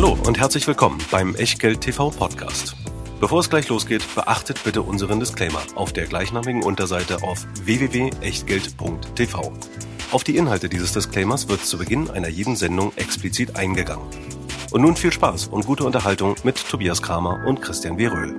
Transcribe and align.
Hallo 0.00 0.16
und 0.28 0.38
herzlich 0.38 0.64
willkommen 0.68 1.00
beim 1.10 1.34
Echtgeld 1.34 1.80
TV 1.80 2.10
Podcast. 2.10 2.76
Bevor 3.18 3.40
es 3.40 3.50
gleich 3.50 3.68
losgeht, 3.68 4.04
beachtet 4.14 4.62
bitte 4.62 4.82
unseren 4.82 5.18
Disclaimer 5.18 5.60
auf 5.74 5.92
der 5.92 6.06
gleichnamigen 6.06 6.62
Unterseite 6.62 7.24
auf 7.24 7.44
www.echtgeld.tv. 7.64 9.52
Auf 10.12 10.22
die 10.22 10.36
Inhalte 10.36 10.68
dieses 10.68 10.92
Disclaimers 10.92 11.48
wird 11.48 11.64
zu 11.64 11.78
Beginn 11.78 12.10
einer 12.10 12.28
jeden 12.28 12.54
Sendung 12.54 12.92
explizit 12.94 13.56
eingegangen. 13.56 14.08
Und 14.70 14.82
nun 14.82 14.94
viel 14.94 15.10
Spaß 15.10 15.48
und 15.48 15.66
gute 15.66 15.82
Unterhaltung 15.82 16.36
mit 16.44 16.64
Tobias 16.68 17.02
Kramer 17.02 17.44
und 17.44 17.60
Christian 17.60 17.98
Weröhl. 17.98 18.36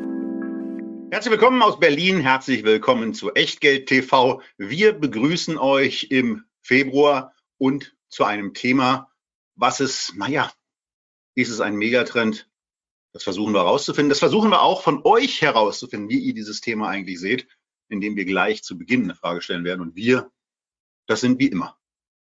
Herzlich 1.12 1.32
willkommen 1.32 1.62
aus 1.62 1.78
Berlin, 1.78 2.22
herzlich 2.22 2.64
willkommen 2.64 3.14
zu 3.14 3.34
Echtgeld 3.34 3.90
TV. 3.90 4.42
Wir 4.58 4.94
begrüßen 4.94 5.58
euch 5.58 6.08
im 6.10 6.46
Februar 6.62 7.34
und 7.58 7.98
zu 8.08 8.24
einem 8.24 8.54
Thema, 8.54 9.12
was 9.56 9.82
es, 9.82 10.14
naja, 10.16 10.50
ist 11.36 11.50
es 11.50 11.62
ein 11.62 11.76
Megatrend? 11.76 12.50
Das 13.14 13.24
versuchen 13.24 13.54
wir 13.54 13.60
herauszufinden. 13.60 14.10
Das 14.10 14.20
versuchen 14.20 14.52
wir 14.52 14.62
auch 14.62 14.84
von 14.84 15.02
euch 15.04 15.42
herauszufinden, 15.42 16.10
wie 16.10 16.20
ihr 16.20 16.34
dieses 16.34 16.62
Thema 16.62 16.90
eigentlich 16.90 17.20
seht, 17.20 17.48
indem 17.88 18.16
wir 18.16 18.26
gleich 18.26 18.64
zu 18.64 18.78
Beginn 18.78 19.04
eine 19.04 19.16
Frage 19.16 19.42
stellen 19.42 19.64
werden. 19.64 19.82
Und 19.82 19.96
wir, 19.96 20.32
das 21.08 21.22
sind 21.22 21.40
wie 21.40 21.48
immer 21.48 21.78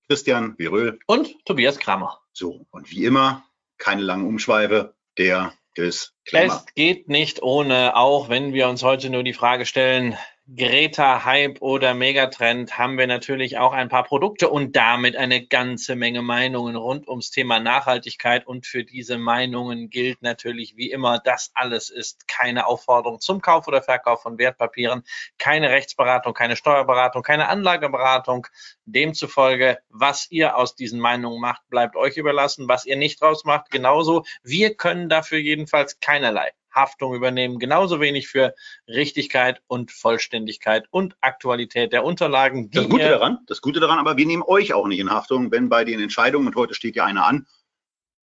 Christian 0.08 0.56
Veröhl 0.58 1.00
und 1.08 1.46
Tobias 1.46 1.80
Kramer. 1.80 2.20
So, 2.34 2.66
und 2.72 2.92
wie 2.92 3.06
immer, 3.06 3.46
keine 3.78 4.02
langen 4.02 4.28
Umschweife, 4.28 4.96
der 5.18 5.54
Disclaimer. 5.78 6.64
Es 6.68 6.74
geht 6.76 7.08
nicht 7.08 7.42
ohne, 7.42 7.96
auch 7.96 8.30
wenn 8.30 8.54
wir 8.54 8.68
uns 8.68 8.84
heute 8.84 9.10
nur 9.10 9.24
die 9.24 9.34
Frage 9.34 9.66
stellen, 9.66 10.18
Greta 10.46 11.24
Hype 11.24 11.62
oder 11.62 11.94
Megatrend 11.94 12.78
haben 12.78 12.98
wir 12.98 13.08
natürlich 13.08 13.60
auch 13.60 13.72
ein 13.72 13.88
paar 13.88 14.04
Produkte 14.04 14.50
und 14.50 14.76
damit 14.76 15.16
eine 15.16 15.48
ganze 15.48 15.96
Menge 15.96 16.22
Meinungen 16.22 16.76
rund 16.76 17.08
ums 17.08 17.32
Thema 17.32 17.62
Nachhaltigkeit. 17.62 18.46
Und 18.46 18.66
für 18.66 18.84
diese 18.84 19.18
Meinungen 19.18 19.90
gilt 19.90 20.22
natürlich 20.22 20.76
wie 20.76 20.92
immer, 20.92 21.20
das 21.20 21.52
alles 21.54 21.90
ist 21.90 22.28
keine 22.28 22.68
Aufforderung 22.68 23.22
zum 23.22 23.42
Kauf 23.42 23.70
oder 23.70 23.82
Verkauf 23.82 24.22
von 24.22 24.38
Wertpapieren, 24.38 25.04
keine 25.38 25.70
Rechtsberatung, 25.70 26.34
keine 26.34 26.58
Steuerberatung, 26.58 27.24
keine 27.24 27.48
Anlageberatung. 27.48 28.46
Demzufolge, 28.84 29.80
was 29.88 30.30
ihr 30.30 30.58
aus 30.58 30.76
diesen 30.76 31.00
Meinungen 31.00 31.40
macht, 31.40 31.62
bleibt 31.70 31.96
euch 31.96 32.18
überlassen. 32.18 32.68
Was 32.68 32.86
ihr 32.86 32.98
nicht 32.98 33.22
draus 33.22 33.46
macht, 33.46 33.72
genauso. 33.72 34.26
Wir 34.44 34.76
können 34.76 35.08
dafür 35.08 35.38
jedenfalls 35.38 36.02
keinerlei 36.02 36.52
Haftung 36.74 37.14
übernehmen, 37.14 37.60
genauso 37.60 38.00
wenig 38.00 38.28
für 38.28 38.54
Richtigkeit 38.88 39.62
und 39.68 39.92
Vollständigkeit 39.92 40.88
und 40.90 41.16
Aktualität 41.22 41.94
der 41.94 42.04
Unterlagen. 42.04 42.72
Das 42.72 42.90
Gute 42.90 43.10
daran, 43.10 43.40
das 43.48 43.62
Gute 43.62 43.80
daran, 43.80 44.00
aber 44.00 44.18
wir 44.18 44.26
nehmen 44.26 44.44
euch 44.44 44.74
auch 44.74 44.88
nicht 44.88 45.00
in 45.00 45.12
Haftung, 45.12 45.52
wenn 45.52 45.70
bei 45.70 45.84
den 45.84 46.02
Entscheidungen, 46.02 46.48
und 46.48 46.56
heute 46.56 46.74
steht 46.74 46.96
ja 46.96 47.06
eine 47.06 47.24
an, 47.24 47.48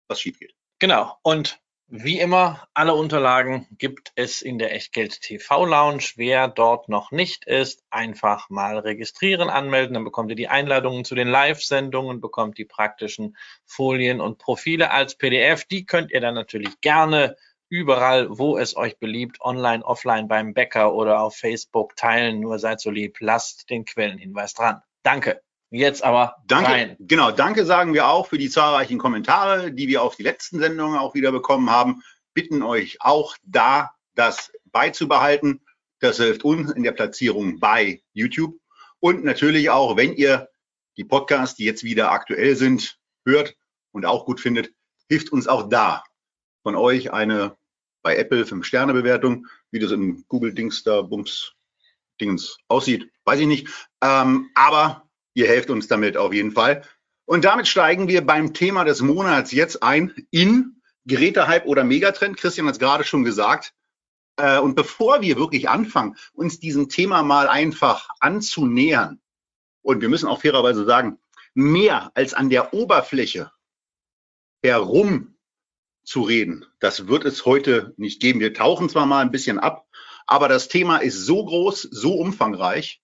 was 0.08 0.20
schief 0.20 0.38
geht. 0.38 0.54
Genau. 0.78 1.16
Und 1.22 1.62
wie 1.94 2.20
immer, 2.20 2.66
alle 2.72 2.94
Unterlagen 2.94 3.66
gibt 3.76 4.12
es 4.14 4.40
in 4.40 4.58
der 4.58 4.74
Echtgeld 4.74 5.20
TV 5.20 5.66
Lounge. 5.66 6.04
Wer 6.16 6.48
dort 6.48 6.88
noch 6.88 7.10
nicht 7.10 7.44
ist, 7.44 7.84
einfach 7.90 8.48
mal 8.48 8.78
registrieren, 8.78 9.50
anmelden. 9.50 9.92
Dann 9.92 10.04
bekommt 10.04 10.30
ihr 10.30 10.36
die 10.36 10.48
Einladungen 10.48 11.04
zu 11.04 11.14
den 11.14 11.28
Live-Sendungen, 11.28 12.22
bekommt 12.22 12.56
die 12.56 12.64
praktischen 12.64 13.36
Folien 13.66 14.22
und 14.22 14.38
Profile 14.38 14.90
als 14.90 15.18
PDF. 15.18 15.66
Die 15.66 15.84
könnt 15.84 16.10
ihr 16.12 16.22
dann 16.22 16.34
natürlich 16.34 16.80
gerne 16.80 17.36
überall, 17.72 18.28
wo 18.28 18.58
es 18.58 18.76
euch 18.76 18.98
beliebt, 18.98 19.40
online, 19.40 19.82
offline, 19.82 20.28
beim 20.28 20.52
Bäcker 20.52 20.92
oder 20.92 21.22
auf 21.22 21.36
Facebook 21.36 21.96
teilen. 21.96 22.38
Nur 22.38 22.58
seid 22.58 22.82
so 22.82 22.90
lieb, 22.90 23.16
lasst 23.20 23.70
den 23.70 23.86
Quellenhinweis 23.86 24.52
dran. 24.52 24.82
Danke. 25.02 25.40
Jetzt 25.70 26.04
aber 26.04 26.36
danke, 26.46 26.70
rein. 26.70 26.96
Genau, 27.00 27.30
danke 27.30 27.64
sagen 27.64 27.94
wir 27.94 28.08
auch 28.08 28.26
für 28.26 28.36
die 28.36 28.50
zahlreichen 28.50 28.98
Kommentare, 28.98 29.72
die 29.72 29.88
wir 29.88 30.02
auf 30.02 30.16
die 30.16 30.22
letzten 30.22 30.58
Sendungen 30.58 30.98
auch 30.98 31.14
wieder 31.14 31.32
bekommen 31.32 31.70
haben. 31.70 32.02
Bitten 32.34 32.62
euch 32.62 32.98
auch 33.00 33.38
da 33.42 33.92
das 34.14 34.52
beizubehalten. 34.66 35.64
Das 35.98 36.18
hilft 36.18 36.44
uns 36.44 36.72
in 36.72 36.82
der 36.82 36.92
Platzierung 36.92 37.58
bei 37.58 38.02
YouTube. 38.12 38.54
Und 39.00 39.24
natürlich 39.24 39.70
auch, 39.70 39.96
wenn 39.96 40.12
ihr 40.12 40.50
die 40.98 41.04
Podcasts, 41.04 41.56
die 41.56 41.64
jetzt 41.64 41.84
wieder 41.84 42.12
aktuell 42.12 42.54
sind, 42.54 42.98
hört 43.24 43.56
und 43.92 44.04
auch 44.04 44.26
gut 44.26 44.40
findet, 44.40 44.74
hilft 45.08 45.32
uns 45.32 45.48
auch 45.48 45.70
da 45.70 46.04
von 46.62 46.76
euch 46.76 47.14
eine 47.14 47.56
bei 48.02 48.16
Apple 48.16 48.44
5-Sterne-Bewertung. 48.44 49.46
Wie 49.70 49.78
das 49.78 49.92
im 49.92 50.24
Google-Dings 50.28 50.82
da, 50.82 51.02
Bums, 51.02 51.54
Dingens 52.20 52.58
aussieht, 52.68 53.10
weiß 53.24 53.40
ich 53.40 53.46
nicht. 53.46 53.68
Ähm, 54.02 54.50
aber 54.54 55.08
ihr 55.34 55.48
helft 55.48 55.70
uns 55.70 55.88
damit 55.88 56.16
auf 56.16 56.32
jeden 56.32 56.52
Fall. 56.52 56.82
Und 57.24 57.44
damit 57.44 57.68
steigen 57.68 58.08
wir 58.08 58.26
beim 58.26 58.52
Thema 58.52 58.84
des 58.84 59.00
Monats 59.00 59.52
jetzt 59.52 59.82
ein 59.82 60.12
in 60.30 60.82
Gerätehype 61.06 61.66
oder 61.66 61.84
Megatrend. 61.84 62.36
Christian 62.36 62.66
hat 62.66 62.74
es 62.74 62.78
gerade 62.78 63.04
schon 63.04 63.24
gesagt. 63.24 63.74
Äh, 64.36 64.58
und 64.58 64.74
bevor 64.74 65.20
wir 65.20 65.36
wirklich 65.36 65.68
anfangen, 65.68 66.16
uns 66.32 66.58
diesem 66.58 66.88
Thema 66.88 67.22
mal 67.22 67.48
einfach 67.48 68.08
anzunähern, 68.20 69.20
und 69.82 70.00
wir 70.00 70.08
müssen 70.08 70.28
auch 70.28 70.40
fairerweise 70.40 70.84
sagen, 70.84 71.18
mehr 71.54 72.12
als 72.14 72.34
an 72.34 72.50
der 72.50 72.72
Oberfläche 72.72 73.50
herum 74.62 75.31
zu 76.04 76.22
reden. 76.22 76.66
Das 76.80 77.08
wird 77.08 77.24
es 77.24 77.44
heute 77.44 77.94
nicht 77.96 78.20
geben. 78.20 78.40
Wir 78.40 78.54
tauchen 78.54 78.88
zwar 78.88 79.06
mal 79.06 79.20
ein 79.20 79.30
bisschen 79.30 79.58
ab, 79.58 79.86
aber 80.26 80.48
das 80.48 80.68
Thema 80.68 80.98
ist 80.98 81.24
so 81.24 81.44
groß, 81.44 81.82
so 81.90 82.14
umfangreich, 82.14 83.02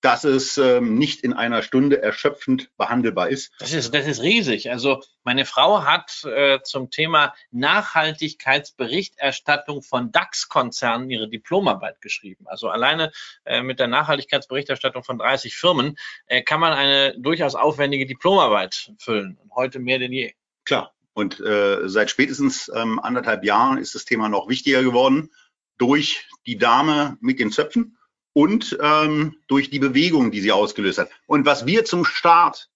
dass 0.00 0.24
es 0.24 0.58
ähm, 0.58 0.96
nicht 0.96 1.22
in 1.22 1.32
einer 1.32 1.62
Stunde 1.62 2.02
erschöpfend 2.02 2.76
behandelbar 2.76 3.28
ist. 3.28 3.52
Das 3.58 3.72
ist, 3.72 3.94
das 3.94 4.06
ist 4.06 4.22
riesig. 4.22 4.70
Also 4.70 5.02
meine 5.24 5.44
Frau 5.44 5.84
hat 5.84 6.24
äh, 6.24 6.60
zum 6.62 6.90
Thema 6.90 7.34
Nachhaltigkeitsberichterstattung 7.50 9.82
von 9.82 10.10
DAX-Konzernen 10.10 11.10
ihre 11.10 11.28
Diplomarbeit 11.28 12.00
geschrieben. 12.00 12.46
Also 12.48 12.70
alleine 12.70 13.12
äh, 13.44 13.60
mit 13.62 13.78
der 13.78 13.88
Nachhaltigkeitsberichterstattung 13.88 15.04
von 15.04 15.18
30 15.18 15.54
Firmen 15.54 15.98
äh, 16.26 16.40
kann 16.42 16.60
man 16.60 16.72
eine 16.72 17.14
durchaus 17.18 17.54
aufwendige 17.54 18.06
Diplomarbeit 18.06 18.92
füllen. 18.98 19.36
Und 19.42 19.54
heute 19.54 19.80
mehr 19.80 19.98
denn 19.98 20.12
je. 20.12 20.32
Klar, 20.64 20.94
und 21.20 21.38
äh, 21.40 21.86
seit 21.88 22.10
spätestens 22.10 22.70
ähm, 22.74 22.98
anderthalb 22.98 23.44
Jahren 23.44 23.76
ist 23.76 23.94
das 23.94 24.06
Thema 24.06 24.28
noch 24.30 24.48
wichtiger 24.48 24.82
geworden 24.82 25.30
durch 25.76 26.26
die 26.46 26.56
Dame 26.56 27.18
mit 27.20 27.38
den 27.38 27.52
Zöpfen 27.52 27.98
und 28.32 28.78
ähm, 28.80 29.36
durch 29.46 29.68
die 29.68 29.78
Bewegung, 29.78 30.30
die 30.30 30.40
sie 30.40 30.50
ausgelöst 30.50 30.98
hat. 30.98 31.10
Und 31.26 31.44
was 31.44 31.66
wir 31.66 31.84
zum 31.84 32.06
Start 32.06 32.70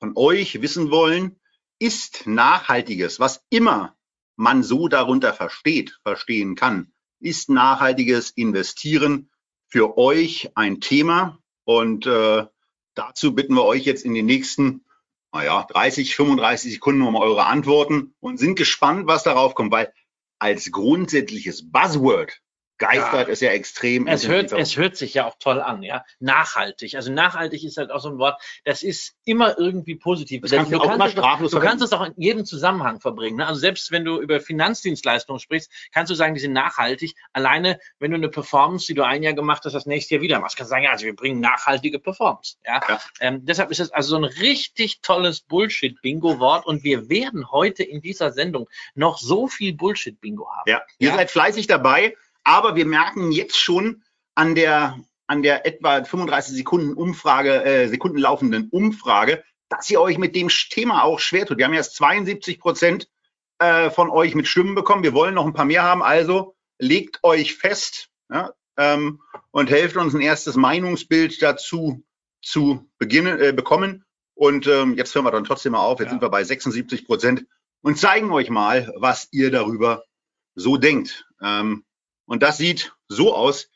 von 0.00 0.12
euch 0.16 0.60
wissen 0.60 0.90
wollen, 0.90 1.40
ist 1.78 2.26
nachhaltiges, 2.26 3.20
was 3.20 3.44
immer 3.48 3.96
man 4.36 4.64
so 4.64 4.88
darunter 4.88 5.32
versteht, 5.32 5.98
verstehen 6.02 6.56
kann, 6.56 6.92
ist 7.20 7.48
nachhaltiges 7.48 8.30
Investieren 8.30 9.30
für 9.68 9.96
euch 9.96 10.50
ein 10.56 10.80
Thema. 10.80 11.38
Und 11.64 12.06
äh, 12.06 12.44
dazu 12.94 13.34
bitten 13.34 13.54
wir 13.54 13.64
euch 13.64 13.84
jetzt 13.84 14.04
in 14.04 14.14
den 14.14 14.26
nächsten 14.26 14.84
naja, 15.34 15.66
30, 15.68 16.14
35 16.14 16.74
Sekunden 16.74 17.02
um 17.02 17.16
eure 17.16 17.46
Antworten 17.46 18.14
und 18.20 18.38
sind 18.38 18.54
gespannt, 18.56 19.08
was 19.08 19.24
darauf 19.24 19.54
kommt, 19.54 19.72
weil 19.72 19.92
als 20.38 20.70
grundsätzliches 20.70 21.70
Buzzword 21.70 22.40
geistert 22.78 23.28
ja. 23.28 23.32
ist 23.32 23.40
ja 23.40 23.50
extrem. 23.50 24.06
Es 24.06 24.26
hört, 24.26 24.52
es 24.52 24.76
hört 24.76 24.96
sich 24.96 25.14
ja 25.14 25.26
auch 25.26 25.36
toll 25.38 25.60
an, 25.60 25.82
ja. 25.82 26.04
Nachhaltig. 26.18 26.96
Also 26.96 27.12
nachhaltig 27.12 27.64
ist 27.64 27.76
halt 27.76 27.90
auch 27.90 28.00
so 28.00 28.08
ein 28.08 28.18
Wort, 28.18 28.40
das 28.64 28.82
ist 28.82 29.14
immer 29.24 29.58
irgendwie 29.58 29.94
positiv. 29.94 30.42
Das 30.42 30.50
kannst 30.50 30.72
du, 30.72 30.80
auch 30.80 30.94
immer 30.94 31.08
straflos 31.08 31.52
du 31.52 31.60
kannst 31.60 31.84
es 31.84 31.92
auch 31.92 32.04
in 32.04 32.14
jedem 32.16 32.44
Zusammenhang 32.44 33.00
verbringen. 33.00 33.36
Ne? 33.36 33.46
Also 33.46 33.60
selbst 33.60 33.90
wenn 33.92 34.04
du 34.04 34.20
über 34.20 34.40
Finanzdienstleistungen 34.40 35.40
sprichst, 35.40 35.70
kannst 35.92 36.10
du 36.10 36.14
sagen, 36.14 36.34
die 36.34 36.40
sind 36.40 36.52
nachhaltig. 36.52 37.14
Alleine, 37.32 37.78
wenn 37.98 38.10
du 38.10 38.16
eine 38.16 38.28
Performance, 38.28 38.86
die 38.86 38.94
du 38.94 39.04
ein 39.04 39.22
Jahr 39.22 39.34
gemacht 39.34 39.64
hast, 39.64 39.72
das 39.72 39.86
nächste 39.86 40.14
Jahr 40.14 40.22
wieder 40.22 40.40
machst, 40.40 40.56
kannst 40.56 40.70
du 40.70 40.74
sagen, 40.74 40.84
ja, 40.84 40.90
also 40.90 41.04
wir 41.04 41.14
bringen 41.14 41.40
nachhaltige 41.40 41.98
Performance. 41.98 42.56
Ja. 42.66 42.80
ja. 42.88 43.00
Ähm, 43.20 43.44
deshalb 43.44 43.70
ist 43.70 43.80
es 43.80 43.92
also 43.92 44.10
so 44.10 44.16
ein 44.16 44.24
richtig 44.24 45.00
tolles 45.00 45.40
Bullshit-Bingo-Wort 45.40 46.66
und 46.66 46.82
wir 46.82 47.08
werden 47.08 47.50
heute 47.50 47.82
in 47.82 48.00
dieser 48.00 48.32
Sendung 48.32 48.68
noch 48.94 49.18
so 49.18 49.46
viel 49.46 49.74
Bullshit-Bingo 49.74 50.48
haben. 50.50 50.70
Ja, 50.70 50.82
ihr 50.98 51.10
ja? 51.10 51.14
seid 51.14 51.30
fleißig 51.30 51.66
dabei. 51.66 52.14
Aber 52.44 52.76
wir 52.76 52.86
merken 52.86 53.32
jetzt 53.32 53.58
schon 53.58 54.02
an 54.34 54.54
der, 54.54 54.98
an 55.26 55.42
der 55.42 55.66
etwa 55.66 56.04
35 56.04 56.54
Sekunden 56.54 56.94
Umfrage, 56.94 57.64
äh, 57.64 57.88
Sekunden 57.88 58.18
laufenden 58.18 58.68
Umfrage, 58.70 59.42
dass 59.68 59.90
ihr 59.90 60.00
euch 60.00 60.18
mit 60.18 60.36
dem 60.36 60.48
Thema 60.48 61.02
auch 61.02 61.18
schwer 61.18 61.46
tut. 61.46 61.58
Wir 61.58 61.64
haben 61.64 61.72
erst 61.72 61.96
72 61.96 62.60
Prozent 62.60 63.08
äh, 63.58 63.90
von 63.90 64.10
euch 64.10 64.34
mit 64.34 64.46
Stimmen 64.46 64.74
bekommen. 64.74 65.02
Wir 65.02 65.14
wollen 65.14 65.34
noch 65.34 65.46
ein 65.46 65.54
paar 65.54 65.64
mehr 65.64 65.82
haben. 65.82 66.02
Also 66.02 66.54
legt 66.78 67.20
euch 67.22 67.54
fest 67.54 68.10
ja, 68.30 68.52
ähm, 68.76 69.20
und 69.50 69.70
helft 69.70 69.96
uns 69.96 70.14
ein 70.14 70.20
erstes 70.20 70.56
Meinungsbild 70.56 71.40
dazu 71.42 72.04
zu 72.42 72.90
beginnen, 72.98 73.40
äh, 73.40 73.52
bekommen. 73.52 74.04
Und 74.34 74.66
ähm, 74.66 74.94
jetzt 74.94 75.14
hören 75.14 75.24
wir 75.24 75.30
dann 75.30 75.44
trotzdem 75.44 75.72
mal 75.72 75.78
auf. 75.78 76.00
Jetzt 76.00 76.06
ja. 76.06 76.10
sind 76.10 76.22
wir 76.22 76.28
bei 76.28 76.44
76 76.44 77.06
Prozent 77.06 77.46
und 77.82 77.98
zeigen 77.98 78.32
euch 78.32 78.50
mal, 78.50 78.92
was 78.96 79.28
ihr 79.30 79.50
darüber 79.50 80.04
so 80.54 80.76
denkt. 80.76 81.26
Ähm, 81.40 81.84
und 82.26 82.42
das 82.42 82.58
sieht 82.58 82.94
so 83.08 83.34
aus. 83.34 83.70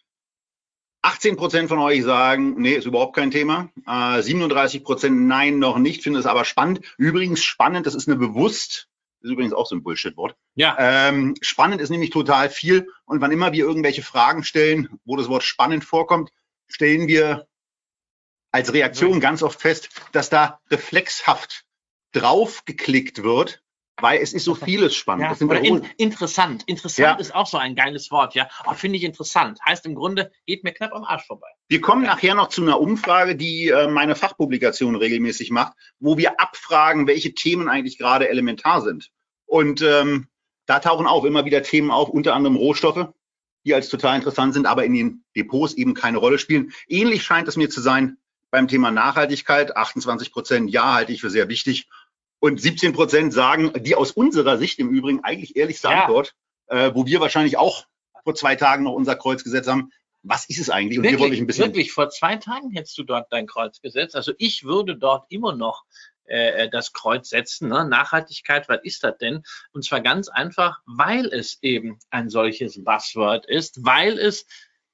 18 1.03 1.37
Prozent 1.37 1.69
von 1.69 1.79
euch 1.79 2.03
sagen, 2.03 2.61
nee, 2.61 2.75
ist 2.75 2.87
überhaupt 2.87 3.15
kein 3.15 3.31
Thema. 3.31 3.71
Äh, 3.87 4.21
37 4.21 4.83
Prozent 4.83 5.27
nein, 5.27 5.59
noch 5.59 5.79
nicht, 5.79 6.03
finde 6.03 6.19
es 6.19 6.27
aber 6.27 6.45
spannend. 6.45 6.81
Übrigens 6.97 7.43
spannend, 7.43 7.87
das 7.87 7.95
ist 7.95 8.09
eine 8.09 8.17
bewusst 8.17 8.89
ist 9.21 9.31
übrigens 9.31 9.53
auch 9.53 9.67
so 9.67 9.75
ein 9.75 9.83
Bullshit-Wort. 9.83 10.37
Ja. 10.55 10.77
Ähm, 10.79 11.35
spannend 11.41 11.81
ist 11.81 11.91
nämlich 11.91 12.11
total 12.11 12.51
viel. 12.51 12.89
Und 13.05 13.21
wann 13.21 13.33
immer 13.33 13.53
wir 13.53 13.65
irgendwelche 13.65 14.03
Fragen 14.03 14.45
stellen, 14.45 14.89
wo 15.05 15.17
das 15.17 15.29
Wort 15.29 15.43
spannend 15.43 15.85
vorkommt, 15.85 16.31
stellen 16.69 17.09
wir 17.09 17.49
als 18.53 18.73
Reaktion 18.73 19.21
ganz 19.21 19.43
oft 19.43 19.61
fest, 19.61 19.91
dass 20.13 20.31
da 20.31 20.61
reflexhaft 20.71 21.65
draufgeklickt 22.13 23.23
wird, 23.23 23.63
weil 24.01 24.21
es 24.21 24.33
ist 24.33 24.45
so 24.45 24.55
vieles 24.55 24.95
spannend. 24.95 25.41
Ja, 25.41 25.47
oder 25.47 25.61
in, 25.61 25.87
interessant. 25.97 26.65
Interessant 26.67 27.17
Ja. 27.17 27.21
ist 27.21 27.35
auch 27.35 27.47
so 27.47 27.59
ein 27.59 27.75
geiles 27.75 28.11
Wort, 28.11 28.35
ja. 28.35 28.49
Oh, 28.67 28.75
Finde 28.75 28.97
ich 28.97 29.05
interessant. 29.05 29.59
Heißt 29.67 29.87
im 29.87 29.95
Grunde, 29.95 30.31
geht 30.47 30.65
mir 30.65 30.73
knapp 30.73 30.93
am 30.93 31.05
Arsch 31.05 31.27
vorbei. 31.27 31.49
Wir 31.69 31.81
kommen 31.81 32.05
nachher 32.05 32.35
noch 32.35 32.49
zu 32.49 32.63
einer 32.63 32.81
Umfrage, 32.81 33.37
die 33.37 33.69
äh, 33.69 33.89
meine 33.89 34.15
Fachpublikation 34.15 34.97
regelmäßig 34.97 35.51
macht, 35.51 35.75
wo 35.99 36.17
wir 36.17 36.41
abfragen, 36.41 37.07
welche 37.07 37.35
Themen 37.35 37.69
eigentlich 37.69 37.99
gerade 37.99 38.29
elementar 38.29 38.81
sind. 38.83 39.11
Und 39.47 39.83
ähm, 39.83 40.29
da 40.67 40.79
tauchen 40.81 41.07
auch 41.07 41.25
immer 41.25 41.45
wieder 41.45 41.63
Themen 41.63 41.91
auf, 41.91 42.09
unter 42.09 42.35
anderem 42.35 42.57
Rohstoffe, 42.57 43.09
die 43.65 43.75
als 43.75 43.89
total 43.89 44.17
interessant 44.17 44.55
sind, 44.55 44.67
aber 44.67 44.85
in 44.85 44.95
den 44.95 45.25
Depots 45.37 45.75
eben 45.75 45.95
keine 45.95 46.19
Rolle 46.19 46.39
spielen. 46.39 46.73
Ähnlich 46.87 47.23
scheint 47.23 47.49
es 47.49 47.57
mir 47.57 47.71
zu 47.71 47.81
sein 47.81 48.19
beim 48.51 48.69
Thema 48.69 48.91
Nachhaltigkeit. 48.91 49.77
28 49.77 50.33
Prozent 50.33 50.71
ja 50.71 50.95
halte 50.95 51.13
ich 51.13 51.21
für 51.21 51.31
sehr 51.31 51.49
wichtig. 51.49 51.89
Und 52.41 52.61
17 52.61 52.93
Prozent 52.93 53.33
sagen, 53.33 53.73
die 53.83 53.95
aus 53.95 54.13
unserer 54.13 54.59
Sicht 54.59 54.79
im 54.79 54.91
Übrigen 54.91 55.25
eigentlich 55.25 55.57
ehrlichste 55.57 55.89
Ja. 55.89 56.03
Antwort, 56.03 56.35
äh, 56.69 56.93
wo 56.95 57.07
wir 57.07 57.21
wahrscheinlich 57.21 57.57
auch 57.57 57.85
vor 58.25 58.35
zwei 58.35 58.57
Tagen 58.57 58.85
noch 58.85 58.93
unser 58.93 59.17
Kreuz 59.17 59.43
gesetzt 59.43 59.69
haben. 59.69 59.91
Was 60.23 60.49
ist 60.49 60.59
es 60.59 60.71
eigentlich? 60.71 60.99
Und 60.99 61.07
hier 61.07 61.19
wollte 61.19 61.35
ich 61.35 61.41
ein 61.41 61.47
bisschen 61.47 61.67
wirklich, 61.67 61.93
vor 61.93 62.11
zwei 62.11 62.37
Tagen 62.37 62.71
hättest 62.73 62.99
du 62.99 63.05
dort 63.05 63.33
dein 63.33 63.47
Kreuz 63.47 63.81
gesetzt. 63.81 64.17
Also 64.17 64.33
ich 64.39 64.65
würde 64.65 64.97
dort 64.97 65.27
immer 65.31 65.55
noch 65.55 65.85
äh, 66.29 66.69
das 66.69 66.93
Kreuz 66.93 67.31
setzen. 67.31 67.69
Ne? 67.69 67.87
Nachhaltigkeit, 67.87 68.69
was 68.69 68.81
ist 68.83 69.03
das 69.03 69.17
denn? 69.19 69.43
Und 69.73 69.85
zwar 69.85 70.01
ganz 70.01 70.29
einfach, 70.29 70.81
weil 70.87 71.27
es 71.27 71.59
eben 71.63 71.99
ein 72.11 72.29
solches 72.29 72.83
Buzzword 72.83 73.47
ist, 73.47 73.85
weil 73.85 74.19
es 74.19 74.47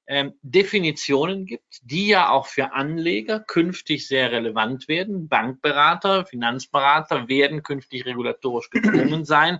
ähm, 0.07 0.33
Definitionen 0.41 1.45
gibt, 1.45 1.79
die 1.81 2.07
ja 2.07 2.29
auch 2.29 2.47
für 2.47 2.73
Anleger 2.73 3.39
künftig 3.39 4.07
sehr 4.07 4.31
relevant 4.31 4.87
werden. 4.87 5.27
Bankberater, 5.27 6.25
Finanzberater 6.25 7.27
werden 7.27 7.63
künftig 7.63 8.05
regulatorisch 8.05 8.69
gezwungen 8.69 9.25
sein, 9.25 9.59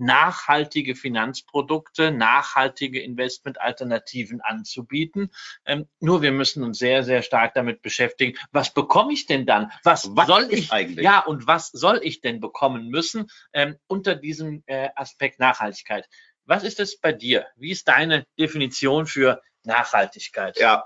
nachhaltige 0.00 0.94
Finanzprodukte, 0.94 2.10
nachhaltige 2.10 3.00
Investmentalternativen 3.00 4.40
anzubieten. 4.40 5.30
Ähm, 5.66 5.86
nur 6.00 6.22
wir 6.22 6.32
müssen 6.32 6.64
uns 6.64 6.78
sehr, 6.78 7.04
sehr 7.04 7.22
stark 7.22 7.54
damit 7.54 7.82
beschäftigen, 7.82 8.38
was 8.50 8.72
bekomme 8.72 9.12
ich 9.12 9.26
denn 9.26 9.44
dann? 9.44 9.70
Was, 9.84 10.08
Was 10.16 10.26
soll 10.26 10.48
ich 10.50 10.72
eigentlich? 10.72 11.04
Ja, 11.04 11.20
und 11.20 11.46
was 11.46 11.68
soll 11.68 12.00
ich 12.02 12.22
denn 12.22 12.40
bekommen 12.40 12.88
müssen 12.88 13.26
ähm, 13.52 13.76
unter 13.86 14.14
diesem 14.14 14.62
äh, 14.66 14.88
Aspekt 14.96 15.38
Nachhaltigkeit? 15.38 16.08
Was 16.46 16.64
ist 16.64 16.80
es 16.80 16.98
bei 16.98 17.12
dir? 17.12 17.46
Wie 17.56 17.70
ist 17.70 17.86
deine 17.86 18.24
Definition 18.38 19.06
für 19.06 19.42
Nachhaltigkeit? 19.64 20.58
Ja, 20.58 20.84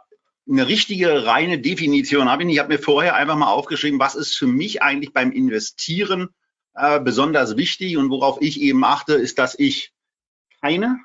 eine 0.49 0.69
richtige 0.69 1.27
reine 1.27 1.59
Definition 1.59 2.29
habe 2.29 2.43
ich 2.43 2.47
nicht. 2.47 2.57
Ich 2.57 2.61
habe 2.61 2.73
mir 2.73 2.79
vorher 2.79 3.15
einfach 3.15 3.37
mal 3.37 3.51
aufgeschrieben, 3.51 3.99
was 3.99 4.15
ist 4.15 4.37
für 4.37 4.47
mich 4.47 4.83
eigentlich 4.83 5.13
beim 5.13 5.33
Investieren 5.33 6.29
äh, 6.75 7.01
besonders 7.01 7.57
wichtig 7.57 7.97
und 7.97 8.11
worauf 8.11 8.41
ich 8.41 8.61
eben 8.61 8.85
achte, 8.85 9.15
ist, 9.15 9.39
dass 9.39 9.59
ich 9.59 9.93
keine 10.61 11.01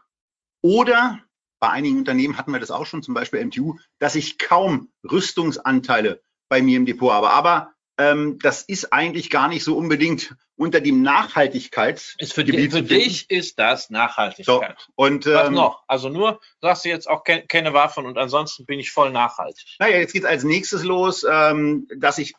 oder 0.62 1.22
bei 1.60 1.70
einigen 1.70 1.98
Unternehmen 1.98 2.38
hatten 2.38 2.52
wir 2.52 2.60
das 2.60 2.72
auch 2.72 2.86
schon, 2.86 3.04
zum 3.04 3.14
Beispiel 3.14 3.46
MTU, 3.46 3.78
dass 4.00 4.16
ich 4.16 4.38
kaum 4.38 4.92
Rüstungsanteile 5.10 6.22
bei 6.48 6.62
mir 6.62 6.78
im 6.78 6.86
Depot 6.86 7.12
habe. 7.12 7.30
Aber 7.30 7.74
das 8.42 8.62
ist 8.62 8.94
eigentlich 8.94 9.30
gar 9.30 9.50
nicht 9.50 9.64
so 9.66 9.76
unbedingt 9.76 10.34
unter 10.56 10.80
dem 10.80 11.02
Nachhaltigkeits. 11.02 12.16
Ist 12.18 12.34
für, 12.34 12.46
für 12.46 12.82
dich 12.82 13.30
ist 13.30 13.60
das 13.60 13.90
Nachhaltigkeit. 13.90 14.78
Und 14.96 15.26
Was 15.26 15.48
ähm, 15.48 15.54
noch? 15.54 15.84
Also 15.88 16.08
nur 16.08 16.40
sagst 16.62 16.86
du 16.86 16.90
jetzt 16.90 17.10
auch 17.10 17.26
ke 17.26 17.44
keine 17.48 17.74
Waffen 17.74 18.06
und 18.06 18.18
ansonsten 18.18 18.66
bin 18.66 18.80
ich 18.80 18.92
voll 18.92 19.12
nachhaltig. 19.12 19.76
Naja, 19.80 19.98
jetzt 19.98 20.14
geht 20.14 20.26
als 20.26 20.46
nächstes 20.46 20.84
los, 20.84 21.26
ähm, 21.30 21.88
dass 21.98 22.18
ich 22.20 22.36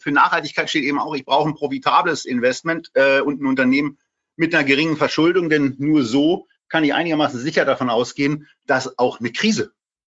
für 0.00 0.10
Nachhaltigkeit 0.10 0.68
steht 0.68 0.84
eben 0.84 0.98
auch, 0.98 1.14
ich 1.14 1.24
brauche 1.24 1.48
ein 1.48 1.54
profitables 1.54 2.24
Investment 2.24 2.90
äh, 2.94 3.20
und 3.20 3.40
ein 3.40 3.46
Unternehmen 3.46 3.98
mit 4.36 4.54
einer 4.54 4.64
geringen 4.64 4.96
Verschuldung, 4.96 5.50
denn 5.50 5.76
nur 5.78 6.02
so 6.02 6.48
kann 6.68 6.82
ich 6.82 6.94
einigermaßen 6.94 7.38
sicher 7.38 7.64
davon 7.64 7.90
ausgehen, 7.90 8.48
dass 8.66 8.98
auch 8.98 9.20
eine 9.20 9.30
Krise 9.30 9.72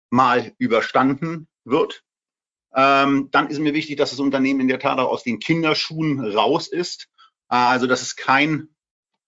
mal 0.10 0.54
überstanden 0.58 1.50
wird. 1.66 2.05
Ähm, 2.76 3.30
dann 3.32 3.48
ist 3.48 3.60
mir 3.60 3.74
wichtig, 3.74 3.98
dass 3.98 4.10
das 4.10 4.20
Unternehmen 4.20 4.60
in 4.60 4.68
der 4.68 4.80
Tat 4.80 5.00
auch 5.00 5.10
aus 5.10 5.24
den 5.24 5.40
Kinderschuhen 5.40 6.20
raus 6.20 6.68
ist. 6.68 7.08
Äh, 7.50 7.56
also, 7.56 7.88
dass 7.88 8.02
es 8.02 8.16
kein, 8.16 8.70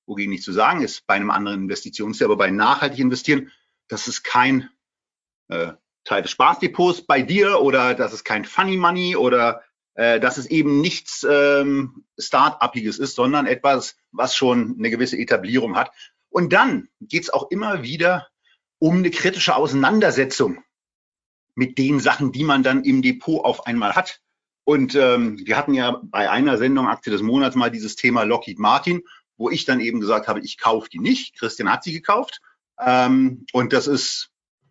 wogegen 0.06 0.32
nicht 0.32 0.44
zu 0.44 0.52
sagen 0.52 0.82
ist, 0.82 1.08
bei 1.08 1.16
einem 1.16 1.32
anderen 1.32 1.64
Investitionsziel, 1.64 2.26
aber 2.26 2.36
bei 2.38 2.52
nachhaltig 2.52 3.00
investieren, 3.00 3.52
dass 3.88 4.08
es 4.08 4.24
kein 4.24 4.70
äh, 5.48 5.74
Teil 6.04 6.22
des 6.22 6.32
Spaßdepots 6.32 7.04
bei 7.04 7.22
dir 7.22 7.62
oder 7.62 7.94
dass 7.94 8.14
es 8.14 8.24
kein 8.24 8.46
Funny 8.46 8.78
Money 8.78 9.16
oder 9.16 9.62
äh, 9.96 10.20
dass 10.20 10.38
es 10.38 10.46
eben 10.48 10.82
nichts 10.82 11.26
ähm, 11.30 12.06
Start-upiges 12.20 13.00
ist, 13.00 13.16
sondern 13.16 13.46
etwas, 13.46 13.98
was 14.12 14.36
schon 14.36 14.76
eine 14.78 14.90
gewisse 14.90 15.18
Etablierung 15.18 15.76
hat. 15.76 15.92
Und 16.30 16.54
dann 16.54 16.90
geht's 17.00 17.30
auch 17.30 17.50
immer 17.50 17.82
wieder 17.82 18.28
um 18.80 18.98
eine 18.98 19.10
kritische 19.10 19.56
Auseinandersetzung 19.56 20.64
mit 21.58 21.80
den 21.80 22.00
Sachen, 22.00 22.32
die 22.32 22.44
man 22.44 22.62
dann 22.62 22.84
im 22.84 23.02
Depot 23.02 23.44
auf 23.44 23.66
einmal 23.66 23.96
hat. 23.96 24.22
Und 24.64 24.94
ähm, 24.94 25.40
wir 25.44 25.58
hatten 25.58 25.74
ja 25.74 26.00
bei 26.04 26.30
einer 26.30 26.58
Sendung 26.60 26.88
Aktie 26.88 27.12
des 27.12 27.24
Monats 27.24 27.56
mal 27.56 27.72
dieses 27.72 27.96
Thema 27.96 28.24
Lockheed 28.24 28.60
Martin, 28.60 29.02
wo 29.38 29.50
ich 29.50 29.66
dann 29.66 29.80
eben 29.80 30.00
gesagt 30.00 30.28
habe, 30.28 30.40
ich 30.42 30.60
kaufe 30.60 30.88
die 30.88 31.00
nicht. 31.00 31.36
Christian 31.36 31.72
hat 31.72 31.84
sie 31.84 31.94
gekauft. 31.94 32.42
Ähm, 32.80 33.48
und 33.54 33.74
das 33.74 33.88
ist, 33.88 34.30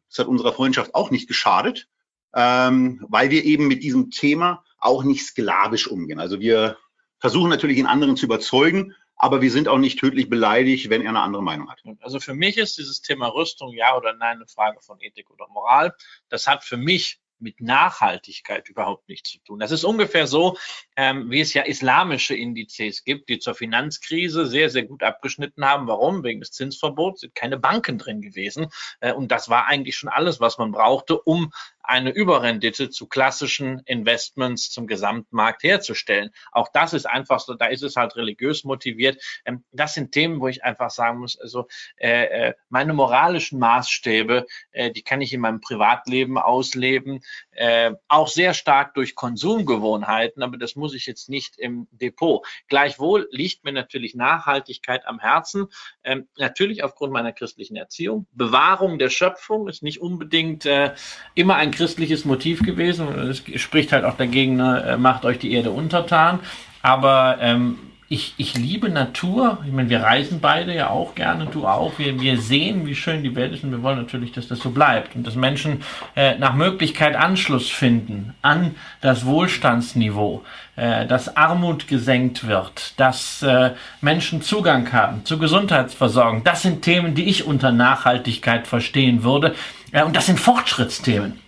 das 0.08 0.20
hat 0.20 0.28
unserer 0.28 0.52
Freundschaft 0.52 0.94
auch 0.94 1.10
nicht 1.10 1.26
geschadet, 1.26 1.88
ähm, 2.34 3.04
weil 3.08 3.30
wir 3.30 3.44
eben 3.44 3.66
mit 3.66 3.82
diesem 3.82 4.10
Thema 4.10 4.62
auch 4.78 5.02
nicht 5.02 5.26
sklavisch 5.26 5.88
umgehen. 5.88 6.20
Also 6.20 6.38
wir 6.38 6.76
versuchen 7.18 7.50
natürlich 7.50 7.78
den 7.78 7.86
anderen 7.86 8.16
zu 8.16 8.26
überzeugen, 8.26 8.94
aber 9.16 9.40
wir 9.40 9.50
sind 9.50 9.68
auch 9.68 9.78
nicht 9.78 9.98
tödlich 9.98 10.28
beleidigt, 10.28 10.90
wenn 10.90 11.02
er 11.02 11.08
eine 11.08 11.20
andere 11.20 11.42
Meinung 11.42 11.70
hat. 11.70 11.82
Also 12.00 12.20
für 12.20 12.34
mich 12.34 12.58
ist 12.58 12.76
dieses 12.78 13.00
Thema 13.00 13.28
Rüstung 13.28 13.72
ja 13.72 13.96
oder 13.96 14.12
nein 14.12 14.36
eine 14.36 14.46
Frage 14.46 14.80
von 14.80 15.00
Ethik 15.00 15.30
oder 15.30 15.48
Moral. 15.48 15.94
Das 16.28 16.46
hat 16.46 16.64
für 16.64 16.76
mich 16.76 17.20
mit 17.38 17.60
Nachhaltigkeit 17.60 18.68
überhaupt 18.68 19.08
nichts 19.08 19.30
zu 19.30 19.38
tun. 19.40 19.58
Das 19.58 19.70
ist 19.70 19.84
ungefähr 19.84 20.26
so, 20.26 20.56
ähm, 20.96 21.30
wie 21.30 21.40
es 21.40 21.54
ja 21.54 21.62
islamische 21.62 22.34
Indizes 22.34 23.04
gibt, 23.04 23.28
die 23.28 23.38
zur 23.38 23.54
Finanzkrise 23.54 24.46
sehr, 24.46 24.70
sehr 24.70 24.84
gut 24.84 25.02
abgeschnitten 25.02 25.64
haben. 25.64 25.86
Warum? 25.86 26.24
Wegen 26.24 26.40
des 26.40 26.52
Zinsverbots 26.52 27.20
sind 27.20 27.34
keine 27.34 27.58
Banken 27.58 27.98
drin 27.98 28.20
gewesen. 28.20 28.68
Äh, 29.00 29.12
und 29.12 29.30
das 29.30 29.48
war 29.48 29.66
eigentlich 29.66 29.96
schon 29.96 30.08
alles, 30.08 30.40
was 30.40 30.58
man 30.58 30.72
brauchte, 30.72 31.20
um 31.20 31.52
eine 31.86 32.10
Überrendite 32.10 32.90
zu 32.90 33.06
klassischen 33.06 33.80
Investments 33.86 34.70
zum 34.70 34.86
Gesamtmarkt 34.86 35.62
herzustellen. 35.62 36.30
Auch 36.50 36.68
das 36.72 36.92
ist 36.92 37.06
einfach 37.06 37.40
so, 37.40 37.54
da 37.54 37.66
ist 37.66 37.82
es 37.82 37.96
halt 37.96 38.16
religiös 38.16 38.64
motiviert. 38.64 39.22
Ähm, 39.44 39.64
das 39.72 39.94
sind 39.94 40.12
Themen, 40.12 40.40
wo 40.40 40.48
ich 40.48 40.64
einfach 40.64 40.90
sagen 40.90 41.20
muss, 41.20 41.38
also 41.38 41.68
äh, 41.96 42.48
äh, 42.48 42.54
meine 42.68 42.92
moralischen 42.92 43.58
Maßstäbe, 43.58 44.46
äh, 44.72 44.90
die 44.90 45.02
kann 45.02 45.20
ich 45.20 45.32
in 45.32 45.40
meinem 45.40 45.60
Privatleben 45.60 46.38
ausleben, 46.38 47.20
äh, 47.52 47.92
auch 48.08 48.28
sehr 48.28 48.54
stark 48.54 48.94
durch 48.94 49.14
Konsumgewohnheiten, 49.14 50.42
aber 50.42 50.56
das 50.56 50.76
muss 50.76 50.94
ich 50.94 51.06
jetzt 51.06 51.28
nicht 51.28 51.58
im 51.58 51.88
Depot. 51.90 52.46
Gleichwohl 52.68 53.28
liegt 53.30 53.64
mir 53.64 53.72
natürlich 53.72 54.14
Nachhaltigkeit 54.14 55.06
am 55.06 55.18
Herzen, 55.18 55.66
ähm, 56.04 56.28
natürlich 56.36 56.82
aufgrund 56.82 57.12
meiner 57.12 57.32
christlichen 57.32 57.76
Erziehung. 57.76 58.26
Bewahrung 58.32 58.98
der 58.98 59.10
Schöpfung 59.10 59.68
ist 59.68 59.82
nicht 59.82 60.00
unbedingt 60.00 60.66
äh, 60.66 60.94
immer 61.34 61.56
ein 61.56 61.70
christliches 61.70 62.24
Motiv 62.24 62.62
gewesen. 62.62 63.08
Es 63.18 63.42
spricht 63.60 63.92
halt 63.92 64.04
auch 64.04 64.16
dagegen, 64.16 64.56
ne, 64.56 64.96
macht 64.98 65.24
euch 65.24 65.38
die 65.38 65.52
Erde 65.52 65.70
untertan. 65.70 66.40
Aber 66.82 67.38
ähm, 67.40 67.78
ich, 68.08 68.34
ich 68.36 68.54
liebe 68.54 68.88
Natur. 68.88 69.58
Ich 69.66 69.72
meine, 69.72 69.90
wir 69.90 70.02
reisen 70.02 70.38
beide 70.40 70.72
ja 70.72 70.90
auch 70.90 71.16
gerne, 71.16 71.46
du 71.46 71.66
auch. 71.66 71.98
Wir, 71.98 72.20
wir 72.20 72.40
sehen, 72.40 72.86
wie 72.86 72.94
schön 72.94 73.24
die 73.24 73.34
Welt 73.34 73.52
ist 73.52 73.64
und 73.64 73.72
wir 73.72 73.82
wollen 73.82 73.98
natürlich, 73.98 74.30
dass 74.30 74.46
das 74.46 74.60
so 74.60 74.70
bleibt 74.70 75.16
und 75.16 75.26
dass 75.26 75.34
Menschen 75.34 75.82
äh, 76.14 76.38
nach 76.38 76.54
Möglichkeit 76.54 77.16
Anschluss 77.16 77.68
finden 77.68 78.34
an 78.42 78.76
das 79.00 79.26
Wohlstandsniveau, 79.26 80.44
äh, 80.76 81.06
dass 81.06 81.36
Armut 81.36 81.88
gesenkt 81.88 82.46
wird, 82.46 82.94
dass 82.96 83.42
äh, 83.42 83.72
Menschen 84.00 84.40
Zugang 84.40 84.92
haben 84.92 85.24
zur 85.24 85.40
Gesundheitsversorgung. 85.40 86.44
Das 86.44 86.62
sind 86.62 86.82
Themen, 86.82 87.16
die 87.16 87.24
ich 87.24 87.44
unter 87.44 87.72
Nachhaltigkeit 87.72 88.68
verstehen 88.68 89.24
würde. 89.24 89.56
Äh, 89.90 90.04
und 90.04 90.14
das 90.14 90.26
sind 90.26 90.38
Fortschrittsthemen. 90.38 91.40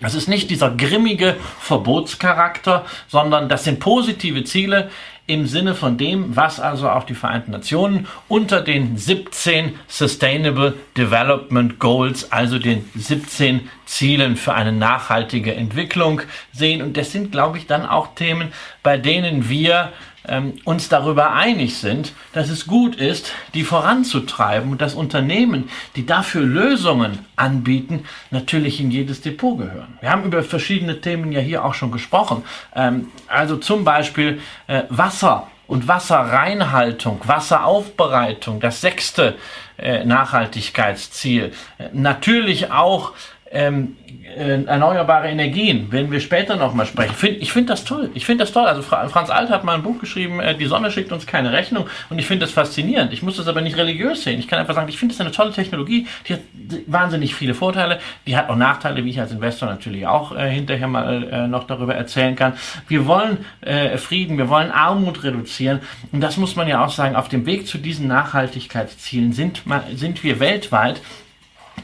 Das 0.00 0.14
ist 0.14 0.28
nicht 0.28 0.48
dieser 0.48 0.70
grimmige 0.70 1.36
Verbotscharakter, 1.60 2.86
sondern 3.06 3.50
das 3.50 3.64
sind 3.64 3.80
positive 3.80 4.44
Ziele 4.44 4.90
im 5.30 5.46
Sinne 5.46 5.74
von 5.76 5.96
dem, 5.96 6.36
was 6.36 6.58
also 6.58 6.88
auch 6.88 7.04
die 7.04 7.14
Vereinten 7.14 7.52
Nationen 7.52 8.08
unter 8.26 8.60
den 8.60 8.96
17 8.96 9.76
Sustainable 9.86 10.74
Development 10.96 11.78
Goals, 11.78 12.32
also 12.32 12.58
den 12.58 12.84
17 12.96 13.68
Zielen 13.86 14.36
für 14.36 14.54
eine 14.54 14.72
nachhaltige 14.72 15.54
Entwicklung 15.54 16.22
sehen. 16.52 16.82
Und 16.82 16.96
das 16.96 17.12
sind, 17.12 17.30
glaube 17.30 17.58
ich, 17.58 17.66
dann 17.66 17.86
auch 17.86 18.14
Themen, 18.16 18.52
bei 18.82 18.98
denen 18.98 19.48
wir 19.48 19.92
ähm, 20.26 20.54
uns 20.64 20.88
darüber 20.88 21.32
einig 21.32 21.76
sind, 21.78 22.12
dass 22.32 22.50
es 22.50 22.66
gut 22.66 22.96
ist, 22.96 23.32
die 23.54 23.64
voranzutreiben 23.64 24.70
und 24.70 24.80
dass 24.80 24.94
Unternehmen, 24.94 25.68
die 25.96 26.06
dafür 26.06 26.42
Lösungen 26.42 27.18
anbieten, 27.36 28.04
natürlich 28.30 28.80
in 28.80 28.90
jedes 28.90 29.20
Depot 29.20 29.58
gehören. 29.58 29.98
Wir 30.00 30.10
haben 30.10 30.24
über 30.24 30.42
verschiedene 30.42 31.00
Themen 31.00 31.32
ja 31.32 31.40
hier 31.40 31.64
auch 31.64 31.74
schon 31.74 31.92
gesprochen. 31.92 32.44
Ähm, 32.74 33.08
also 33.28 33.56
zum 33.56 33.84
Beispiel 33.84 34.40
äh, 34.66 34.82
Wasser 34.88 35.48
und 35.66 35.86
Wasserreinhaltung, 35.86 37.20
Wasseraufbereitung, 37.24 38.58
das 38.58 38.80
sechste 38.80 39.36
äh, 39.78 40.04
Nachhaltigkeitsziel. 40.04 41.52
Äh, 41.78 41.88
natürlich 41.92 42.72
auch 42.72 43.12
ähm, 43.50 43.96
äh, 44.36 44.62
erneuerbare 44.62 45.28
Energien, 45.28 45.90
werden 45.90 46.12
wir 46.12 46.20
später 46.20 46.54
nochmal 46.56 46.86
sprechen. 46.86 47.14
Find, 47.14 47.42
ich 47.42 47.52
finde 47.52 47.72
das 47.72 47.84
toll. 47.84 48.10
Ich 48.14 48.24
finde 48.24 48.44
das 48.44 48.52
toll. 48.52 48.66
Also 48.66 48.82
Franz 48.82 49.28
Alt 49.28 49.50
hat 49.50 49.64
mal 49.64 49.74
ein 49.74 49.82
Buch 49.82 49.98
geschrieben, 49.98 50.38
äh, 50.38 50.56
Die 50.56 50.66
Sonne 50.66 50.90
schickt 50.92 51.10
uns 51.10 51.26
keine 51.26 51.52
Rechnung 51.52 51.86
und 52.10 52.18
ich 52.18 52.26
finde 52.26 52.46
das 52.46 52.52
faszinierend. 52.52 53.12
Ich 53.12 53.22
muss 53.22 53.36
das 53.36 53.48
aber 53.48 53.60
nicht 53.60 53.76
religiös 53.76 54.22
sehen. 54.22 54.38
Ich 54.38 54.46
kann 54.46 54.60
einfach 54.60 54.74
sagen, 54.74 54.88
ich 54.88 54.98
finde 54.98 55.14
das 55.14 55.20
eine 55.20 55.32
tolle 55.32 55.50
Technologie, 55.52 56.06
die 56.28 56.34
hat 56.34 56.40
wahnsinnig 56.86 57.34
viele 57.34 57.54
Vorteile, 57.54 57.98
die 58.26 58.36
hat 58.36 58.48
auch 58.48 58.56
Nachteile, 58.56 59.04
wie 59.04 59.10
ich 59.10 59.20
als 59.20 59.32
Investor 59.32 59.68
natürlich 59.68 60.06
auch 60.06 60.36
äh, 60.36 60.48
hinterher 60.48 60.86
mal 60.86 61.24
äh, 61.24 61.46
noch 61.48 61.64
darüber 61.64 61.96
erzählen 61.96 62.36
kann. 62.36 62.52
Wir 62.86 63.06
wollen 63.06 63.44
äh, 63.62 63.98
Frieden, 63.98 64.38
wir 64.38 64.48
wollen 64.48 64.70
Armut 64.70 65.24
reduzieren 65.24 65.80
und 66.12 66.20
das 66.20 66.36
muss 66.36 66.54
man 66.54 66.68
ja 66.68 66.84
auch 66.84 66.90
sagen, 66.90 67.16
auf 67.16 67.28
dem 67.28 67.46
Weg 67.46 67.66
zu 67.66 67.78
diesen 67.78 68.06
Nachhaltigkeitszielen 68.06 69.32
sind, 69.32 69.62
sind 69.94 70.22
wir 70.22 70.38
weltweit 70.38 71.00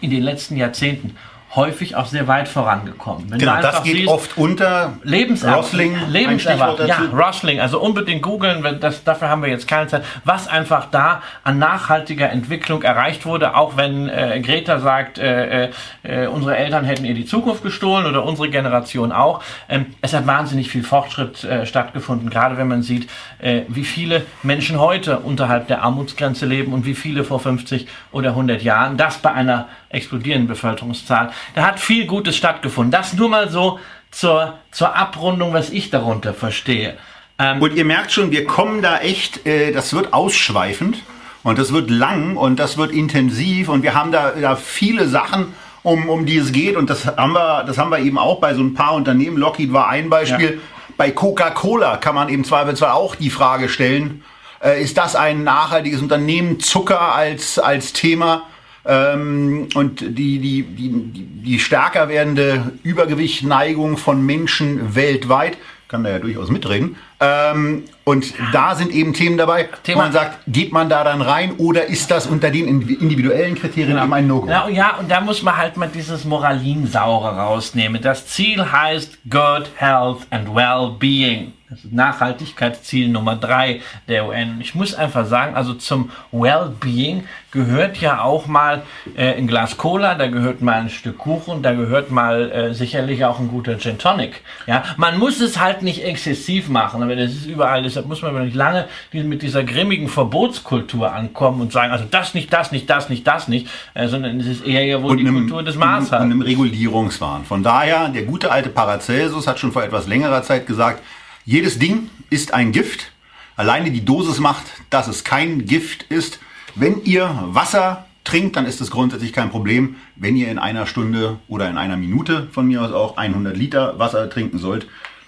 in 0.00 0.10
den 0.10 0.22
letzten 0.22 0.56
Jahrzehnten 0.56 1.16
häufig 1.56 1.96
auch 1.96 2.06
sehr 2.06 2.28
weit 2.28 2.48
vorangekommen. 2.48 3.30
Wenn 3.30 3.38
genau, 3.38 3.60
das 3.60 3.82
geht 3.82 3.96
siehst, 3.96 4.08
oft 4.08 4.36
unter 4.36 4.98
Rosling, 5.04 5.96
Lebenserwartung. 6.08 6.86
Ja, 6.86 6.98
Rosling, 7.12 7.60
also 7.60 7.80
unbedingt 7.80 8.22
googeln, 8.22 8.64
das, 8.80 9.02
dafür 9.04 9.28
haben 9.28 9.42
wir 9.42 9.48
jetzt 9.48 9.66
keine 9.66 9.88
Zeit. 9.88 10.04
Was 10.24 10.48
einfach 10.48 10.90
da 10.90 11.22
an 11.42 11.58
nachhaltiger 11.58 12.30
Entwicklung 12.30 12.82
erreicht 12.82 13.24
wurde, 13.26 13.56
auch 13.56 13.76
wenn 13.76 14.08
äh, 14.08 14.40
Greta 14.44 14.78
sagt, 14.80 15.18
äh, 15.18 15.70
äh, 16.02 16.26
unsere 16.26 16.56
Eltern 16.56 16.84
hätten 16.84 17.04
ihr 17.04 17.14
die 17.14 17.24
Zukunft 17.24 17.62
gestohlen 17.62 18.06
oder 18.06 18.24
unsere 18.24 18.50
Generation 18.50 19.10
auch. 19.10 19.42
Ähm, 19.68 19.86
es 20.02 20.12
hat 20.12 20.26
wahnsinnig 20.26 20.70
viel 20.70 20.82
Fortschritt 20.82 21.42
äh, 21.44 21.64
stattgefunden, 21.66 22.28
gerade 22.28 22.58
wenn 22.58 22.68
man 22.68 22.82
sieht, 22.82 23.08
äh, 23.38 23.62
wie 23.68 23.84
viele 23.84 24.26
Menschen 24.42 24.78
heute 24.78 25.20
unterhalb 25.20 25.68
der 25.68 25.82
Armutsgrenze 25.82 26.44
leben 26.44 26.72
und 26.74 26.84
wie 26.84 26.94
viele 26.94 27.24
vor 27.24 27.40
50 27.40 27.88
oder 28.12 28.30
100 28.30 28.62
Jahren. 28.62 28.96
Das 28.96 29.18
bei 29.18 29.32
einer 29.32 29.68
explodierenden 29.88 30.48
Bevölkerungszahl. 30.48 31.32
Da 31.54 31.66
hat 31.66 31.80
viel 31.80 32.06
Gutes 32.06 32.36
stattgefunden. 32.36 32.90
Das 32.90 33.12
nur 33.12 33.28
mal 33.28 33.50
so 33.50 33.78
zur, 34.10 34.54
zur 34.70 34.96
Abrundung, 34.96 35.52
was 35.52 35.70
ich 35.70 35.90
darunter 35.90 36.34
verstehe. 36.34 36.96
Ähm 37.38 37.60
und 37.60 37.74
ihr 37.74 37.84
merkt 37.84 38.12
schon, 38.12 38.30
wir 38.30 38.46
kommen 38.46 38.82
da 38.82 38.98
echt, 38.98 39.46
äh, 39.46 39.72
das 39.72 39.92
wird 39.92 40.12
ausschweifend 40.12 41.02
und 41.42 41.58
das 41.58 41.72
wird 41.72 41.90
lang 41.90 42.36
und 42.36 42.58
das 42.58 42.78
wird 42.78 42.92
intensiv 42.92 43.68
und 43.68 43.82
wir 43.82 43.94
haben 43.94 44.12
da, 44.12 44.32
da 44.32 44.56
viele 44.56 45.06
Sachen, 45.06 45.54
um, 45.82 46.08
um 46.08 46.26
die 46.26 46.38
es 46.38 46.50
geht 46.50 46.76
und 46.76 46.90
das 46.90 47.06
haben 47.06 47.32
wir, 47.32 47.64
das 47.64 47.78
haben 47.78 47.90
wir 47.90 47.98
eben 48.00 48.18
auch 48.18 48.40
bei 48.40 48.54
so 48.54 48.62
ein 48.62 48.74
paar 48.74 48.94
Unternehmen. 48.94 49.36
Lockheed 49.36 49.72
war 49.72 49.88
ein 49.88 50.10
Beispiel. 50.10 50.54
Ja. 50.54 50.60
Bei 50.96 51.10
Coca-Cola 51.10 51.98
kann 51.98 52.14
man 52.14 52.28
im 52.30 52.42
Zweifelsfall 52.42 52.90
auch 52.90 53.14
die 53.14 53.30
Frage 53.30 53.68
stellen, 53.68 54.24
äh, 54.64 54.82
ist 54.82 54.96
das 54.96 55.14
ein 55.14 55.44
nachhaltiges 55.44 56.00
Unternehmen? 56.00 56.58
Zucker 56.58 57.14
als, 57.14 57.58
als 57.58 57.92
Thema 57.92 58.44
ähm, 58.86 59.68
und 59.74 60.00
die, 60.00 60.38
die, 60.38 60.62
die, 60.62 60.90
die 60.90 61.58
stärker 61.58 62.08
werdende 62.08 62.72
Übergewichtneigung 62.82 63.96
von 63.96 64.24
Menschen 64.24 64.94
weltweit, 64.94 65.58
kann 65.88 66.04
da 66.04 66.10
ja 66.10 66.18
durchaus 66.18 66.50
mitreden. 66.50 66.96
Ähm, 67.18 67.84
und 68.04 68.34
da 68.52 68.74
sind 68.74 68.92
eben 68.92 69.14
Themen 69.14 69.38
dabei, 69.38 69.68
Thema. 69.82 69.98
wo 69.98 70.02
man 70.04 70.12
sagt, 70.12 70.38
geht 70.46 70.72
man 70.72 70.88
da 70.88 71.02
dann 71.02 71.22
rein 71.22 71.52
oder 71.56 71.86
ist 71.86 72.10
das 72.10 72.26
unter 72.26 72.50
den 72.50 72.68
individuellen 72.68 73.54
Kriterien 73.54 73.94
genau. 73.94 74.04
eben 74.04 74.12
ein 74.12 74.26
No-Go? 74.26 74.48
Ja, 74.48 74.68
ja, 74.68 74.96
und 74.96 75.10
da 75.10 75.20
muss 75.20 75.42
man 75.42 75.56
halt 75.56 75.76
mal 75.76 75.88
dieses 75.92 76.24
Moralinsaure 76.24 77.36
rausnehmen. 77.36 78.02
Das 78.02 78.26
Ziel 78.26 78.70
heißt 78.70 79.18
Good 79.30 79.70
Health 79.76 80.26
and 80.30 80.54
Well-Being. 80.54 81.52
Das 81.68 81.82
ist 81.82 81.92
Nachhaltigkeitsziel 81.92 83.08
Nummer 83.08 83.34
drei 83.34 83.80
der 84.06 84.28
UN. 84.28 84.60
Ich 84.60 84.76
muss 84.76 84.94
einfach 84.94 85.26
sagen, 85.26 85.56
also 85.56 85.74
zum 85.74 86.10
Wellbeing 86.30 87.24
gehört 87.50 87.96
ja 87.96 88.20
auch 88.20 88.46
mal 88.46 88.82
äh, 89.16 89.34
ein 89.34 89.48
Glas 89.48 89.76
Cola, 89.76 90.14
da 90.14 90.28
gehört 90.28 90.62
mal 90.62 90.74
ein 90.74 90.90
Stück 90.90 91.18
Kuchen, 91.18 91.62
da 91.62 91.72
gehört 91.72 92.12
mal 92.12 92.52
äh, 92.52 92.74
sicherlich 92.74 93.24
auch 93.24 93.40
ein 93.40 93.48
guter 93.48 93.78
Gin 93.78 93.98
Tonic. 93.98 94.42
Ja, 94.68 94.84
man 94.96 95.18
muss 95.18 95.40
es 95.40 95.58
halt 95.58 95.82
nicht 95.82 96.04
exzessiv 96.04 96.68
machen, 96.68 97.05
aber 97.06 97.16
das 97.16 97.32
ist 97.32 97.46
überall. 97.46 97.82
Deshalb 97.82 98.06
muss 98.06 98.22
man 98.22 98.32
aber 98.32 98.44
nicht 98.44 98.54
lange 98.54 98.86
mit 99.12 99.42
dieser 99.42 99.64
grimmigen 99.64 100.08
Verbotskultur 100.08 101.12
ankommen 101.12 101.60
und 101.60 101.72
sagen, 101.72 101.92
also 101.92 102.04
das 102.10 102.34
nicht, 102.34 102.52
das 102.52 102.72
nicht, 102.72 102.88
das 102.88 103.08
nicht, 103.08 103.26
das 103.26 103.48
nicht, 103.48 103.68
äh, 103.94 104.08
sondern 104.08 104.38
es 104.40 104.46
ist 104.46 104.66
eher 104.66 104.84
ja 104.84 105.02
wohl 105.02 105.12
und 105.12 105.18
die 105.18 105.26
einem, 105.26 105.40
Kultur 105.40 105.62
des 105.62 105.76
Maßhaltens. 105.76 106.10
Und 106.10 106.32
einem 106.32 106.42
Regulierungswahn. 106.42 107.44
Von 107.44 107.62
daher, 107.62 108.08
der 108.08 108.22
gute 108.22 108.50
alte 108.50 108.68
Paracelsus 108.68 109.46
hat 109.46 109.58
schon 109.58 109.72
vor 109.72 109.82
etwas 109.82 110.06
längerer 110.06 110.42
Zeit 110.42 110.66
gesagt, 110.66 111.02
jedes 111.44 111.78
Ding 111.78 112.10
ist 112.30 112.52
ein 112.52 112.72
Gift. 112.72 113.12
Alleine 113.56 113.90
die 113.90 114.04
Dosis 114.04 114.38
macht, 114.38 114.64
dass 114.90 115.08
es 115.08 115.24
kein 115.24 115.64
Gift 115.64 116.02
ist. 116.04 116.40
Wenn 116.74 117.02
ihr 117.04 117.42
Wasser 117.46 118.04
trinkt, 118.24 118.56
dann 118.56 118.66
ist 118.66 118.80
es 118.80 118.90
grundsätzlich 118.90 119.32
kein 119.32 119.50
Problem. 119.50 119.96
Wenn 120.16 120.36
ihr 120.36 120.48
in 120.48 120.58
einer 120.58 120.86
Stunde 120.86 121.38
oder 121.48 121.70
in 121.70 121.78
einer 121.78 121.96
Minute 121.96 122.48
von 122.50 122.66
mir 122.66 122.82
aus 122.82 122.92
auch 122.92 123.16
100 123.16 123.56
Liter 123.56 123.98
Wasser 123.98 124.28
trinken 124.28 124.58
sollt, 124.58 124.86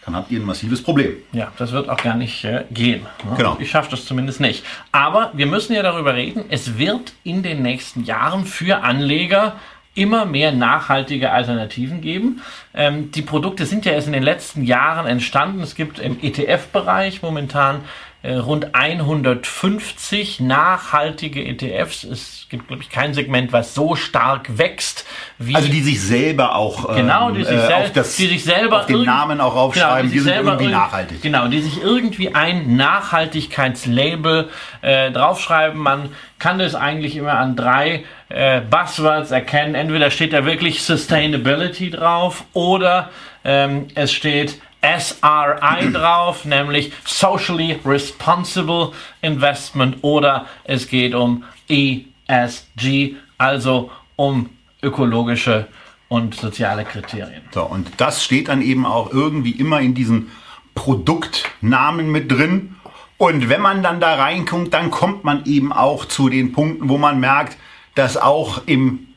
dann 0.09 0.17
habt 0.17 0.31
ihr 0.31 0.41
ein 0.41 0.47
massives 0.47 0.83
Problem. 0.83 1.17
Ja, 1.33 1.53
das 1.59 1.73
wird 1.73 1.91
auch 1.91 1.99
gar 1.99 2.15
nicht 2.15 2.43
äh, 2.43 2.65
gehen. 2.71 3.03
Ne? 3.25 3.37
Genau. 3.37 3.59
Ich 3.61 3.71
schaffe 3.71 3.91
das 3.91 4.07
zumindest 4.07 4.41
nicht. 4.41 4.65
Aber 4.91 5.31
wir 5.35 5.45
müssen 5.45 5.75
ja 5.75 5.83
darüber 5.83 6.15
reden, 6.15 6.45
es 6.49 6.79
wird 6.79 7.13
in 7.25 7.43
den 7.43 7.63
nächsten 7.63 8.05
Jahren 8.05 8.47
für 8.47 8.83
Anleger 8.83 9.57
immer 9.95 10.25
mehr 10.25 10.53
nachhaltige 10.53 11.31
Alternativen 11.33 12.01
geben. 12.01 12.41
Ähm, 12.73 13.11
die 13.11 13.21
Produkte 13.21 13.67
sind 13.67 13.85
ja 13.85 13.93
erst 13.93 14.07
in 14.07 14.15
den 14.15 14.23
letzten 14.23 14.63
Jahren 14.63 15.07
entstanden. 15.07 15.61
Es 15.61 15.75
gibt 15.75 15.99
im 15.99 16.19
ETF-Bereich 16.23 17.21
momentan 17.21 17.81
rund 18.25 18.75
150 18.75 20.41
nachhaltige 20.41 21.45
ETFs. 21.45 22.03
Es 22.03 22.47
gibt, 22.49 22.67
glaube 22.67 22.83
ich, 22.83 22.91
kein 22.91 23.15
Segment, 23.15 23.53
was 23.53 23.75
so 23.75 23.95
stark 23.95 24.59
wächst 24.59 25.07
wie. 25.39 25.55
Also 25.55 25.69
die 25.69 25.83
sich 25.83 26.03
selber 26.03 26.57
auch 26.57 26.97
genau, 26.97 27.31
die 27.31 27.45
sich, 27.45 27.57
äh, 27.57 27.73
auf, 27.73 27.93
das, 27.93 28.17
die 28.17 28.27
sich 28.27 28.43
selber 28.43 28.81
auf 28.81 28.87
den 28.87 29.05
Namen 29.05 29.41
auch 29.41 29.55
aufschreiben, 29.55 30.11
genau, 30.11 30.13
die, 30.13 30.13
die 30.15 30.19
sind 30.19 30.35
irgendwie 30.35 30.67
nachhaltig. 30.67 31.23
Genau, 31.23 31.47
die 31.47 31.61
sich 31.61 31.81
irgendwie 31.81 32.35
ein 32.35 32.77
Nachhaltigkeitslabel 32.77 34.49
äh, 34.83 35.13
draufschreiben. 35.13 35.79
Man 35.79 36.11
kann 36.41 36.59
das 36.59 36.75
eigentlich 36.75 37.15
immer 37.15 37.35
an 37.35 37.55
drei 37.55 38.05
äh, 38.31 38.61
Buzzwords 38.61 39.31
erkennen. 39.31 39.77
Entweder 39.77 40.11
steht 40.11 40.33
da 40.33 40.45
wirklich 40.45 40.83
Sustainability 40.83 41.91
drauf 41.91 42.45
oder 42.53 43.11
ähm, 43.45 43.87
es 43.95 44.13
steht 44.13 44.61
SRI 44.83 45.93
drauf, 45.93 46.45
nämlich 46.45 46.93
Socially 47.05 47.79
Responsible 47.85 48.93
Investment 49.23 49.99
oder 50.03 50.47
es 50.65 50.89
geht 50.89 51.15
um 51.15 51.45
ESG, 51.69 53.17
also 53.37 53.91
um 54.17 54.51
ökologische 54.83 55.67
und 56.09 56.35
soziale 56.35 56.85
Kriterien. 56.85 57.43
So, 57.53 57.65
und 57.65 57.91
das 57.99 58.25
steht 58.25 58.49
dann 58.49 58.63
eben 58.63 58.87
auch 58.87 59.13
irgendwie 59.13 59.51
immer 59.51 59.81
in 59.81 59.95
diesen 59.95 60.31
Produktnamen 60.75 62.11
mit 62.11 62.31
drin. 62.31 62.77
Und 63.19 63.49
wenn 63.49 63.61
man 63.61 63.83
dann 63.83 64.01
da 64.01 64.15
reinkommt, 64.15 64.73
dann 64.73 64.91
kommt 64.91 65.25
man 65.25 65.45
eben 65.45 65.73
auch 65.73 66.05
zu 66.05 66.29
den 66.29 66.53
Punkten, 66.53 66.89
wo 66.89 66.99
man 66.99 67.19
merkt, 67.19 67.57
dass 67.97 68.17
auch 68.17 68.63
im 68.67 69.08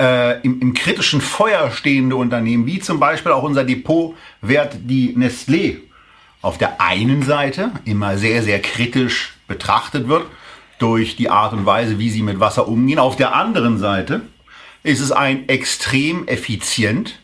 äh, 0.00 0.40
im, 0.42 0.60
im 0.60 0.74
kritischen 0.74 1.20
Feuer 1.20 1.70
stehende 1.70 2.16
Unternehmen, 2.16 2.66
wie 2.66 2.80
zum 2.80 3.00
Beispiel 3.00 3.32
auch 3.32 3.42
unser 3.42 3.64
Depotwert, 3.64 4.76
die 4.82 5.16
Nestlé, 5.16 5.76
auf 6.42 6.58
der 6.58 6.80
einen 6.80 7.22
Seite 7.22 7.70
immer 7.84 8.18
sehr, 8.18 8.42
sehr 8.42 8.60
kritisch 8.60 9.34
betrachtet 9.48 10.08
wird 10.08 10.26
durch 10.78 11.16
die 11.16 11.30
Art 11.30 11.52
und 11.52 11.64
Weise, 11.64 11.98
wie 11.98 12.10
sie 12.10 12.22
mit 12.22 12.40
Wasser 12.40 12.68
umgehen. 12.68 12.98
Auf 12.98 13.16
der 13.16 13.34
anderen 13.34 13.78
Seite 13.78 14.22
ist 14.82 15.00
es 15.00 15.12
ein 15.12 15.48
extrem 15.48 16.26
effizient 16.28 17.18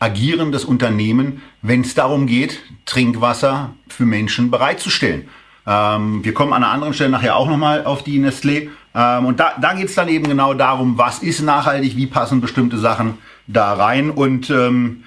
agierendes 0.00 0.64
Unternehmen, 0.64 1.42
wenn 1.62 1.80
es 1.80 1.94
darum 1.94 2.26
geht, 2.26 2.60
Trinkwasser 2.84 3.74
für 3.88 4.04
Menschen 4.04 4.50
bereitzustellen. 4.50 5.28
Ähm, 5.68 6.24
wir 6.24 6.32
kommen 6.32 6.54
an 6.54 6.64
einer 6.64 6.72
anderen 6.72 6.94
Stelle 6.94 7.10
nachher 7.10 7.36
auch 7.36 7.46
nochmal 7.46 7.84
auf 7.84 8.02
die 8.02 8.18
Nestlé. 8.18 8.70
Ähm, 8.94 9.26
und 9.26 9.38
da, 9.38 9.52
da 9.60 9.74
geht 9.74 9.88
es 9.88 9.94
dann 9.94 10.08
eben 10.08 10.26
genau 10.26 10.54
darum, 10.54 10.96
was 10.96 11.18
ist 11.18 11.42
nachhaltig, 11.42 11.94
wie 11.96 12.06
passen 12.06 12.40
bestimmte 12.40 12.78
Sachen 12.78 13.18
da 13.46 13.74
rein 13.74 14.10
und 14.10 14.48
ähm, 14.48 15.04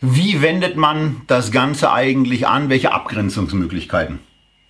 wie 0.00 0.40
wendet 0.40 0.76
man 0.76 1.22
das 1.26 1.50
Ganze 1.50 1.90
eigentlich 1.92 2.46
an, 2.46 2.68
welche 2.68 2.92
Abgrenzungsmöglichkeiten 2.92 4.20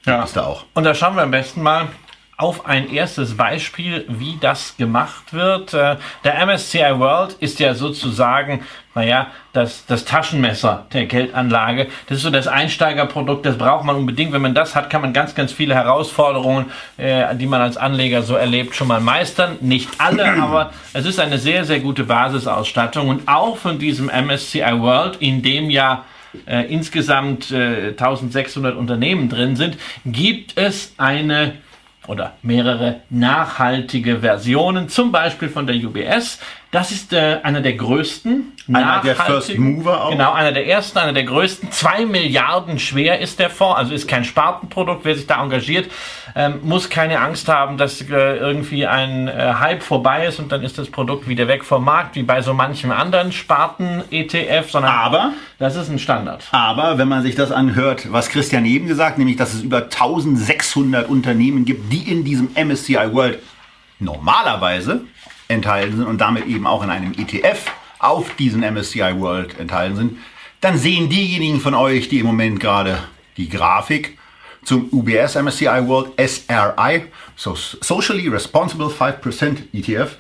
ja. 0.07 0.17
gibt 0.17 0.29
es 0.29 0.33
da 0.33 0.45
auch. 0.45 0.65
Und 0.73 0.85
da 0.85 0.95
schauen 0.95 1.15
wir 1.15 1.23
am 1.23 1.31
besten 1.31 1.63
mal 1.63 1.89
auf 2.39 2.67
ein 2.67 2.89
erstes 2.93 3.37
Beispiel, 3.37 4.05
wie 4.07 4.39
das 4.41 4.77
gemacht 4.77 5.33
wird. 5.35 5.75
Äh, 5.75 5.97
der 6.23 6.47
MSCI 6.47 6.97
World 6.97 7.33
ist 7.41 7.59
ja 7.59 7.75
sozusagen, 7.75 8.63
naja, 8.95 9.27
das, 9.53 9.87
das 9.87 10.05
Taschenmesser 10.05 10.87
der 10.93 11.07
Geldanlage. 11.07 11.89
Das 12.07 12.19
ist 12.19 12.23
so 12.23 12.31
das 12.31 12.47
Einsteigerprodukt, 12.47 13.45
das 13.45 13.59
braucht 13.59 13.85
man 13.85 13.97
unbedingt. 13.97 14.33
Wenn 14.33 14.43
man 14.43 14.55
das 14.55 14.77
hat, 14.77 14.89
kann 14.89 15.01
man 15.01 15.13
ganz, 15.13 15.35
ganz 15.35 15.51
viele 15.51 15.75
Herausforderungen, 15.75 16.67
äh, 16.97 17.35
die 17.35 17.47
man 17.47 17.61
als 17.61 17.77
Anleger 17.77 18.23
so 18.23 18.37
erlebt, 18.37 18.77
schon 18.77 18.87
mal 18.87 19.01
meistern. 19.01 19.57
Nicht 19.61 19.91
alle, 19.99 20.25
aber 20.41 20.73
es 20.93 21.07
ist 21.07 21.19
eine 21.19 21.39
sehr, 21.39 21.65
sehr 21.65 21.81
gute 21.81 22.05
Basisausstattung. 22.05 23.09
Und 23.09 23.27
auch 23.27 23.57
von 23.57 23.81
diesem 23.81 24.07
MSCI 24.07 24.79
World, 24.79 25.17
in 25.17 25.43
dem 25.43 25.71
ja 25.71 26.05
äh, 26.47 26.73
insgesamt 26.73 27.51
äh, 27.51 27.89
1600 27.89 28.77
Unternehmen 28.77 29.29
drin 29.29 29.57
sind, 29.57 29.77
gibt 30.05 30.57
es 30.57 30.95
eine 30.99 31.55
oder 32.09 32.33
mehrere 32.43 33.01
nachhaltige 33.11 34.19
Versionen, 34.21 34.89
zum 34.89 35.13
Beispiel 35.13 35.49
von 35.49 35.67
der 35.67 35.77
UBS. 35.77 36.41
Das 36.71 36.93
ist 36.93 37.15
äh, 37.15 37.39
einer 37.43 37.63
der 37.63 37.75
größten. 37.75 38.53
Einer 38.71 39.01
der 39.03 39.17
First 39.17 39.57
Mover 39.57 40.05
auch. 40.05 40.11
Genau, 40.11 40.33
einer 40.33 40.53
der 40.53 40.67
ersten, 40.67 40.99
einer 40.99 41.15
der 41.15 41.25
größten. 41.25 41.73
Zwei 41.73 42.05
Milliarden 42.05 42.79
schwer 42.79 43.21
ist 43.21 43.39
der 43.39 43.49
Fonds, 43.49 43.79
also 43.79 43.95
ist 43.95 44.07
kein 44.07 44.25
Spartenprodukt. 44.25 45.07
Wer 45.07 45.15
sich 45.15 45.27
da 45.27 45.43
engagiert, 45.43 45.91
ähm, 46.37 46.61
muss 46.63 46.91
keine 46.91 47.21
Angst 47.21 47.49
haben, 47.49 47.79
dass 47.79 48.03
äh, 48.03 48.37
irgendwie 48.37 48.87
ein 48.87 49.29
äh, 49.29 49.55
Hype 49.59 49.83
vorbei 49.83 50.27
ist 50.27 50.41
und 50.41 50.53
dann 50.53 50.63
ist 50.63 50.77
das 50.77 50.91
Produkt 50.91 51.27
wieder 51.27 51.49
weg 51.49 51.65
vom 51.65 51.85
Markt, 51.85 52.17
wie 52.17 52.23
bei 52.23 52.43
so 52.43 52.53
manchem 52.53 52.91
anderen 52.91 53.33
Sparten-ETF, 53.33 54.71
sondern 54.71 54.93
aber, 54.93 55.33
das 55.59 55.75
ist 55.75 55.89
ein 55.89 55.99
Standard. 55.99 56.45
Aber 56.51 56.99
wenn 56.99 57.09
man 57.09 57.23
sich 57.23 57.35
das 57.35 57.51
anhört, 57.51 58.13
was 58.13 58.29
Christian 58.29 58.67
eben 58.67 58.89
gesagt, 58.89 59.17
nämlich, 59.17 59.37
dass 59.37 59.55
es 59.55 59.63
über 59.63 59.85
1600 59.85 61.09
Unternehmen 61.09 61.65
gibt, 61.65 61.91
die 61.91 62.11
in 62.11 62.25
diesem 62.25 62.51
MSCI 62.55 63.15
World 63.15 63.39
normalerweise 64.01 65.01
enthalten 65.49 65.97
sind 65.97 66.07
und 66.07 66.21
damit 66.21 66.47
eben 66.47 66.67
auch 66.67 66.83
in 66.83 66.91
einem 66.91 67.13
ETF 67.13 67.73
auf 67.99 68.35
diesen 68.37 68.61
MSCI 68.61 69.19
World 69.19 69.59
enthalten 69.59 69.97
sind, 69.97 70.19
dann 70.61 70.79
sehen 70.79 71.09
diejenigen 71.09 71.61
von 71.61 71.75
euch, 71.75 72.09
die 72.09 72.21
im 72.21 72.27
Moment 72.27 72.61
gerade 72.61 72.99
die 73.37 73.49
Grafik 73.49 74.19
zum 74.65 74.89
UBS 74.93 75.35
MSCI 75.35 75.87
World 75.87 76.13
SRI, 76.19 77.05
so 77.37 77.55
Socially 77.55 78.29
Responsible 78.29 78.89
5% 78.89 79.57
ETF, 79.73 80.17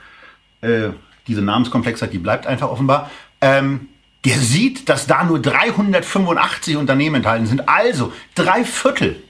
äh, 0.62 0.90
diese 1.26 1.42
Namenskomplexheit, 1.42 2.12
die 2.12 2.18
bleibt 2.18 2.46
einfach 2.46 2.70
offenbar, 2.70 3.10
ähm, 3.40 3.88
der 4.24 4.38
sieht, 4.38 4.88
dass 4.88 5.06
da 5.06 5.24
nur 5.24 5.40
385 5.40 6.76
Unternehmen 6.76 7.16
enthalten 7.16 7.46
sind, 7.46 7.68
also 7.68 8.12
drei 8.34 8.64
Viertel 8.64 9.22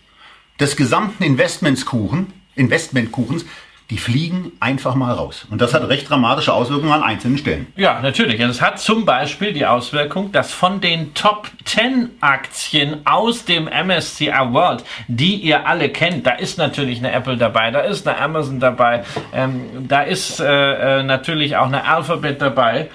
des 0.61 0.77
gesamten 0.77 1.25
Investmentskuchen, 1.25 2.33
Investmentkuchens 2.55 3.45
die 3.91 3.97
fliegen 3.97 4.53
einfach 4.61 4.95
mal 4.95 5.13
raus. 5.13 5.47
Und 5.51 5.63
das 5.63 5.73
hat 5.73 5.89
recht 5.89 6.11
dramatische 6.11 6.53
Auswirkungen 6.53 6.93
an 6.93 7.03
einzelnen 7.03 7.39
Stellen. 7.39 7.69
Ja, 7.75 8.01
natürlich. 8.01 8.41
Und 8.43 8.51
es 8.51 8.61
hat 8.61 8.79
zum 8.79 9.07
Beispiel 9.07 9.55
die 9.55 9.65
Auswirkung, 9.65 10.31
dass 10.31 10.53
von 10.53 10.83
den 10.83 11.15
Top 11.15 11.51
10 11.65 12.11
Aktien 12.21 13.01
aus 13.07 13.47
dem 13.47 13.65
MSCI 13.65 14.31
World, 14.51 14.85
die 15.07 15.37
ihr 15.37 15.67
alle 15.67 15.89
kennt, 15.89 16.27
da 16.27 16.33
ist 16.33 16.59
natürlich 16.59 16.99
eine 16.99 17.13
Apple 17.13 17.39
dabei, 17.39 17.71
da 17.71 17.81
ist 17.81 18.07
eine 18.07 18.19
Amazon 18.19 18.61
dabei, 18.61 19.05
ähm, 19.33 19.89
da 19.89 20.03
ist 20.03 20.39
äh, 20.41 20.99
äh 20.99 21.03
natürlich 21.03 21.57
auch 21.57 21.67
eine 21.67 21.85
Alphabet 21.85 22.43
dabei, 22.43 22.91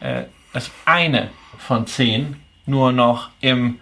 äh, 0.00 0.24
dass 0.52 0.70
eine 0.84 1.30
von 1.56 1.86
10 1.86 2.36
nur 2.66 2.92
noch 2.92 3.30
im 3.40 3.80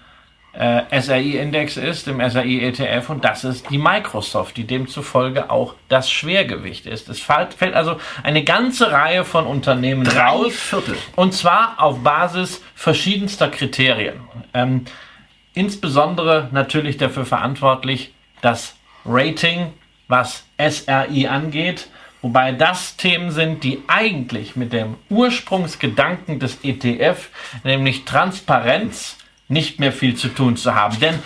äh, 0.53 1.01
SRI-Index 1.01 1.77
ist, 1.77 2.09
im 2.09 2.21
SRI-ETF, 2.21 3.09
und 3.11 3.25
das 3.25 3.45
ist 3.45 3.71
die 3.71 3.79
Microsoft, 3.79 4.57
die 4.57 4.67
demzufolge 4.67 5.51
auch 5.51 5.75
das 5.89 6.11
Schwergewicht 6.11 6.87
ist. 6.87 7.09
Es 7.09 7.21
fällt, 7.21 7.75
also 7.75 7.97
eine 8.23 8.45
ganze 8.45 8.93
Reihe 8.93 9.25
von 9.25 9.47
Unternehmen 9.47 10.05
Drei 10.05 10.21
raus. 10.21 10.55
Viertel. 10.55 10.97
Und 11.17 11.33
zwar 11.33 11.77
auf 11.79 12.03
Basis 12.03 12.63
verschiedenster 12.75 13.49
Kriterien. 13.49 14.21
Ähm, 14.53 14.85
insbesondere 15.55 16.49
natürlich 16.53 16.99
dafür 16.99 17.25
verantwortlich 17.25 18.13
das 18.43 18.77
Rating, 19.07 19.73
was 20.09 20.45
SRI 20.59 21.29
angeht, 21.29 21.89
wobei 22.21 22.53
das 22.53 22.97
Themen 22.97 23.31
sind, 23.31 23.65
die 23.65 23.83
eigentlich 23.89 24.55
mit 24.55 24.73
dem 24.75 24.97
Ursprungsgedanken 25.09 26.39
des 26.39 26.59
ETF, 26.63 27.31
nämlich 27.65 28.05
Transparenz, 28.05 29.17
nicht 29.53 29.79
mehr 29.79 29.93
viel 29.93 30.17
zu 30.17 30.29
tun 30.29 30.57
zu 30.57 30.75
haben. 30.75 30.99
Denn 31.01 31.19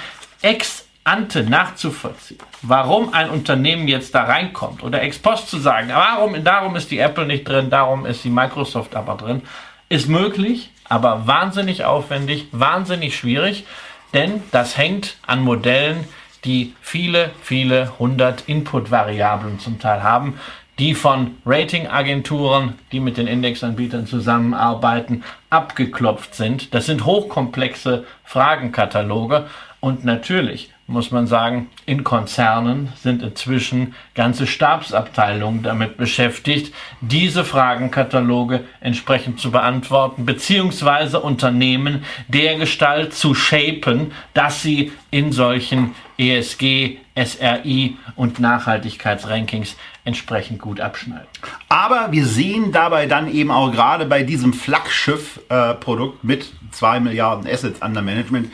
ex 0.42 0.84
ante 1.04 1.44
nachzuvollziehen, 1.44 2.40
warum 2.62 3.14
ein 3.14 3.30
Unternehmen 3.30 3.86
jetzt 3.86 4.14
da 4.14 4.24
reinkommt 4.24 4.82
oder 4.82 5.02
ex 5.02 5.18
post 5.18 5.48
zu 5.48 5.58
sagen, 5.58 5.90
warum, 5.92 6.42
darum 6.42 6.74
ist 6.74 6.90
die 6.90 6.98
Apple 6.98 7.26
nicht 7.26 7.48
drin, 7.48 7.70
darum 7.70 8.06
ist 8.06 8.24
die 8.24 8.30
Microsoft 8.30 8.96
aber 8.96 9.14
drin, 9.14 9.42
ist 9.88 10.08
möglich, 10.08 10.70
aber 10.88 11.28
wahnsinnig 11.28 11.84
aufwendig, 11.84 12.48
wahnsinnig 12.50 13.16
schwierig, 13.16 13.66
denn 14.14 14.42
das 14.50 14.76
hängt 14.76 15.16
an 15.26 15.42
Modellen, 15.42 16.08
die 16.44 16.74
viele, 16.80 17.30
viele 17.40 17.92
hundert 18.00 18.48
Input-Variablen 18.48 19.60
zum 19.60 19.78
Teil 19.78 20.02
haben, 20.02 20.40
die 20.78 20.94
von 20.94 21.36
Ratingagenturen, 21.46 22.74
die 22.92 23.00
mit 23.00 23.16
den 23.16 23.26
Indexanbietern 23.26 24.06
zusammenarbeiten, 24.06 25.24
abgeklopft 25.48 26.34
sind. 26.34 26.74
Das 26.74 26.86
sind 26.86 27.04
hochkomplexe 27.04 28.04
Fragenkataloge 28.24 29.46
und 29.80 30.04
natürlich 30.04 30.70
muss 30.88 31.10
man 31.10 31.26
sagen, 31.26 31.68
in 31.84 32.04
Konzernen 32.04 32.92
sind 33.02 33.22
inzwischen 33.22 33.94
ganze 34.14 34.46
Stabsabteilungen 34.46 35.64
damit 35.64 35.96
beschäftigt, 35.96 36.72
diese 37.00 37.44
Fragenkataloge 37.44 38.64
entsprechend 38.80 39.40
zu 39.40 39.50
beantworten, 39.50 40.24
beziehungsweise 40.26 41.20
Unternehmen 41.20 42.04
dergestalt 42.28 43.14
zu 43.14 43.34
shapen, 43.34 44.12
dass 44.32 44.62
sie 44.62 44.92
in 45.10 45.32
solchen 45.32 45.94
ESG, 46.18 46.98
SRI 47.16 47.96
und 48.14 48.38
Nachhaltigkeitsrankings 48.38 49.76
entsprechend 50.04 50.60
gut 50.60 50.80
abschneiden. 50.80 51.26
Aber 51.68 52.12
wir 52.12 52.24
sehen 52.24 52.70
dabei 52.70 53.06
dann 53.06 53.32
eben 53.32 53.50
auch 53.50 53.72
gerade 53.72 54.06
bei 54.06 54.22
diesem 54.22 54.52
Flaggschiff-Produkt 54.52 56.22
äh, 56.22 56.26
mit 56.26 56.52
zwei 56.70 57.00
Milliarden 57.00 57.50
Assets 57.50 57.82
under 57.82 58.02
Management 58.02 58.50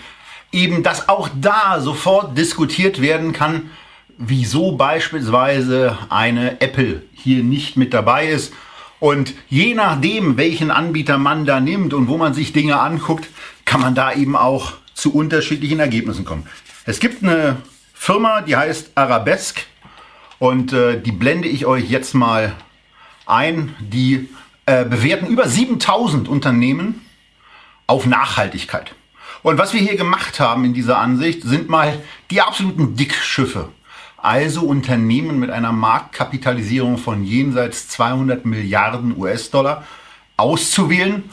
eben, 0.52 0.82
dass 0.82 1.08
auch 1.08 1.28
da 1.34 1.80
sofort 1.80 2.36
diskutiert 2.36 3.00
werden 3.00 3.32
kann, 3.32 3.70
wieso 4.18 4.72
beispielsweise 4.72 5.98
eine 6.10 6.60
Apple 6.60 7.02
hier 7.12 7.42
nicht 7.42 7.76
mit 7.76 7.92
dabei 7.94 8.28
ist. 8.28 8.52
Und 9.00 9.34
je 9.48 9.74
nachdem, 9.74 10.36
welchen 10.36 10.70
Anbieter 10.70 11.18
man 11.18 11.44
da 11.44 11.58
nimmt 11.58 11.92
und 11.92 12.06
wo 12.06 12.18
man 12.18 12.34
sich 12.34 12.52
Dinge 12.52 12.78
anguckt, 12.78 13.28
kann 13.64 13.80
man 13.80 13.94
da 13.94 14.12
eben 14.12 14.36
auch 14.36 14.74
zu 14.94 15.12
unterschiedlichen 15.12 15.80
Ergebnissen 15.80 16.24
kommen. 16.24 16.46
Es 16.84 17.00
gibt 17.00 17.24
eine 17.24 17.56
Firma, 17.94 18.42
die 18.42 18.56
heißt 18.56 18.92
Arabesque 18.94 19.62
und 20.38 20.72
äh, 20.72 21.00
die 21.00 21.12
blende 21.12 21.48
ich 21.48 21.66
euch 21.66 21.90
jetzt 21.90 22.14
mal 22.14 22.52
ein. 23.26 23.74
Die 23.80 24.28
äh, 24.66 24.84
bewerten 24.84 25.26
über 25.26 25.48
7000 25.48 26.28
Unternehmen 26.28 27.04
auf 27.86 28.06
Nachhaltigkeit. 28.06 28.94
Und 29.42 29.58
was 29.58 29.72
wir 29.74 29.80
hier 29.80 29.96
gemacht 29.96 30.38
haben 30.38 30.64
in 30.64 30.72
dieser 30.72 30.98
Ansicht, 30.98 31.42
sind 31.42 31.68
mal 31.68 32.00
die 32.30 32.40
absoluten 32.40 32.94
Dickschiffe. 32.94 33.68
Also 34.16 34.62
Unternehmen 34.62 35.40
mit 35.40 35.50
einer 35.50 35.72
Marktkapitalisierung 35.72 36.96
von 36.96 37.24
jenseits 37.24 37.88
200 37.88 38.46
Milliarden 38.46 39.16
US-Dollar 39.18 39.84
auszuwählen 40.36 41.24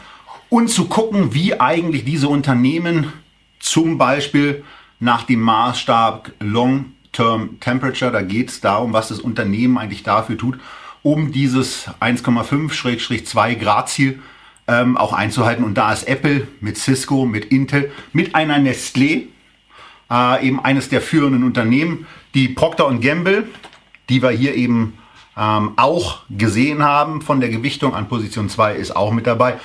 und 0.49 0.69
zu 0.69 0.85
gucken, 0.85 1.35
wie 1.35 1.59
eigentlich 1.59 2.03
diese 2.03 2.27
Unternehmen 2.27 3.13
zum 3.59 3.99
Beispiel 3.99 4.63
nach 4.99 5.23
dem 5.23 5.41
Maßstab 5.41 6.31
Long-Term 6.39 7.59
Temperature, 7.59 8.11
da 8.11 8.23
geht 8.23 8.49
es 8.49 8.59
darum, 8.59 8.91
was 8.91 9.09
das 9.09 9.19
Unternehmen 9.19 9.77
eigentlich 9.77 10.01
dafür 10.01 10.37
tut, 10.37 10.59
um 11.03 11.31
dieses 11.31 11.87
1,5-2 11.99 13.55
Grad 13.55 13.89
Ziel 13.89 14.19
ähm, 14.69 14.97
auch 14.97 15.13
einzuhalten. 15.13 15.63
Und 15.63 15.77
da 15.77 15.91
ist 15.91 16.07
Apple 16.07 16.47
mit 16.61 16.77
Cisco, 16.77 17.25
mit 17.25 17.45
Intel, 17.45 17.91
mit 18.13 18.35
einer 18.35 18.57
Nestlé, 18.57 19.23
äh, 20.11 20.47
eben 20.47 20.63
eines 20.63 20.89
der 20.89 21.01
führenden 21.01 21.43
Unternehmen, 21.43 22.05
die 22.35 22.49
Procter 22.49 22.93
Gamble, 22.99 23.47
die 24.09 24.21
wir 24.21 24.29
hier 24.29 24.53
eben 24.55 24.97
ähm, 25.35 25.71
auch 25.77 26.19
gesehen 26.29 26.83
haben 26.83 27.21
von 27.21 27.39
der 27.39 27.49
Gewichtung 27.49 27.95
an 27.95 28.07
Position 28.07 28.49
2 28.49 28.75
ist 28.75 28.95
auch 28.95 29.11
mit 29.11 29.25
dabei. 29.25 29.57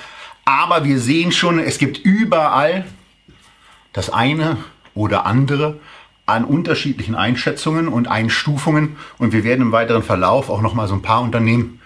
Aber 0.43 0.83
wir 0.83 0.99
sehen 0.99 1.31
schon, 1.31 1.59
es 1.59 1.77
gibt 1.77 1.99
überall 1.99 2.85
das 3.93 4.09
eine 4.09 4.57
oder 4.93 5.25
andere 5.25 5.79
an 6.25 6.43
unterschiedlichen 6.45 7.13
Einschätzungen 7.13 7.87
und 7.87 8.07
Einstufungen. 8.07 8.95
Und 9.19 9.33
wir 9.33 9.43
werden 9.43 9.61
im 9.61 9.71
weiteren 9.71 10.01
Verlauf 10.03 10.49
auch 10.49 10.61
nochmal 10.61 10.87
so 10.87 10.95
ein 10.95 11.01
paar 11.03 11.21
Unternehmen 11.21 11.79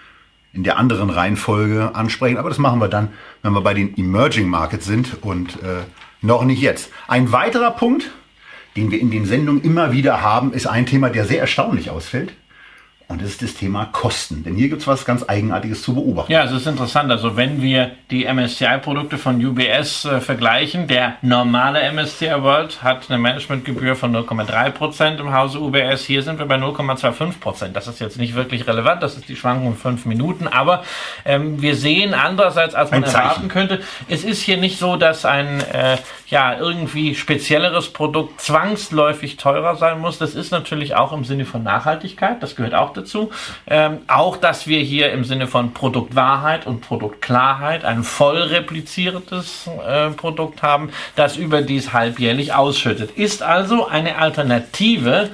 in 0.52 0.64
der 0.64 0.78
anderen 0.78 1.10
Reihenfolge 1.10 1.94
ansprechen. 1.94 2.36
Aber 2.36 2.48
das 2.48 2.58
machen 2.58 2.80
wir 2.80 2.88
dann, 2.88 3.08
wenn 3.42 3.52
wir 3.52 3.60
bei 3.60 3.74
den 3.74 3.96
Emerging 3.96 4.48
Markets 4.48 4.86
sind 4.86 5.22
und 5.22 5.62
äh, 5.62 5.84
noch 6.22 6.44
nicht 6.44 6.60
jetzt. 6.60 6.90
Ein 7.08 7.32
weiterer 7.32 7.70
Punkt, 7.70 8.10
den 8.76 8.90
wir 8.90 9.00
in 9.00 9.10
den 9.10 9.26
Sendungen 9.26 9.62
immer 9.62 9.92
wieder 9.92 10.20
haben, 10.22 10.52
ist 10.52 10.66
ein 10.66 10.86
Thema, 10.86 11.10
der 11.10 11.24
sehr 11.24 11.40
erstaunlich 11.40 11.90
ausfällt. 11.90 12.32
Und 13.10 13.20
das 13.22 13.30
ist 13.30 13.42
das 13.42 13.54
Thema 13.54 13.86
Kosten. 13.86 14.44
Denn 14.44 14.54
hier 14.54 14.68
gibt 14.68 14.82
es 14.82 14.86
was 14.86 15.04
ganz 15.04 15.28
Eigenartiges 15.28 15.82
zu 15.82 15.94
beobachten. 15.94 16.30
Ja, 16.30 16.44
es 16.44 16.52
ist 16.52 16.68
interessant. 16.68 17.10
Also 17.10 17.36
wenn 17.36 17.60
wir 17.60 17.90
die 18.08 18.24
MSCI-Produkte 18.24 19.18
von 19.18 19.44
UBS 19.44 20.04
äh, 20.04 20.20
vergleichen, 20.20 20.86
der 20.86 21.16
normale 21.20 21.80
MSCI 21.92 22.40
World 22.40 22.84
hat 22.84 23.10
eine 23.10 23.18
Managementgebühr 23.18 23.96
von 23.96 24.14
0,3 24.14 24.70
Prozent 24.70 25.18
im 25.18 25.34
Hause 25.34 25.58
UBS. 25.58 26.04
Hier 26.04 26.22
sind 26.22 26.38
wir 26.38 26.46
bei 26.46 26.54
0,25 26.54 27.40
Prozent. 27.40 27.74
Das 27.74 27.88
ist 27.88 27.98
jetzt 27.98 28.16
nicht 28.16 28.36
wirklich 28.36 28.68
relevant. 28.68 29.02
Das 29.02 29.16
ist 29.16 29.28
die 29.28 29.34
Schwankung 29.34 29.72
in 29.72 29.76
fünf 29.76 30.06
Minuten. 30.06 30.46
Aber 30.46 30.84
ähm, 31.24 31.60
wir 31.60 31.74
sehen 31.74 32.14
andererseits, 32.14 32.76
als 32.76 32.92
man 32.92 33.02
erwarten 33.02 33.48
könnte, 33.48 33.80
es 34.06 34.22
ist 34.22 34.40
hier 34.40 34.56
nicht 34.56 34.78
so, 34.78 34.94
dass 34.94 35.24
ein 35.24 35.58
äh, 35.72 35.96
ja 36.28 36.56
irgendwie 36.56 37.16
spezielleres 37.16 37.92
Produkt 37.92 38.40
zwangsläufig 38.40 39.36
teurer 39.36 39.74
sein 39.74 39.98
muss. 39.98 40.18
Das 40.18 40.36
ist 40.36 40.52
natürlich 40.52 40.94
auch 40.94 41.12
im 41.12 41.24
Sinne 41.24 41.44
von 41.44 41.64
Nachhaltigkeit. 41.64 42.40
Das 42.40 42.54
gehört 42.54 42.74
auch 42.74 42.92
dazu. 42.92 42.99
Ähm, 43.66 43.98
auch, 44.06 44.36
dass 44.36 44.66
wir 44.66 44.80
hier 44.80 45.12
im 45.12 45.24
Sinne 45.24 45.46
von 45.46 45.72
Produktwahrheit 45.72 46.66
und 46.66 46.80
Produktklarheit 46.80 47.84
ein 47.84 48.04
voll 48.04 48.38
repliziertes 48.42 49.68
äh, 49.86 50.10
Produkt 50.10 50.62
haben, 50.62 50.90
das 51.16 51.36
überdies 51.36 51.92
halbjährlich 51.92 52.52
ausschüttet. 52.52 53.12
Ist 53.12 53.42
also 53.42 53.86
eine 53.86 54.18
Alternative 54.18 55.30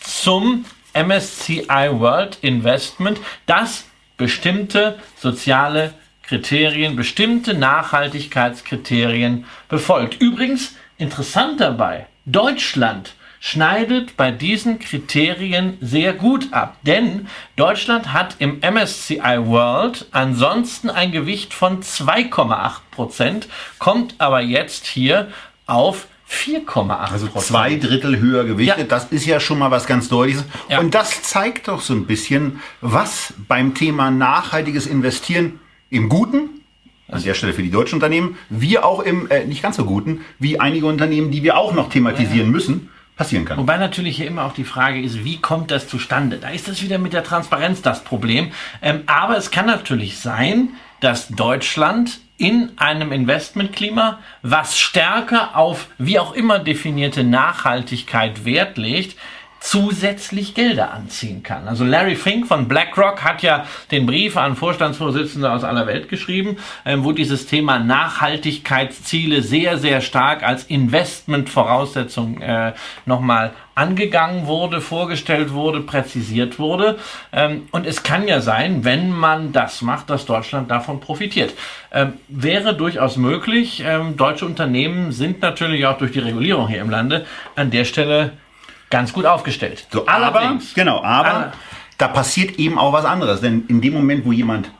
zum 0.00 0.64
MSCI 0.94 1.88
World 1.92 2.38
Investment, 2.42 3.20
das 3.46 3.84
bestimmte 4.16 4.98
soziale 5.16 5.94
Kriterien, 6.22 6.94
bestimmte 6.94 7.54
Nachhaltigkeitskriterien 7.54 9.46
befolgt. 9.68 10.20
Übrigens, 10.20 10.76
interessant 10.98 11.60
dabei, 11.60 12.06
Deutschland 12.24 13.14
schneidet 13.40 14.16
bei 14.18 14.30
diesen 14.30 14.78
Kriterien 14.78 15.78
sehr 15.80 16.12
gut 16.12 16.52
ab. 16.52 16.76
Denn 16.82 17.26
Deutschland 17.56 18.12
hat 18.12 18.36
im 18.38 18.60
MSCI 18.60 19.38
World 19.38 20.06
ansonsten 20.12 20.90
ein 20.90 21.10
Gewicht 21.10 21.54
von 21.54 21.82
2,8 21.82 22.72
Prozent, 22.90 23.48
kommt 23.78 24.14
aber 24.18 24.42
jetzt 24.42 24.86
hier 24.86 25.28
auf 25.66 26.06
4,8% 26.30 26.90
Also 26.90 27.26
zwei 27.40 27.74
Drittel 27.74 28.20
höher 28.20 28.44
gewichtet. 28.44 28.78
Ja. 28.78 28.84
Das 28.84 29.06
ist 29.06 29.26
ja 29.26 29.40
schon 29.40 29.58
mal 29.58 29.72
was 29.72 29.86
ganz 29.86 30.08
Deutliches. 30.08 30.44
Ja. 30.68 30.78
Und 30.78 30.94
das 30.94 31.22
zeigt 31.22 31.66
doch 31.66 31.80
so 31.80 31.92
ein 31.92 32.06
bisschen, 32.06 32.60
was 32.80 33.34
beim 33.48 33.74
Thema 33.74 34.12
nachhaltiges 34.12 34.86
Investieren 34.86 35.58
im 35.88 36.08
Guten 36.08 36.60
an 37.08 37.22
der 37.24 37.34
Stelle 37.34 37.52
für 37.52 37.62
die 37.62 37.72
deutschen 37.72 37.96
Unternehmen, 37.96 38.36
wir 38.50 38.84
auch 38.84 39.00
im 39.00 39.28
äh, 39.30 39.44
nicht 39.44 39.62
ganz 39.62 39.76
so 39.76 39.84
guten, 39.84 40.20
wie 40.38 40.60
einige 40.60 40.86
Unternehmen, 40.86 41.32
die 41.32 41.42
wir 41.42 41.56
auch 41.56 41.72
noch 41.74 41.88
thematisieren 41.90 42.46
ja. 42.46 42.52
müssen, 42.52 42.89
passieren 43.20 43.44
kann. 43.44 43.58
Wobei 43.58 43.76
natürlich 43.76 44.16
hier 44.16 44.26
immer 44.26 44.44
auch 44.46 44.54
die 44.54 44.64
Frage 44.64 44.98
ist, 44.98 45.24
wie 45.26 45.36
kommt 45.42 45.70
das 45.70 45.86
zustande? 45.86 46.38
Da 46.38 46.48
ist 46.48 46.68
das 46.68 46.82
wieder 46.82 46.96
mit 46.96 47.12
der 47.12 47.22
Transparenz 47.22 47.82
das 47.82 48.02
Problem. 48.02 48.50
Ähm, 48.80 49.02
aber 49.04 49.36
es 49.36 49.50
kann 49.50 49.66
natürlich 49.66 50.18
sein, 50.18 50.70
dass 51.00 51.28
Deutschland 51.28 52.18
in 52.38 52.72
einem 52.78 53.12
Investmentklima, 53.12 54.20
was 54.40 54.78
stärker 54.78 55.54
auf 55.54 55.88
wie 55.98 56.18
auch 56.18 56.32
immer 56.32 56.60
definierte 56.60 57.22
Nachhaltigkeit 57.22 58.46
Wert 58.46 58.78
legt, 58.78 59.18
zusätzlich 59.60 60.54
Gelder 60.54 60.92
anziehen 60.92 61.42
kann. 61.42 61.68
Also 61.68 61.84
Larry 61.84 62.16
Fink 62.16 62.46
von 62.46 62.66
BlackRock 62.66 63.22
hat 63.22 63.42
ja 63.42 63.66
den 63.90 64.06
Brief 64.06 64.36
an 64.36 64.56
Vorstandsvorsitzende 64.56 65.52
aus 65.52 65.64
aller 65.64 65.86
Welt 65.86 66.08
geschrieben, 66.08 66.56
äh, 66.84 66.96
wo 66.98 67.12
dieses 67.12 67.46
Thema 67.46 67.78
Nachhaltigkeitsziele 67.78 69.42
sehr, 69.42 69.76
sehr 69.78 70.00
stark 70.00 70.42
als 70.42 70.64
Investmentvoraussetzung 70.64 72.40
äh, 72.40 72.72
nochmal 73.04 73.52
angegangen 73.74 74.46
wurde, 74.46 74.80
vorgestellt 74.80 75.52
wurde, 75.52 75.80
präzisiert 75.80 76.58
wurde. 76.58 76.98
Ähm, 77.32 77.68
und 77.70 77.86
es 77.86 78.02
kann 78.02 78.26
ja 78.26 78.40
sein, 78.40 78.84
wenn 78.84 79.10
man 79.10 79.52
das 79.52 79.82
macht, 79.82 80.10
dass 80.10 80.26
Deutschland 80.26 80.70
davon 80.70 81.00
profitiert. 81.00 81.54
Ähm, 81.92 82.14
wäre 82.28 82.74
durchaus 82.74 83.16
möglich. 83.16 83.82
Ähm, 83.86 84.16
deutsche 84.16 84.46
Unternehmen 84.46 85.12
sind 85.12 85.42
natürlich 85.42 85.86
auch 85.86 85.98
durch 85.98 86.12
die 86.12 86.18
Regulierung 86.18 86.68
hier 86.68 86.80
im 86.80 86.90
Lande 86.90 87.26
an 87.56 87.70
der 87.70 87.84
Stelle 87.84 88.32
ganz 88.90 89.12
gut 89.12 89.24
aufgestellt. 89.24 89.86
So, 89.90 90.06
Allerdings, 90.06 90.72
aber, 90.72 90.74
genau, 90.74 91.02
aber 91.02 91.52
da 91.96 92.08
passiert 92.08 92.58
eben 92.58 92.78
auch 92.78 92.92
was 92.92 93.04
anderes. 93.04 93.40
Denn 93.40 93.64
in 93.68 93.80
dem 93.80 93.94
Moment, 93.94 94.24
wo 94.24 94.32
jemand 94.32 94.70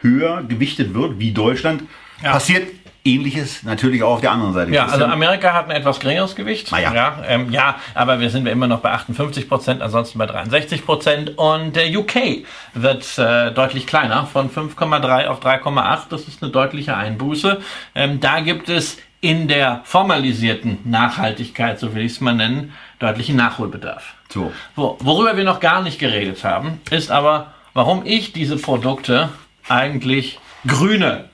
höher 0.00 0.42
gewichtet 0.42 0.94
wird, 0.94 1.18
wie 1.18 1.32
Deutschland, 1.32 1.84
ja. 2.22 2.32
passiert 2.32 2.68
Ähnliches 3.04 3.64
natürlich 3.64 4.02
auch 4.02 4.14
auf 4.14 4.20
der 4.20 4.30
anderen 4.30 4.52
Seite. 4.52 4.70
Ja, 4.72 4.86
also 4.86 5.04
Amerika 5.04 5.52
hat 5.52 5.68
ein 5.68 5.72
etwas 5.72 5.98
geringeres 5.98 6.36
Gewicht. 6.36 6.70
Ja. 6.70 6.94
Ja, 6.94 7.16
ähm, 7.26 7.50
ja, 7.50 7.76
aber 7.94 8.20
wir 8.20 8.30
sind 8.30 8.44
wir 8.44 8.52
immer 8.52 8.68
noch 8.68 8.78
bei 8.78 8.92
58 8.92 9.48
Prozent, 9.48 9.82
ansonsten 9.82 10.18
bei 10.18 10.26
63 10.26 10.84
Prozent. 10.84 11.36
Und 11.36 11.74
der 11.74 11.88
UK 11.98 12.44
wird 12.74 13.18
äh, 13.18 13.50
deutlich 13.50 13.88
kleiner, 13.88 14.26
von 14.26 14.50
5,3 14.50 15.26
auf 15.26 15.40
3,8. 15.40 15.98
Das 16.10 16.28
ist 16.28 16.42
eine 16.42 16.52
deutliche 16.52 16.96
Einbuße. 16.96 17.60
Ähm, 17.96 18.20
da 18.20 18.38
gibt 18.38 18.68
es 18.68 18.98
in 19.20 19.46
der 19.48 19.80
formalisierten 19.84 20.78
Nachhaltigkeit, 20.84 21.78
so 21.78 21.94
will 21.94 22.04
ich 22.04 22.12
es 22.12 22.20
mal 22.20 22.34
nennen, 22.34 22.72
deutlichen 23.02 23.36
Nachholbedarf. 23.36 24.14
So. 24.28 24.52
Worüber 24.76 25.36
wir 25.36 25.44
noch 25.44 25.60
gar 25.60 25.82
nicht 25.82 25.98
geredet 25.98 26.44
haben, 26.44 26.80
ist 26.90 27.10
aber, 27.10 27.52
warum 27.74 28.06
ich 28.06 28.32
diese 28.32 28.56
Produkte 28.56 29.30
eigentlich 29.68 30.38
grüne 30.66 31.28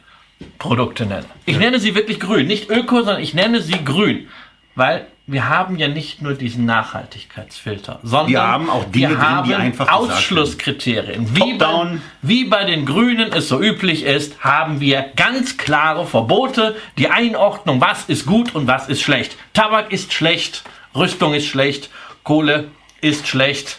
Produkte 0.59 1.07
nenne. 1.07 1.27
Ich 1.47 1.55
ja. 1.55 1.61
nenne 1.61 1.81
sie 1.81 1.95
wirklich 1.95 2.21
grün, 2.21 2.47
nicht 2.47 2.71
öko, 2.71 2.99
sondern 2.99 3.21
ich 3.21 3.35
nenne 3.35 3.61
sie 3.61 3.85
grün, 3.85 4.29
weil 4.77 5.07
wir 5.27 5.49
haben 5.49 5.77
ja 5.77 5.89
nicht 5.89 6.23
nur 6.23 6.33
diesen 6.35 6.65
Nachhaltigkeitsfilter, 6.65 8.01
sondern 8.03 8.29
wir 8.29 8.43
haben 8.43 8.71
auch 8.71 8.85
Dinge 8.85 9.11
wir 9.11 9.21
haben 9.21 9.51
drin, 9.51 9.73
die 9.77 9.89
Ausschlusskriterien. 9.89 11.37
Wie 11.37 11.55
bei, 11.55 11.99
wie 12.23 12.45
bei 12.45 12.65
den 12.65 12.87
Grünen 12.87 13.31
es 13.33 13.49
so 13.49 13.61
üblich 13.61 14.05
ist, 14.05 14.43
haben 14.43 14.81
wir 14.81 15.05
ganz 15.17 15.59
klare 15.59 16.07
Verbote, 16.07 16.77
die 16.97 17.11
Einordnung, 17.11 17.81
was 17.81 18.05
ist 18.05 18.25
gut 18.25 18.55
und 18.55 18.67
was 18.67 18.89
ist 18.89 19.03
schlecht. 19.03 19.37
Tabak 19.53 19.93
ist 19.93 20.15
schlecht, 20.15 20.65
Rüstung 20.99 21.33
ist 21.35 21.47
schlecht, 21.47 21.91
Kohle 22.25 22.71
ist 23.01 23.27
schlecht, 23.29 23.79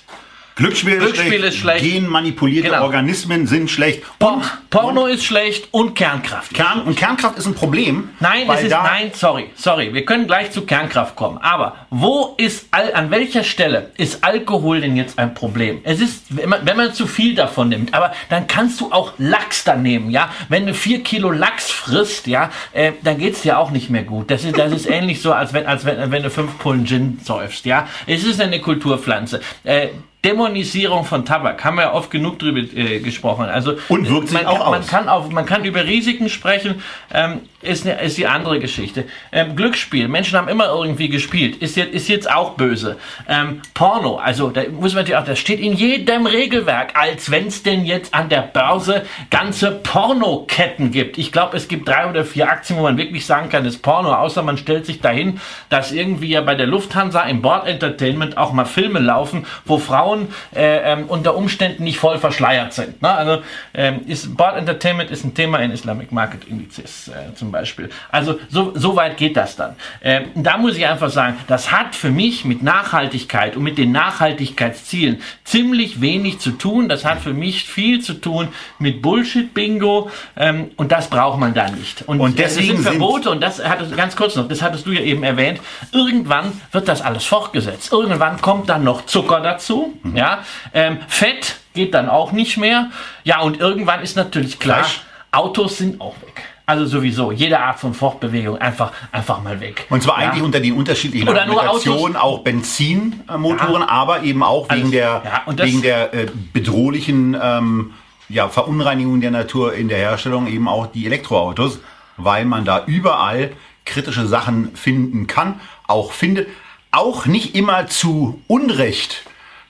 Glücksspiel, 0.60 0.98
Glücksspiel 0.98 1.44
ist 1.46 1.58
schlecht. 1.58 1.86
Genmanipulierte 1.86 2.70
genau. 2.70 2.84
Organismen 2.84 3.48
sind 3.48 3.72
schlecht. 3.72 4.04
Und, 4.20 4.44
Porno 4.70 5.06
und, 5.06 5.12
ist 5.12 5.24
schlecht 5.24 5.70
und 5.72 5.96
Kernkraft. 5.96 6.54
Kern, 6.54 6.82
und 6.82 6.98
Kernkraft 6.98 7.38
ist 7.38 7.46
ein 7.46 7.56
Problem. 7.56 8.10
Nein, 8.20 8.42
es 8.50 8.64
ist, 8.64 8.72
nein, 8.72 9.12
sorry, 9.14 9.46
sorry. 9.56 9.94
Wir 9.94 10.04
können 10.04 10.28
gleich 10.28 10.52
zu 10.52 10.66
Kernkraft 10.66 11.16
kommen. 11.16 11.38
Aber 11.38 11.78
wo 11.90 12.36
ist, 12.38 12.68
an 12.72 13.10
welcher 13.10 13.46
Stelle 13.46 13.92
ist 13.96 14.22
Alkohol 14.22 14.82
denn 14.82 14.98
jetzt 14.98 15.18
ein 15.18 15.34
Problem? 15.34 15.80
Es 15.84 16.02
ist, 16.02 16.26
wenn 16.28 16.50
man, 16.50 16.66
wenn 16.66 16.76
man 16.76 16.94
zu 16.94 17.08
viel 17.08 17.36
davon 17.36 17.70
nimmt. 17.70 17.94
Aber 17.94 18.12
dann 18.30 18.46
kannst 18.48 18.82
du 18.82 18.92
auch 18.92 19.14
Lachs 19.18 19.64
da 19.64 19.78
nehmen, 19.78 20.12
ja. 20.12 20.30
Wenn 20.50 20.68
du 20.68 20.74
vier 20.74 21.04
Kilo 21.04 21.32
Lachs 21.32 21.72
frisst, 21.72 22.28
ja, 22.28 22.52
äh, 22.74 22.92
dann 23.02 23.18
geht's 23.18 23.44
dir 23.44 23.60
auch 23.60 23.72
nicht 23.72 23.90
mehr 23.90 24.04
gut. 24.04 24.30
Das 24.30 24.44
ist, 24.44 24.58
das 24.58 24.74
ist 24.74 24.90
ähnlich 24.90 25.22
so, 25.22 25.32
als 25.32 25.54
wenn, 25.54 25.66
als 25.66 25.86
wenn, 25.86 26.12
wenn 26.12 26.24
du 26.24 26.30
fünf 26.30 26.58
Pullen 26.60 26.86
Gin 26.86 27.18
säufst, 27.24 27.64
ja. 27.64 27.88
Es 28.08 28.26
ist 28.26 28.42
eine 28.42 28.60
Kulturpflanze. 28.60 29.40
Äh, 29.64 29.88
Dämonisierung 30.26 31.06
von 31.06 31.24
Tabak 31.24 31.64
haben 31.64 31.78
wir 31.78 31.94
oft 31.94 32.12
genug 32.12 32.40
drüber 32.40 32.60
äh, 32.60 33.00
gesprochen. 33.00 33.46
Also 33.46 33.78
und 33.88 34.10
wirkt 34.10 34.32
man, 34.34 34.42
sich 34.42 34.48
auch 34.48 34.60
kann, 34.60 34.72
man 34.72 34.88
kann 34.88 35.10
auf, 35.10 35.30
man 35.30 35.46
kann 35.46 35.64
über 35.64 35.86
Risiken 35.86 36.28
sprechen. 36.30 36.84
Ähm, 37.14 37.42
ist, 37.62 37.86
ne, 37.86 38.00
ist 38.02 38.18
die 38.18 38.26
andere 38.26 38.60
Geschichte. 38.60 39.06
Ähm, 39.32 39.56
Glücksspiel, 39.56 40.08
Menschen 40.08 40.38
haben 40.38 40.48
immer 40.48 40.68
irgendwie 40.68 41.10
gespielt, 41.10 41.58
ist 41.58 41.76
jetzt, 41.76 41.94
ist 41.94 42.08
jetzt 42.08 42.32
auch 42.32 42.52
böse. 42.52 42.98
Ähm, 43.28 43.62
Porno, 43.74 44.16
also 44.16 44.50
da 44.50 44.62
muss 44.70 44.94
man 44.94 45.04
natürlich 45.04 45.18
auch, 45.18 45.26
das 45.26 45.40
steht 45.40 45.60
in 45.60 45.74
jedem 45.74 46.26
Regelwerk, 46.26 46.98
als 46.98 47.32
wenn 47.32 47.48
es 47.48 47.64
denn 47.64 47.86
jetzt 47.86 48.14
an 48.14 48.30
der 48.30 48.42
Börse 48.42 49.06
ganze 49.30 49.72
Pornoketten 49.72 50.92
gibt. 50.92 51.18
Ich 51.18 51.34
glaube, 51.34 51.58
es 51.58 51.68
gibt 51.68 51.88
drei 51.88 52.10
oder 52.10 52.24
vier 52.24 52.50
Aktien, 52.50 52.78
wo 52.80 52.84
man 52.84 52.98
wirklich 52.98 53.26
sagen 53.26 53.50
kann, 53.50 53.66
das 53.66 53.76
ist 53.76 53.82
Porno, 53.82 54.14
außer 54.14 54.42
man 54.42 54.58
stellt 54.58 54.86
sich 54.86 55.02
dahin, 55.02 55.42
dass 55.68 55.92
irgendwie 55.92 56.30
ja 56.30 56.42
bei 56.42 56.56
der 56.56 56.68
Lufthansa 56.68 57.24
im 57.24 57.42
Board 57.42 57.68
Entertainment 57.68 58.38
auch 58.38 58.54
mal 58.54 58.66
Filme 58.66 59.00
laufen, 59.00 59.46
wo 59.66 59.78
Frauen 59.78 60.09
äh, 60.56 60.94
ähm, 60.94 61.06
unter 61.08 61.36
Umständen 61.36 61.84
nicht 61.84 62.00
voll 62.00 62.18
verschleiert 62.18 62.74
sind. 62.74 63.02
Ne? 63.02 63.10
Also 63.10 63.42
ähm, 63.74 64.02
ist, 64.08 64.36
Board 64.36 64.58
Entertainment 64.58 65.12
ist 65.12 65.24
ein 65.24 65.34
Thema 65.34 65.60
in 65.60 65.72
Islamic 65.72 66.12
Market 66.12 66.46
Indizes 66.46 67.10
äh, 67.10 67.34
zum 67.36 67.52
Beispiel. 67.52 67.90
Also 68.12 68.40
so, 68.50 68.74
so 68.76 68.96
weit 68.96 69.18
geht 69.18 69.38
das 69.38 69.56
dann. 69.56 69.76
Ähm, 70.02 70.26
da 70.36 70.58
muss 70.58 70.78
ich 70.78 70.86
einfach 70.86 71.10
sagen, 71.10 71.38
das 71.48 71.72
hat 71.72 71.96
für 71.96 72.10
mich 72.12 72.46
mit 72.46 72.64
Nachhaltigkeit 72.64 73.56
und 73.56 73.64
mit 73.64 73.78
den 73.78 73.92
Nachhaltigkeitszielen 73.92 75.22
ziemlich 75.44 76.02
wenig 76.02 76.40
zu 76.40 76.52
tun. 76.52 76.90
Das 76.90 77.06
hat 77.06 77.20
für 77.20 77.34
mich 77.34 77.66
viel 77.66 78.02
zu 78.02 78.14
tun 78.14 78.50
mit 78.80 79.02
Bullshit-Bingo 79.02 80.10
ähm, 80.36 80.72
und 80.76 80.92
das 80.92 81.10
braucht 81.10 81.40
man 81.40 81.54
da 81.54 81.70
nicht. 81.70 82.04
Und, 82.08 82.20
und 82.20 82.40
deswegen 82.40 82.78
sind 82.78 82.84
Verbote 82.84 83.30
und 83.30 83.42
das 83.42 83.64
hattest 83.64 83.96
ganz 83.96 84.16
kurz 84.16 84.36
noch, 84.36 84.48
das 84.48 84.62
hattest 84.62 84.86
du 84.86 84.92
ja 84.92 85.02
eben 85.02 85.24
erwähnt. 85.24 85.60
Irgendwann 85.92 86.52
wird 86.72 86.88
das 86.88 87.02
alles 87.02 87.26
fortgesetzt. 87.26 87.92
Irgendwann 87.92 88.42
kommt 88.42 88.70
dann 88.70 88.84
noch 88.84 89.06
Zucker 89.06 89.42
dazu, 89.42 89.98
mhm. 90.04 90.16
ja, 90.16 90.40
ähm, 90.74 91.00
Fett 91.08 91.58
geht 91.74 91.94
dann 91.94 92.10
auch 92.10 92.32
nicht 92.32 92.58
mehr. 92.58 92.90
Ja, 93.24 93.42
und 93.42 93.60
irgendwann 93.60 94.02
ist 94.02 94.16
natürlich 94.16 94.60
klar, 94.60 94.84
Fleisch. 94.84 95.02
Autos 95.32 95.78
sind 95.78 96.02
auch 96.02 96.16
weg. 96.22 96.44
Also 96.66 96.86
sowieso, 96.86 97.32
jede 97.32 97.60
Art 97.60 97.80
von 97.80 97.96
Fortbewegung 97.96 98.60
einfach, 98.60 98.92
einfach 99.12 99.42
mal 99.42 99.60
weg. 99.60 99.88
Und 99.90 100.04
zwar 100.04 100.22
ja. 100.22 100.30
eigentlich 100.30 100.44
unter 100.44 100.60
den 100.60 100.74
unterschiedlichen 100.74 101.28
Oder 101.28 101.42
Argumentationen, 101.42 102.16
auch 102.16 102.40
Benzinmotoren, 102.40 103.82
ja. 103.82 103.90
aber 103.90 104.22
eben 104.22 104.44
auch 104.44 104.70
wegen 104.70 104.92
der, 104.92 105.24
ja, 105.48 105.58
wegen 105.58 105.82
der 105.82 106.14
äh, 106.14 106.28
bedrohlichen 106.54 107.36
ähm, 107.42 107.94
ja, 108.30 108.50
Verunreinigung 108.50 109.20
der 109.20 109.32
Natur 109.32 109.74
in 109.74 109.88
der 109.88 109.98
Herstellung 109.98 110.46
eben 110.46 110.68
auch 110.68 110.86
die 110.86 111.08
Elektroautos, 111.08 111.80
weil 112.18 112.46
man 112.46 112.66
da 112.66 112.84
überall 112.86 113.54
kritische 113.84 114.28
Sachen 114.28 114.76
finden 114.76 115.26
kann, 115.26 115.60
auch 115.88 116.12
findet, 116.12 116.50
auch 116.92 117.26
nicht 117.26 117.56
immer 117.56 117.88
zu 117.88 118.42
Unrecht 118.46 119.24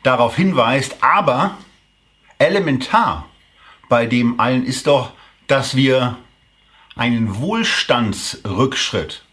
darauf 0.03 0.35
hinweist, 0.35 0.97
aber 1.01 1.57
elementar 2.37 3.25
bei 3.89 4.05
dem 4.05 4.39
allen 4.39 4.65
ist 4.65 4.87
doch, 4.87 5.11
dass 5.47 5.75
wir 5.75 6.17
einen 6.95 7.39
Wohlstandsrückschritt 7.39 9.23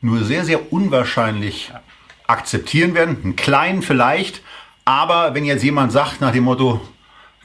nur 0.00 0.24
sehr, 0.24 0.44
sehr 0.44 0.72
unwahrscheinlich 0.72 1.72
akzeptieren 2.26 2.94
werden. 2.94 3.18
Einen 3.22 3.36
kleinen 3.36 3.82
vielleicht, 3.82 4.42
aber 4.84 5.34
wenn 5.34 5.44
jetzt 5.44 5.62
jemand 5.62 5.92
sagt 5.92 6.20
nach 6.20 6.32
dem 6.32 6.44
Motto, 6.44 6.80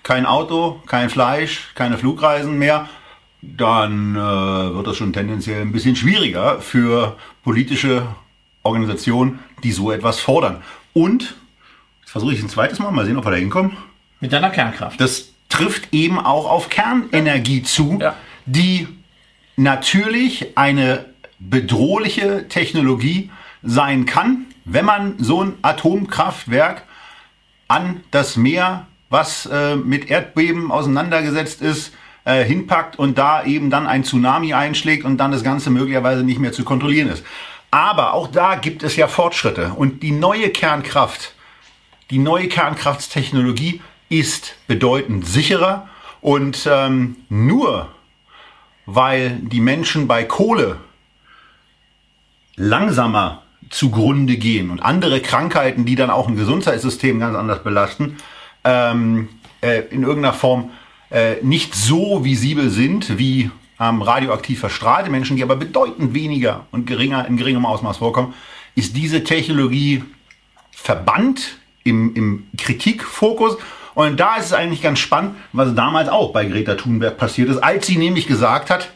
kein 0.04 0.26
Auto, 0.26 0.82
kein 0.86 1.10
Fleisch, 1.10 1.72
keine 1.74 1.98
Flugreisen 1.98 2.58
mehr, 2.58 2.88
dann 3.42 4.16
äh, 4.16 4.20
wird 4.20 4.88
das 4.88 4.98
schon 4.98 5.14
tendenziell 5.14 5.62
ein 5.62 5.72
bisschen 5.72 5.96
schwieriger 5.96 6.62
für 6.62 7.18
politische 7.44 8.08
Organisationen, 8.64 9.40
die 9.64 9.72
so 9.72 9.92
etwas 9.92 10.20
fordern. 10.20 10.64
Und, 10.94 11.36
versuche 12.16 12.34
ich 12.34 12.42
ein 12.42 12.48
zweites 12.48 12.80
Mal, 12.80 12.92
mal 12.92 13.06
sehen, 13.06 13.18
ob 13.18 13.26
wir 13.26 13.32
da 13.32 13.36
hinkommen. 13.36 13.76
Mit 14.22 14.32
deiner 14.32 14.50
Kernkraft. 14.50 15.02
Das 15.02 15.34
trifft 15.50 15.94
eben 15.94 16.18
auch 16.18 16.50
auf 16.50 16.70
Kernenergie 16.70 17.62
zu, 17.62 18.00
ja. 18.00 18.16
die 18.46 18.88
natürlich 19.58 20.58
eine 20.58 21.08
bedrohliche 21.40 22.48
Technologie 22.48 23.32
sein 23.64 24.06
kann, 24.06 24.46
wenn 24.64 24.86
man 24.86 25.16
so 25.18 25.44
ein 25.44 25.56
Atomkraftwerk 25.62 26.84
an 27.68 28.00
das 28.12 28.38
Meer, 28.38 28.88
was 29.10 29.46
äh, 29.48 29.76
mit 29.76 30.10
Erdbeben 30.10 30.72
auseinandergesetzt 30.72 31.62
ist, 31.62 31.92
äh, 32.24 32.46
hinpackt 32.46 32.98
und 32.98 33.18
da 33.18 33.44
eben 33.44 33.70
dann 33.70 33.88
ein 33.88 34.06
Tsunami 34.06 34.54
einschlägt 34.54 35.04
und 35.04 35.18
dann 35.18 35.34
das 35.34 35.44
Ganze 35.44 35.70
möglicherweise 35.70 36.24
nicht 36.24 36.40
mehr 36.40 36.54
zu 36.54 36.64
kontrollieren 36.64 37.10
ist. 37.10 37.26
Aber 37.72 38.14
auch 38.14 38.30
da 38.30 38.56
gibt 38.56 38.84
es 38.84 38.96
ja 38.96 39.10
Fortschritte 39.10 39.74
und 39.76 40.02
die 40.02 40.12
neue 40.12 40.50
Kernkraft, 40.50 41.35
die 42.10 42.20
neue 42.20 42.48
Kernkraftstechnologie 42.48 43.82
ist 44.10 44.56
bedeutend 44.68 45.26
sicherer 45.26 45.90
und 46.22 46.68
ähm, 46.72 47.18
nur 47.30 47.90
weil 48.86 49.40
die 49.42 49.60
Menschen 49.60 50.08
bei 50.08 50.24
Kohle 50.24 50.78
langsamer 52.56 53.42
zugrunde 53.70 54.38
gehen 54.38 54.70
und 54.70 54.80
andere 54.82 55.22
Krankheiten, 55.22 55.86
die 55.86 55.96
dann 55.96 56.12
auch 56.12 56.28
ein 56.28 56.36
Gesundheitssystem 56.36 57.20
ganz 57.20 57.36
anders 57.36 57.64
belasten, 57.64 58.18
ähm, 58.64 59.28
äh, 59.62 59.82
in 59.90 60.04
irgendeiner 60.04 60.34
Form 60.34 60.72
äh, 61.10 61.36
nicht 61.42 61.74
so 61.74 62.24
visibel 62.24 62.70
sind 62.70 63.18
wie 63.18 63.50
ähm, 63.80 64.02
radioaktiv 64.02 64.60
verstrahlte 64.60 65.10
Menschen, 65.10 65.36
die 65.36 65.44
aber 65.44 65.56
bedeutend 65.56 66.14
weniger 66.14 66.68
und 66.72 66.86
geringer 66.86 67.28
in 67.28 67.38
geringem 67.38 67.66
Ausmaß 67.66 67.98
vorkommen, 67.98 68.34
ist 68.76 68.96
diese 68.96 69.24
Technologie 69.24 70.04
verbannt 70.72 71.58
im, 71.86 72.14
im 72.16 72.48
Kritikfokus 72.58 73.58
und 73.96 74.20
da 74.20 74.36
ist 74.36 74.48
es 74.48 74.54
eigentlich 74.54 74.82
ganz 74.82 75.00
spannend, 75.00 75.36
was 75.54 75.74
damals 75.74 76.10
auch 76.10 76.34
bei 76.34 76.46
Greta 76.46 76.76
Thunberg 76.76 77.18
passiert 77.18 77.50
ist, 77.50 77.60
als 77.60 77.88
sie 77.88 77.98
nämlich 77.98 78.28
gesagt 78.28 78.70
hat, 78.70 78.92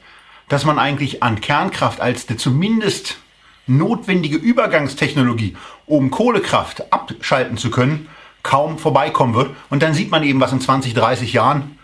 dass 0.49 0.65
man 0.65 0.77
eigentlich 0.77 1.23
an 1.23 1.39
Kernkraft 1.39 2.01
als 2.01 2.25
der 2.25 2.37
zumindest 2.37 3.17
notwendige 3.65 4.35
Übergangstechnologie, 4.35 5.55
um 5.85 6.11
Kohlekraft 6.11 6.91
abschalten 6.91 7.57
zu 7.57 7.71
können, 7.71 8.09
kaum 8.43 8.77
vorbeikommen 8.77 9.35
wird. 9.35 9.51
Und 9.69 9.83
dann 9.83 9.93
sieht 9.93 10.11
man 10.11 10.23
eben, 10.23 10.41
was 10.41 10.51
in 10.51 10.59
20, 10.59 10.93
30 10.93 11.33
Jahren 11.33 11.77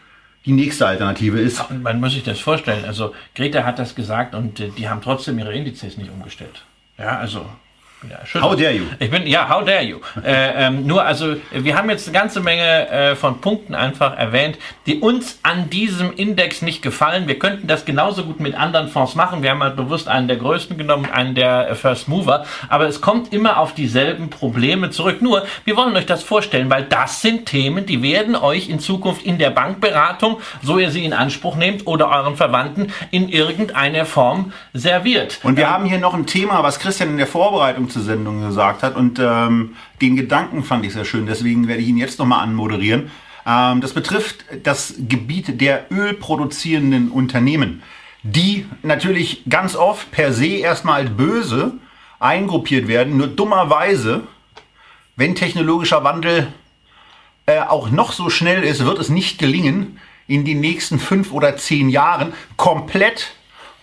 die 0.46 0.52
nächste 0.52 0.86
Alternative 0.86 1.40
ist. 1.40 1.60
Ja, 1.60 1.70
man 1.82 2.00
muss 2.00 2.14
sich 2.14 2.24
das 2.24 2.40
vorstellen. 2.40 2.86
Also 2.86 3.14
Greta 3.34 3.64
hat 3.64 3.80
das 3.80 3.96
gesagt 3.96 4.36
und 4.36 4.60
äh, 4.60 4.70
die 4.70 4.90
haben 4.90 5.02
trotzdem 5.02 5.40
ihre 5.40 5.54
Indizes 5.54 5.98
nicht 5.98 6.12
umgestellt. 6.12 6.66
Ja, 6.98 7.18
also 7.18 7.46
ja, 8.10 8.42
how 8.42 8.56
dare 8.56 8.74
you? 8.74 8.84
Ich 9.00 9.10
bin, 9.10 9.26
ja, 9.26 9.50
how 9.50 9.64
dare 9.64 9.84
you? 9.84 10.00
äh, 10.24 10.66
ähm, 10.66 10.86
nur, 10.86 11.04
also, 11.04 11.36
wir 11.52 11.76
haben 11.76 11.90
jetzt 11.90 12.08
eine 12.08 12.18
ganze 12.18 12.40
Menge 12.40 12.90
äh, 12.90 13.16
von 13.16 13.42
Punkten 13.42 13.74
einfach 13.74 14.18
erwähnt, 14.18 14.58
die 14.86 15.00
uns 15.00 15.40
an 15.44 15.70
diesem 15.70 16.14
Index 16.14 16.62
nicht 16.62 16.82
gefallen. 16.82 17.28
Wir 17.28 17.40
könnten 17.40 17.68
das 17.68 17.86
genauso 17.86 18.24
gut 18.24 18.40
mit 18.40 18.56
anderen 18.56 18.90
Fonds 18.90 19.16
machen. 19.16 19.44
Wir 19.44 19.52
haben 19.52 19.64
halt 19.64 19.76
bewusst 19.76 20.08
einen 20.08 20.28
der 20.28 20.38
größten 20.38 20.78
genommen, 20.78 21.08
einen 21.12 21.36
der 21.36 21.70
äh, 21.70 21.76
First 21.76 22.08
Mover. 22.08 22.46
Aber 22.70 22.88
es 22.88 23.02
kommt 23.02 23.34
immer 23.34 23.58
auf 23.58 23.74
dieselben 23.74 24.30
Probleme 24.30 24.90
zurück. 24.92 25.22
Nur, 25.22 25.46
wir 25.64 25.76
wollen 25.78 25.96
euch 25.96 26.06
das 26.06 26.24
vorstellen, 26.24 26.70
weil 26.70 26.84
das 26.84 27.22
sind 27.22 27.46
Themen, 27.48 27.86
die 27.86 28.02
werden 28.02 28.36
euch 28.36 28.70
in 28.70 28.80
Zukunft 28.80 29.24
in 29.24 29.38
der 29.38 29.50
Bankberatung, 29.50 30.40
so 30.62 30.78
ihr 30.78 30.92
sie 30.92 31.06
in 31.06 31.14
Anspruch 31.14 31.56
nehmt, 31.56 31.88
oder 31.88 32.10
euren 32.10 32.36
Verwandten 32.36 32.92
in 33.12 33.30
irgendeiner 33.30 34.06
Form 34.06 34.54
serviert. 34.74 35.40
Und 35.44 35.58
wir 35.58 35.66
ähm, 35.66 35.70
haben 35.70 35.86
hier 35.86 36.00
noch 36.00 36.14
ein 36.14 36.26
Thema, 36.26 36.62
was 36.64 36.80
Christian 36.80 37.10
in 37.10 37.18
der 37.18 37.28
Vorbereitung 37.28 37.85
letzte 37.86 38.02
Sendung 38.02 38.42
gesagt 38.42 38.84
hat. 38.84 38.96
Und 38.96 39.20
ähm, 39.20 39.76
den 40.02 40.16
Gedanken 40.16 40.64
fand 40.64 40.86
ich 40.86 40.94
sehr 40.94 41.06
schön. 41.06 41.26
Deswegen 41.26 41.68
werde 41.68 41.82
ich 41.82 41.88
ihn 41.88 41.98
jetzt 41.98 42.20
nochmal 42.20 42.42
anmoderieren. 42.42 43.12
Ähm, 43.46 43.82
das 43.82 43.94
betrifft 43.94 44.46
das 44.64 44.96
Gebiet 44.98 45.62
der 45.62 45.92
ölproduzierenden 45.92 47.10
Unternehmen, 47.10 47.84
die 48.24 48.66
natürlich 48.84 49.44
ganz 49.50 49.76
oft 49.76 50.12
per 50.12 50.34
se 50.34 50.48
erstmal 50.48 51.02
als 51.02 51.16
böse 51.16 51.74
eingruppiert 52.20 52.88
werden. 52.88 53.18
Nur 53.18 53.28
dummerweise, 53.28 54.24
wenn 55.16 55.36
technologischer 55.36 56.04
Wandel 56.04 56.52
äh, 57.46 57.60
auch 57.60 57.90
noch 57.90 58.12
so 58.12 58.30
schnell 58.30 58.64
ist, 58.64 58.86
wird 58.86 59.00
es 59.00 59.10
nicht 59.10 59.38
gelingen, 59.38 60.00
in 60.28 60.44
den 60.44 60.60
nächsten 60.60 61.00
fünf 61.00 61.32
oder 61.32 61.56
zehn 61.56 61.90
Jahren 61.90 62.34
komplett 62.58 63.34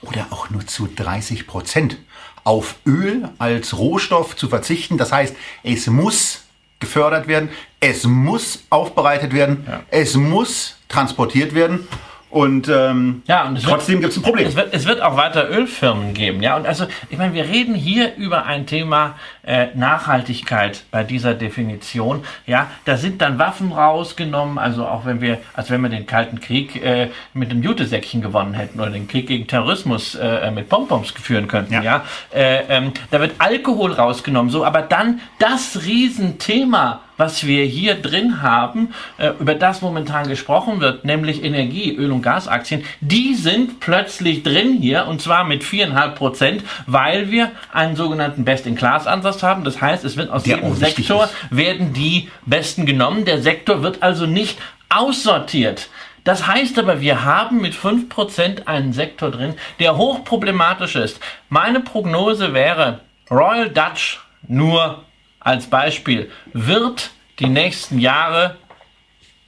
oder 0.00 0.26
auch 0.30 0.50
nur 0.50 0.66
zu 0.66 0.88
30 0.88 1.46
Prozent 1.46 1.98
auf 2.44 2.76
Öl 2.86 3.28
als 3.38 3.76
Rohstoff 3.78 4.36
zu 4.36 4.48
verzichten. 4.48 4.98
Das 4.98 5.12
heißt, 5.12 5.34
es 5.62 5.86
muss 5.86 6.42
gefördert 6.80 7.28
werden, 7.28 7.48
es 7.80 8.04
muss 8.04 8.64
aufbereitet 8.70 9.32
werden, 9.32 9.64
ja. 9.66 9.82
es 9.90 10.14
muss 10.14 10.76
transportiert 10.88 11.54
werden. 11.54 11.86
Und, 12.32 12.66
ähm, 12.66 13.22
ja, 13.26 13.44
und 13.44 13.62
trotzdem 13.62 14.00
gibt 14.00 14.12
es 14.12 14.18
ein 14.18 14.22
Problem. 14.22 14.48
Es 14.48 14.56
wird, 14.56 14.72
es 14.72 14.86
wird 14.86 15.02
auch 15.02 15.18
weiter 15.18 15.50
Ölfirmen 15.50 16.14
geben. 16.14 16.42
Ja, 16.42 16.56
und 16.56 16.66
also, 16.66 16.86
ich 17.10 17.18
meine, 17.18 17.34
wir 17.34 17.44
reden 17.44 17.74
hier 17.74 18.16
über 18.16 18.46
ein 18.46 18.64
Thema 18.64 19.16
äh, 19.42 19.66
Nachhaltigkeit 19.74 20.84
bei 20.90 21.04
dieser 21.04 21.34
Definition. 21.34 22.24
Ja, 22.46 22.68
da 22.86 22.96
sind 22.96 23.20
dann 23.20 23.38
Waffen 23.38 23.72
rausgenommen, 23.72 24.58
also 24.58 24.86
auch 24.86 25.04
wenn 25.04 25.20
wir, 25.20 25.40
als 25.52 25.70
wenn 25.70 25.82
wir 25.82 25.90
den 25.90 26.06
Kalten 26.06 26.40
Krieg 26.40 26.82
äh, 26.82 27.10
mit 27.34 27.50
einem 27.50 27.62
Jutesäckchen 27.62 28.22
gewonnen 28.22 28.54
hätten 28.54 28.80
oder 28.80 28.88
den 28.88 29.08
Krieg 29.08 29.26
gegen 29.26 29.46
Terrorismus 29.46 30.14
äh, 30.14 30.50
mit 30.52 30.70
Pompoms 30.70 31.10
führen 31.10 31.48
könnten. 31.48 31.74
Ja, 31.74 31.82
ja? 31.82 32.04
Äh, 32.32 32.62
ähm, 32.70 32.92
da 33.10 33.20
wird 33.20 33.32
Alkohol 33.40 33.92
rausgenommen. 33.92 34.50
So, 34.50 34.64
aber 34.64 34.80
dann 34.80 35.20
das 35.38 35.82
Riesenthema 35.84 37.02
was 37.16 37.46
wir 37.46 37.64
hier 37.64 37.94
drin 37.94 38.42
haben, 38.42 38.94
äh, 39.18 39.30
über 39.38 39.54
das 39.54 39.82
momentan 39.82 40.28
gesprochen 40.28 40.80
wird, 40.80 41.04
nämlich 41.04 41.44
Energie, 41.44 41.94
Öl- 41.94 42.12
und 42.12 42.22
Gasaktien, 42.22 42.84
die 43.00 43.34
sind 43.34 43.80
plötzlich 43.80 44.42
drin 44.42 44.78
hier 44.80 45.06
und 45.06 45.20
zwar 45.20 45.44
mit 45.44 45.64
viereinhalb 45.64 46.16
Prozent, 46.16 46.62
weil 46.86 47.30
wir 47.30 47.50
einen 47.72 47.96
sogenannten 47.96 48.44
Best-in-Class-Ansatz 48.44 49.42
haben. 49.42 49.64
Das 49.64 49.80
heißt, 49.80 50.04
es 50.04 50.16
wird 50.16 50.30
aus 50.30 50.42
Der 50.44 50.56
jedem 50.56 50.74
Sektor 50.74 51.24
ist. 51.24 51.34
werden 51.50 51.92
die 51.92 52.28
Besten 52.46 52.86
genommen. 52.86 53.24
Der 53.24 53.42
Sektor 53.42 53.82
wird 53.82 54.02
also 54.02 54.26
nicht 54.26 54.58
aussortiert. 54.88 55.88
Das 56.24 56.46
heißt 56.46 56.78
aber, 56.78 57.00
wir 57.00 57.24
haben 57.24 57.60
mit 57.60 57.74
5% 57.74 58.66
einen 58.66 58.92
Sektor 58.92 59.30
drin, 59.30 59.54
der 59.80 59.96
hochproblematisch 59.96 60.94
ist. 60.94 61.20
Meine 61.48 61.80
Prognose 61.80 62.54
wäre, 62.54 63.00
Royal 63.30 63.68
Dutch 63.70 64.20
nur 64.46 65.02
als 65.44 65.66
Beispiel, 65.66 66.30
wird 66.52 67.10
die 67.38 67.46
nächsten 67.48 67.98
Jahre 67.98 68.56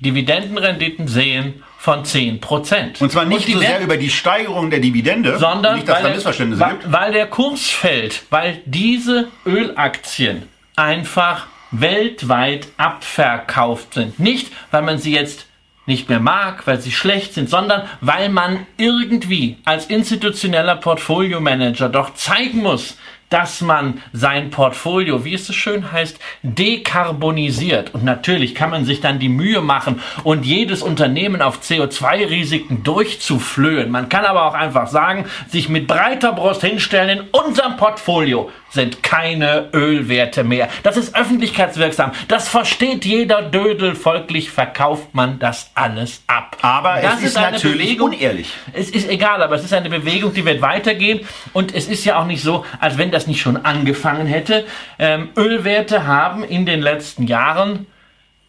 Dividendenrenditen 0.01 1.09
sehen 1.09 1.63
von 1.79 2.05
10 2.05 2.41
Prozent. 2.41 3.01
Und 3.01 3.13
zwar 3.13 3.25
nicht 3.25 3.47
Und 3.47 3.55
so 3.55 3.61
sehr 3.61 3.81
über 3.81 3.97
die 3.97 4.11
Steigerung 4.11 4.71
der 4.71 4.81
Dividende, 4.81 5.39
sondern 5.39 5.77
nicht, 5.77 5.89
dass 5.89 5.97
weil, 5.97 6.03
da 6.03 6.15
Missverständnisse 6.15 6.63
weil, 6.63 6.71
gibt. 6.73 6.93
weil 6.93 7.13
der 7.13 7.27
Kurs 7.27 7.71
fällt, 7.71 8.23
weil 8.31 8.63
diese 8.65 9.29
Ölaktien 9.45 10.49
einfach 10.77 11.47
weltweit 11.71 12.69
abverkauft 12.77 13.95
sind. 13.95 14.19
Nicht, 14.19 14.51
weil 14.71 14.83
man 14.83 14.99
sie 14.99 15.13
jetzt 15.13 15.47
nicht 15.87 16.09
mehr 16.09 16.21
mag, 16.21 16.67
weil 16.67 16.81
sie 16.81 16.93
schlecht 16.93 17.35
sind, 17.35 17.51
sondern 17.51 17.83
weil 18.01 18.31
man 18.31 18.67
irgendwie 18.79 19.59
als 19.65 19.87
institutioneller 19.87 20.77
Portfolio 20.77 21.41
Manager 21.41 21.89
doch 21.89 22.15
zeigen 22.15 22.63
muss, 22.63 22.97
dass 23.35 23.63
man 23.63 24.01
sein 24.13 24.51
Portfolio, 24.51 25.25
wie 25.25 25.35
es 25.35 25.45
so 25.45 25.53
schön 25.53 25.91
heißt, 25.91 26.21
dekarbonisiert. 26.45 27.93
Und 27.93 28.05
natürlich 28.05 28.55
kann 28.55 28.71
man 28.71 28.85
sich 28.85 29.01
dann 29.01 29.19
die 29.19 29.29
Mühe 29.29 29.61
machen 29.61 30.01
und 30.23 30.47
jedes 30.47 30.83
Unternehmen 30.83 31.43
auf 31.43 31.61
CO2-Risiken 31.61 32.85
durchzuflöhen. 32.85 33.91
Man 33.91 34.09
kann 34.09 34.25
aber 34.25 34.45
auch 34.45 34.55
einfach 34.55 34.87
sagen, 34.87 35.25
sich 35.49 35.69
mit 35.69 35.89
breiter 35.89 36.33
Brust 36.33 36.61
hinstellen, 36.61 37.19
in 37.19 37.29
unserem 37.33 37.77
Portfolio 37.77 38.51
sind 38.75 39.03
keine 39.03 39.69
Ölwerte 39.73 40.45
mehr. 40.45 40.69
Das 40.83 40.97
ist 40.97 41.17
öffentlichkeitswirksam. 41.17 42.13
Das 42.29 42.49
versteht 42.49 43.05
jeder 43.05 43.43
Dödel. 43.43 43.95
Folglich 43.95 44.51
verkauft 44.51 45.15
man 45.15 45.39
das 45.39 45.71
alles 45.75 46.23
ab. 46.27 46.59
Aber 46.63 47.01
das 47.01 47.15
es 47.15 47.19
ist, 47.21 47.27
ist 47.29 47.35
natürlich 47.37 47.97
Bewegung, 47.97 48.11
unehrlich. 48.11 48.53
Es 48.73 48.91
ist 48.91 49.09
egal, 49.09 49.43
aber 49.43 49.55
es 49.55 49.65
ist 49.65 49.73
eine 49.73 49.89
Bewegung, 49.89 50.35
die 50.35 50.45
wird 50.45 50.61
weitergehen. 50.61 51.21
Und 51.53 51.75
es 51.75 51.89
ist 51.89 52.05
ja 52.05 52.19
auch 52.19 52.27
nicht 52.27 52.43
so, 52.43 52.67
als 52.81 52.99
wenn 52.99 53.11
das 53.11 53.27
nicht 53.27 53.41
schon 53.41 53.65
angefangen 53.65 54.27
hätte. 54.27 54.67
Ähm, 54.99 55.31
Ölwerte 55.37 56.07
haben 56.07 56.45
in 56.45 56.67
den 56.67 56.83
letzten 56.83 57.27
Jahren 57.27 57.87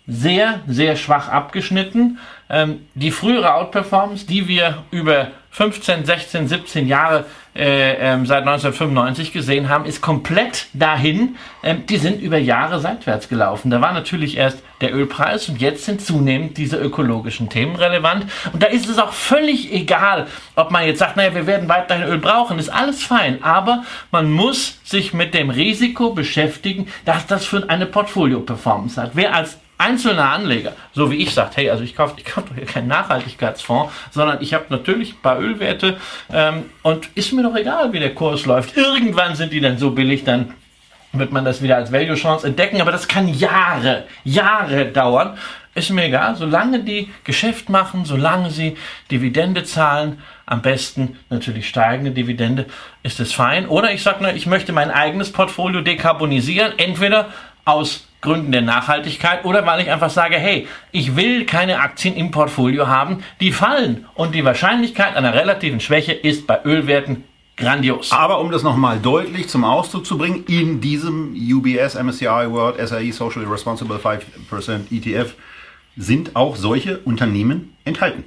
sehr, 0.07 0.61
sehr 0.67 0.95
schwach 0.95 1.29
abgeschnitten. 1.29 2.19
Ähm, 2.49 2.85
die 2.93 3.11
frühere 3.11 3.53
Outperformance, 3.55 4.25
die 4.25 4.47
wir 4.47 4.83
über 4.91 5.29
15, 5.55 6.03
16, 6.03 6.49
17 6.49 6.85
Jahre 6.85 7.25
äh, 7.55 7.93
ähm, 7.93 8.25
seit 8.25 8.41
1995 8.41 9.31
gesehen 9.31 9.69
haben, 9.69 9.85
ist 9.85 10.01
komplett 10.01 10.67
dahin. 10.73 11.37
Ähm, 11.63 11.85
die 11.85 11.95
sind 11.95 12.21
über 12.21 12.37
Jahre 12.37 12.81
seitwärts 12.81 13.29
gelaufen. 13.29 13.71
Da 13.71 13.79
war 13.79 13.93
natürlich 13.93 14.35
erst 14.35 14.61
der 14.81 14.93
Ölpreis 14.93 15.47
und 15.47 15.61
jetzt 15.61 15.85
sind 15.85 16.01
zunehmend 16.01 16.57
diese 16.57 16.75
ökologischen 16.75 17.47
Themen 17.47 17.77
relevant. 17.77 18.25
Und 18.51 18.63
da 18.63 18.67
ist 18.67 18.89
es 18.89 18.99
auch 18.99 19.13
völlig 19.13 19.71
egal, 19.71 20.27
ob 20.57 20.71
man 20.71 20.85
jetzt 20.85 20.99
sagt, 20.99 21.15
naja, 21.15 21.33
wir 21.33 21.47
werden 21.47 21.69
weiterhin 21.69 22.05
Öl 22.05 22.17
brauchen, 22.17 22.59
ist 22.59 22.67
alles 22.67 23.01
fein. 23.01 23.41
Aber 23.41 23.85
man 24.11 24.29
muss 24.29 24.81
sich 24.83 25.13
mit 25.13 25.33
dem 25.33 25.49
Risiko 25.49 26.09
beschäftigen, 26.09 26.87
dass 27.05 27.27
das 27.27 27.45
für 27.45 27.69
eine 27.69 27.85
Portfolio-Performance 27.85 29.01
hat. 29.01 29.11
Wer 29.13 29.33
als 29.33 29.57
einzelner 29.77 30.31
Anleger, 30.31 30.73
so 30.93 31.11
wie 31.11 31.17
ich 31.17 31.33
sagt, 31.33 31.57
hey, 31.57 31.69
also 31.69 31.83
ich 31.83 31.95
kaufe 31.95 32.15
ich 32.17 32.25
kauf 32.25 32.45
doch 32.45 32.55
hier 32.55 32.65
keinen 32.65 32.87
Nachhaltigkeitsfonds, 32.87 33.93
sondern 34.11 34.41
ich 34.41 34.53
habe 34.53 34.65
natürlich 34.69 35.13
ein 35.13 35.21
paar 35.21 35.39
Ölwerte 35.39 35.97
ähm, 36.31 36.65
und 36.81 37.09
ist 37.15 37.33
mir 37.33 37.43
doch 37.43 37.55
egal, 37.55 37.91
wie 37.93 37.99
der 37.99 38.15
Kurs 38.15 38.45
läuft. 38.45 38.77
Irgendwann 38.77 39.35
sind 39.35 39.51
die 39.51 39.61
dann 39.61 39.77
so 39.77 39.91
billig, 39.91 40.23
dann 40.23 40.53
wird 41.19 41.31
man 41.31 41.45
das 41.45 41.61
wieder 41.61 41.77
als 41.77 41.91
Value 41.91 42.15
Chance 42.15 42.47
entdecken, 42.47 42.81
aber 42.81 42.91
das 42.91 43.07
kann 43.07 43.27
Jahre, 43.27 44.03
Jahre 44.23 44.85
dauern. 44.85 45.37
Ist 45.73 45.89
mir 45.89 46.05
egal, 46.05 46.37
solange 46.37 46.83
die 46.83 47.09
Geschäft 47.25 47.69
machen, 47.69 48.05
solange 48.05 48.49
sie 48.49 48.77
Dividende 49.11 49.65
zahlen, 49.65 50.21
am 50.45 50.61
besten 50.61 51.17
natürlich 51.29 51.67
steigende 51.67 52.11
Dividende, 52.11 52.65
ist 53.03 53.19
es 53.19 53.33
fein. 53.33 53.67
Oder 53.67 53.91
ich 53.91 54.01
sage 54.01 54.23
nur, 54.23 54.33
ich 54.33 54.45
möchte 54.45 54.71
mein 54.71 54.89
eigenes 54.89 55.33
Portfolio 55.33 55.81
dekarbonisieren, 55.81 56.77
entweder 56.77 57.33
aus 57.65 58.07
Gründen 58.25 58.51
der 58.51 58.61
Nachhaltigkeit 58.61 59.45
oder 59.45 59.65
weil 59.65 59.81
ich 59.81 59.89
einfach 59.89 60.09
sage, 60.09 60.35
hey, 60.35 60.67
ich 60.91 61.15
will 61.15 61.45
keine 61.45 61.79
Aktien 61.79 62.15
im 62.15 62.31
Portfolio 62.31 62.87
haben, 62.87 63.23
die 63.39 63.53
fallen. 63.53 64.05
Und 64.15 64.35
die 64.35 64.43
Wahrscheinlichkeit 64.43 65.15
einer 65.15 65.33
relativen 65.33 65.79
Schwäche 65.79 66.11
ist 66.11 66.45
bei 66.45 66.59
Ölwerten 66.65 67.23
grandios. 67.55 68.11
Aber 68.11 68.41
um 68.41 68.51
das 68.51 68.63
nochmal 68.63 68.99
deutlich 68.99 69.47
zum 69.47 69.63
Ausdruck 69.63 70.05
zu 70.05 70.17
bringen, 70.17 70.43
in 70.47 70.81
diesem 70.81 71.33
UBS 71.33 71.95
MSCI 71.95 72.51
World 72.51 72.75
SRE 72.85 73.11
Socially 73.13 73.47
Responsible 73.47 73.97
5% 73.97 74.91
ETF 74.91 75.33
sind 75.95 76.35
auch 76.35 76.57
solche 76.57 76.99
Unternehmen 76.99 77.73
enthalten. 77.85 78.25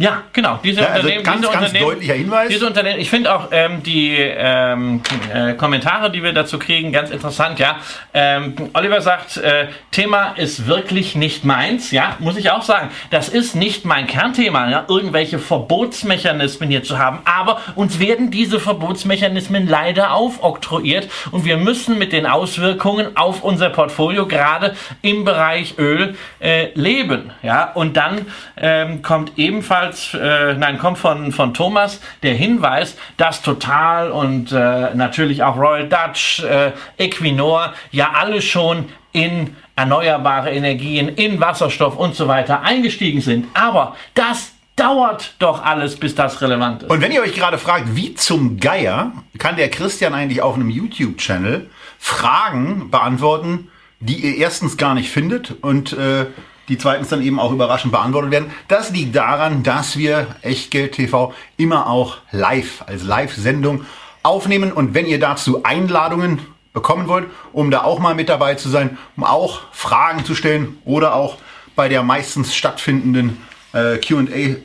Ja, 0.00 0.22
genau. 0.32 0.58
Diese 0.64 0.80
ja, 0.80 0.86
also 0.86 1.00
Unternehmen, 1.00 1.24
ganz, 1.24 1.40
diese 1.40 1.52
ganz 1.52 1.66
Unternehmen, 1.66 1.90
deutlicher 1.90 2.14
Hinweis. 2.14 2.48
Diese 2.48 2.66
Unternehmen, 2.66 3.00
ich 3.00 3.10
finde 3.10 3.34
auch 3.34 3.48
ähm, 3.50 3.82
die 3.82 4.16
ähm, 4.16 5.02
äh, 5.30 5.52
Kommentare, 5.52 6.10
die 6.10 6.22
wir 6.22 6.32
dazu 6.32 6.58
kriegen, 6.58 6.90
ganz 6.90 7.10
interessant. 7.10 7.58
Ja, 7.58 7.76
ähm, 8.14 8.54
Oliver 8.72 9.02
sagt, 9.02 9.36
äh, 9.36 9.66
Thema 9.90 10.32
ist 10.36 10.66
wirklich 10.66 11.16
nicht 11.16 11.44
meins. 11.44 11.90
Ja, 11.90 12.16
muss 12.18 12.38
ich 12.38 12.50
auch 12.50 12.62
sagen. 12.62 12.88
Das 13.10 13.28
ist 13.28 13.54
nicht 13.54 13.84
mein 13.84 14.06
Kernthema, 14.06 14.70
ja? 14.70 14.86
irgendwelche 14.88 15.38
Verbotsmechanismen 15.38 16.70
hier 16.70 16.82
zu 16.82 16.98
haben. 16.98 17.18
Aber 17.26 17.60
uns 17.74 17.98
werden 17.98 18.30
diese 18.30 18.58
Verbotsmechanismen 18.58 19.68
leider 19.68 20.14
aufoktroyiert 20.14 21.10
und 21.30 21.44
wir 21.44 21.58
müssen 21.58 21.98
mit 21.98 22.14
den 22.14 22.24
Auswirkungen 22.24 23.18
auf 23.18 23.42
unser 23.42 23.68
Portfolio 23.68 24.26
gerade 24.26 24.74
im 25.02 25.26
Bereich 25.26 25.74
Öl 25.76 26.16
äh, 26.38 26.68
leben. 26.72 27.32
Ja, 27.42 27.70
und 27.74 27.98
dann 27.98 28.24
ähm, 28.56 29.02
kommt 29.02 29.32
ebenfalls 29.36 29.89
jedenfalls, 29.90 30.14
äh, 30.14 30.54
nein, 30.54 30.78
kommt 30.78 30.98
von, 30.98 31.32
von 31.32 31.54
Thomas 31.54 32.00
der 32.22 32.34
Hinweis, 32.34 32.96
dass 33.16 33.42
Total 33.42 34.10
und 34.10 34.52
äh, 34.52 34.94
natürlich 34.94 35.42
auch 35.42 35.56
Royal 35.56 35.88
Dutch, 35.88 36.42
äh, 36.42 36.72
Equinor 36.98 37.74
ja 37.90 38.12
alle 38.14 38.42
schon 38.42 38.86
in 39.12 39.56
erneuerbare 39.76 40.50
Energien, 40.50 41.08
in 41.08 41.40
Wasserstoff 41.40 41.96
und 41.96 42.14
so 42.14 42.28
weiter 42.28 42.62
eingestiegen 42.62 43.20
sind. 43.20 43.46
Aber 43.54 43.96
das 44.14 44.52
dauert 44.76 45.34
doch 45.38 45.64
alles, 45.64 45.96
bis 45.96 46.14
das 46.14 46.40
relevant 46.40 46.84
ist. 46.84 46.90
Und 46.90 47.00
wenn 47.00 47.12
ihr 47.12 47.22
euch 47.22 47.34
gerade 47.34 47.58
fragt, 47.58 47.96
wie 47.96 48.14
zum 48.14 48.58
Geier 48.58 49.12
kann 49.38 49.56
der 49.56 49.68
Christian 49.70 50.14
eigentlich 50.14 50.42
auf 50.42 50.54
einem 50.54 50.70
YouTube-Channel 50.70 51.68
Fragen 51.98 52.90
beantworten, 52.90 53.68
die 54.00 54.16
ihr 54.16 54.36
erstens 54.36 54.76
gar 54.78 54.94
nicht 54.94 55.10
findet 55.10 55.54
und 55.62 55.92
äh, 55.92 56.26
die 56.70 56.78
zweitens 56.78 57.08
dann 57.08 57.20
eben 57.20 57.38
auch 57.38 57.52
überraschend 57.52 57.92
beantwortet 57.92 58.30
werden. 58.30 58.50
Das 58.68 58.90
liegt 58.90 59.14
daran, 59.14 59.64
dass 59.64 59.98
wir 59.98 60.28
Echtgeld 60.40 60.92
TV 60.92 61.34
immer 61.56 61.88
auch 61.88 62.18
live, 62.30 62.84
als 62.86 63.02
Live-Sendung 63.02 63.84
aufnehmen. 64.22 64.72
Und 64.72 64.94
wenn 64.94 65.06
ihr 65.06 65.18
dazu 65.18 65.64
Einladungen 65.64 66.38
bekommen 66.72 67.08
wollt, 67.08 67.26
um 67.52 67.72
da 67.72 67.82
auch 67.82 67.98
mal 67.98 68.14
mit 68.14 68.28
dabei 68.28 68.54
zu 68.54 68.68
sein, 68.68 68.96
um 69.16 69.24
auch 69.24 69.62
Fragen 69.72 70.24
zu 70.24 70.36
stellen 70.36 70.78
oder 70.84 71.14
auch 71.16 71.38
bei 71.74 71.88
der 71.88 72.04
meistens 72.04 72.54
stattfindenden 72.54 73.38
äh, 73.72 73.96
QA 73.98 74.56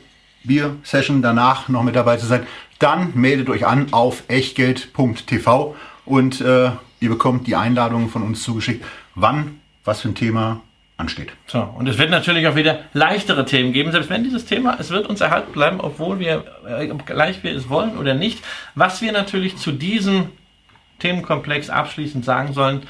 Bier 0.44 0.76
Session 0.84 1.22
danach 1.22 1.68
noch 1.68 1.82
mit 1.82 1.96
dabei 1.96 2.18
zu 2.18 2.26
sein, 2.26 2.46
dann 2.78 3.12
meldet 3.14 3.48
euch 3.48 3.66
an 3.66 3.92
auf 3.92 4.22
echtgeld.tv 4.28 5.74
und 6.04 6.40
äh, 6.40 6.70
ihr 7.00 7.08
bekommt 7.08 7.48
die 7.48 7.56
Einladungen 7.56 8.10
von 8.10 8.22
uns 8.22 8.44
zugeschickt, 8.44 8.84
wann 9.16 9.60
was 9.84 10.02
für 10.02 10.08
ein 10.08 10.14
Thema 10.14 10.60
ansteht. 10.98 11.32
So, 11.46 11.60
und 11.60 11.88
es 11.88 11.98
wird 11.98 12.10
natürlich 12.10 12.46
auch 12.46 12.56
wieder 12.56 12.80
leichtere 12.94 13.44
Themen 13.44 13.72
geben, 13.72 13.92
selbst 13.92 14.08
wenn 14.08 14.24
dieses 14.24 14.46
Thema, 14.46 14.76
es 14.78 14.90
wird 14.90 15.06
uns 15.06 15.20
erhalten 15.20 15.52
bleiben, 15.52 15.80
obwohl 15.80 16.18
wir, 16.18 16.44
äh, 16.66 16.88
gleich 17.04 17.42
wir 17.42 17.54
es 17.54 17.68
wollen 17.68 17.98
oder 17.98 18.14
nicht. 18.14 18.42
Was 18.74 19.02
wir 19.02 19.12
natürlich 19.12 19.58
zu 19.58 19.72
diesem 19.72 20.30
Themenkomplex 20.98 21.68
abschließend 21.68 22.24
sagen 22.24 22.54
sollen, 22.54 22.82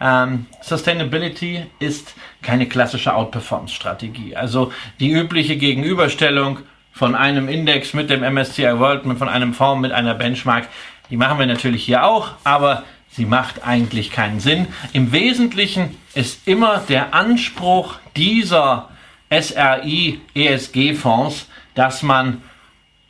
ähm, 0.00 0.46
Sustainability 0.60 1.64
ist 1.78 2.14
keine 2.42 2.66
klassische 2.66 3.14
Outperformance-Strategie. 3.14 4.34
Also 4.34 4.72
die 4.98 5.12
übliche 5.12 5.56
Gegenüberstellung 5.56 6.58
von 6.92 7.14
einem 7.14 7.48
Index 7.48 7.94
mit 7.94 8.10
dem 8.10 8.24
MSCI 8.24 8.78
World, 8.80 9.04
von 9.16 9.28
einem 9.28 9.54
Fonds 9.54 9.80
mit 9.80 9.92
einer 9.92 10.14
Benchmark, 10.14 10.66
die 11.10 11.16
machen 11.16 11.38
wir 11.38 11.46
natürlich 11.46 11.84
hier 11.84 12.04
auch, 12.04 12.32
aber 12.42 12.82
sie 13.10 13.26
macht 13.26 13.64
eigentlich 13.64 14.10
keinen 14.10 14.40
Sinn. 14.40 14.66
Im 14.92 15.12
Wesentlichen 15.12 15.96
ist 16.14 16.46
immer 16.46 16.78
der 16.78 17.14
Anspruch 17.14 17.96
dieser 18.16 18.90
SRI 19.30 20.20
ESG 20.34 20.94
Fonds, 20.94 21.46
dass 21.74 22.02
man 22.02 22.42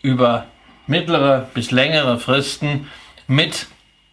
über 0.03 0.47
mittlere 0.87 1.49
bis 1.55 1.71
längere 1.71 2.19
Fristen 2.19 2.89
mit 3.27 3.67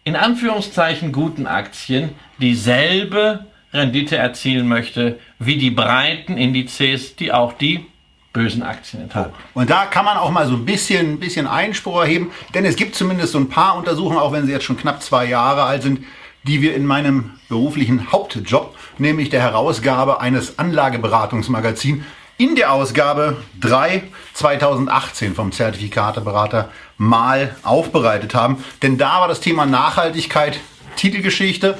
in 0.04 0.16
Anführungszeichen 0.16 1.12
guten 1.12 1.46
Aktien 1.46 2.10
dieselbe 2.38 3.46
Rendite 3.72 4.16
erzielen 4.16 4.66
möchte 4.66 5.18
wie 5.38 5.56
die 5.56 5.70
breiten 5.70 6.36
Indizes, 6.36 7.16
die 7.16 7.32
auch 7.32 7.52
die 7.52 7.86
bösen 8.32 8.62
Aktien 8.62 9.02
enthalten. 9.02 9.34
Und 9.54 9.70
da 9.70 9.86
kann 9.86 10.04
man 10.04 10.16
auch 10.16 10.30
mal 10.30 10.46
so 10.46 10.54
ein 10.54 10.64
bisschen, 10.64 11.18
bisschen 11.18 11.46
Einspruch 11.46 12.00
erheben, 12.00 12.30
denn 12.54 12.64
es 12.64 12.76
gibt 12.76 12.94
zumindest 12.94 13.32
so 13.32 13.38
ein 13.38 13.48
paar 13.48 13.76
Untersuchungen, 13.76 14.18
auch 14.18 14.32
wenn 14.32 14.46
sie 14.46 14.52
jetzt 14.52 14.64
schon 14.64 14.76
knapp 14.76 15.02
zwei 15.02 15.26
Jahre 15.26 15.64
alt 15.64 15.82
sind, 15.82 16.04
die 16.44 16.62
wir 16.62 16.74
in 16.74 16.86
meinem 16.86 17.32
beruflichen 17.48 18.12
Hauptjob, 18.12 18.76
nämlich 19.00 19.30
der 19.30 19.40
Herausgabe 19.40 20.20
eines 20.20 20.58
Anlageberatungsmagazins, 20.58 22.04
in 22.40 22.56
der 22.56 22.72
Ausgabe 22.72 23.36
3 23.60 24.02
2018 24.32 25.34
vom 25.34 25.52
Zertifikateberater 25.52 26.70
mal 26.96 27.54
aufbereitet 27.62 28.34
haben. 28.34 28.64
Denn 28.82 28.96
da 28.96 29.20
war 29.20 29.28
das 29.28 29.40
Thema 29.40 29.66
Nachhaltigkeit 29.66 30.58
Titelgeschichte, 30.96 31.78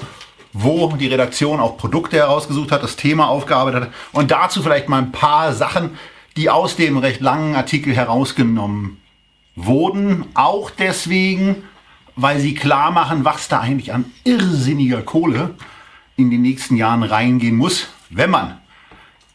wo 0.53 0.89
die 0.97 1.07
Redaktion 1.07 1.61
auch 1.61 1.79
Produkte 1.79 2.17
herausgesucht 2.17 2.73
hat, 2.73 2.83
das 2.83 2.97
Thema 2.97 3.29
aufgearbeitet 3.29 3.85
hat 3.85 3.91
und 4.13 4.31
dazu 4.31 4.63
vielleicht 4.63 4.89
mal 4.89 4.99
ein 4.99 5.13
paar 5.13 5.55
Sachen, 5.55 5.99
die 6.37 6.51
aus 6.51 6.77
dem 6.77 6.99
recht 6.99 7.21
langen 7.21 7.55
Artikel 7.55 7.95
herausgenommen 7.95 9.01
wurden. 9.57 10.27
Auch 10.35 10.71
deswegen, 10.71 11.65
weil 12.17 12.39
sie 12.39 12.55
klar 12.55 12.91
machen, 12.91 13.25
was 13.25 13.49
da 13.49 13.61
eigentlich 13.61 13.93
an 13.93 14.07
irrsinniger 14.25 15.03
Kohle 15.03 15.55
in 16.21 16.31
den 16.31 16.43
nächsten 16.43 16.77
Jahren 16.77 17.03
reingehen 17.03 17.57
muss, 17.57 17.89
wenn 18.11 18.31
man 18.31 18.59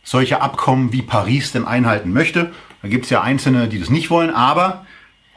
solche 0.04 0.42
Abkommen 0.42 0.94
wie 0.94 1.02
Paris 1.02 1.52
denn 1.52 1.66
einhalten 1.66 2.14
möchte. 2.14 2.52
Da 2.82 2.88
gibt 2.88 3.06
es 3.06 3.10
ja 3.10 3.22
Einzelne, 3.22 3.68
die 3.68 3.80
das 3.80 3.90
nicht 3.90 4.10
wollen, 4.10 4.30
aber 4.30 4.86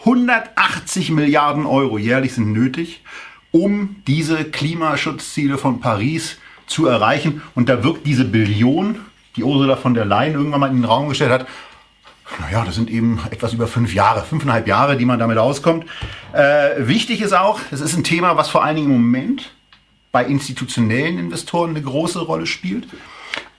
180 0.01 1.11
Milliarden 1.11 1.67
Euro 1.67 1.99
jährlich 1.99 2.35
sind 2.35 2.53
nötig, 2.53 3.03
um 3.51 3.97
diese 4.07 4.45
Klimaschutzziele 4.45 5.59
von 5.59 5.81
Paris 5.81 6.39
zu 6.67 6.87
erreichen. 6.87 7.43
Und 7.55 7.69
da 7.69 7.83
wirkt 7.83 8.07
diese 8.07 8.25
Billion, 8.25 9.01
die 9.37 9.43
Ursula 9.43 9.77
von 9.77 9.95
der 9.95 10.05
Leyen 10.05 10.35
irgendwann 10.35 10.61
mal 10.61 10.71
in 10.71 10.77
den 10.77 10.85
Raum 10.85 11.09
gestellt 11.09 11.33
hat, 11.33 11.47
naja, 12.41 12.63
das 12.65 12.75
sind 12.75 12.91
eben 12.91 13.21
etwas 13.31 13.55
über 13.55 13.67
fünf 13.67 13.95
Jahre, 13.95 14.23
fünfeinhalb 14.23 14.69
Jahre, 14.69 14.97
die 14.97 15.07
man 15.07 15.19
damit 15.19 15.39
auskommt. 15.39 15.87
Äh, 16.33 16.87
wichtig 16.87 17.23
ist 17.23 17.33
auch, 17.33 17.59
es 17.71 17.81
ist 17.81 17.97
ein 17.97 18.05
Thema, 18.05 18.37
was 18.37 18.51
vor 18.51 18.63
allen 18.63 18.77
Dingen 18.77 18.89
im 18.95 19.01
Moment 19.01 19.51
bei 20.13 20.25
institutionellen 20.25 21.19
Investoren 21.19 21.71
eine 21.71 21.83
große 21.83 22.21
Rolle 22.21 22.47
spielt, 22.47 22.89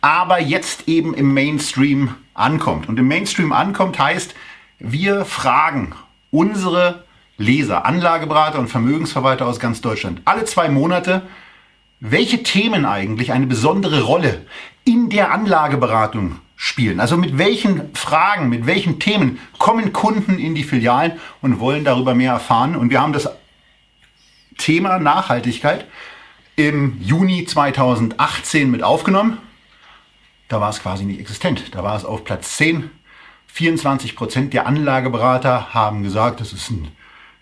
aber 0.01 0.39
jetzt 0.39 0.87
eben 0.87 1.13
im 1.13 1.33
Mainstream 1.33 2.15
ankommt. 2.33 2.87
Und 2.87 2.97
im 2.99 3.07
Mainstream 3.07 3.51
ankommt 3.51 3.99
heißt, 3.99 4.33
wir 4.79 5.25
fragen 5.25 5.93
unsere 6.31 7.03
Leser, 7.37 7.85
Anlageberater 7.85 8.59
und 8.59 8.67
Vermögensverwalter 8.67 9.45
aus 9.45 9.59
ganz 9.59 9.81
Deutschland 9.81 10.21
alle 10.25 10.45
zwei 10.45 10.69
Monate, 10.69 11.21
welche 11.99 12.43
Themen 12.43 12.85
eigentlich 12.85 13.31
eine 13.31 13.47
besondere 13.47 14.01
Rolle 14.01 14.45
in 14.85 15.09
der 15.09 15.31
Anlageberatung 15.31 16.39
spielen. 16.55 16.99
Also 16.99 17.15
mit 17.15 17.37
welchen 17.37 17.93
Fragen, 17.95 18.49
mit 18.49 18.65
welchen 18.65 18.99
Themen 18.99 19.39
kommen 19.57 19.93
Kunden 19.93 20.37
in 20.39 20.55
die 20.55 20.63
Filialen 20.63 21.13
und 21.41 21.59
wollen 21.59 21.85
darüber 21.85 22.15
mehr 22.15 22.33
erfahren. 22.33 22.75
Und 22.75 22.89
wir 22.89 23.01
haben 23.01 23.13
das 23.13 23.29
Thema 24.57 24.99
Nachhaltigkeit 24.99 25.85
im 26.59 26.99
Juni 27.01 27.45
2018 27.45 28.69
mit 28.69 28.83
aufgenommen. 28.83 29.37
Da 30.49 30.59
war 30.59 30.69
es 30.69 30.81
quasi 30.81 31.05
nicht 31.05 31.19
existent. 31.19 31.73
Da 31.73 31.83
war 31.83 31.95
es 31.95 32.03
auf 32.03 32.25
Platz 32.25 32.57
10. 32.57 32.91
24 33.47 34.15
Prozent 34.15 34.53
der 34.53 34.67
Anlageberater 34.67 35.73
haben 35.73 36.03
gesagt, 36.03 36.41
das 36.41 36.53
ist 36.53 36.69
ein 36.69 36.89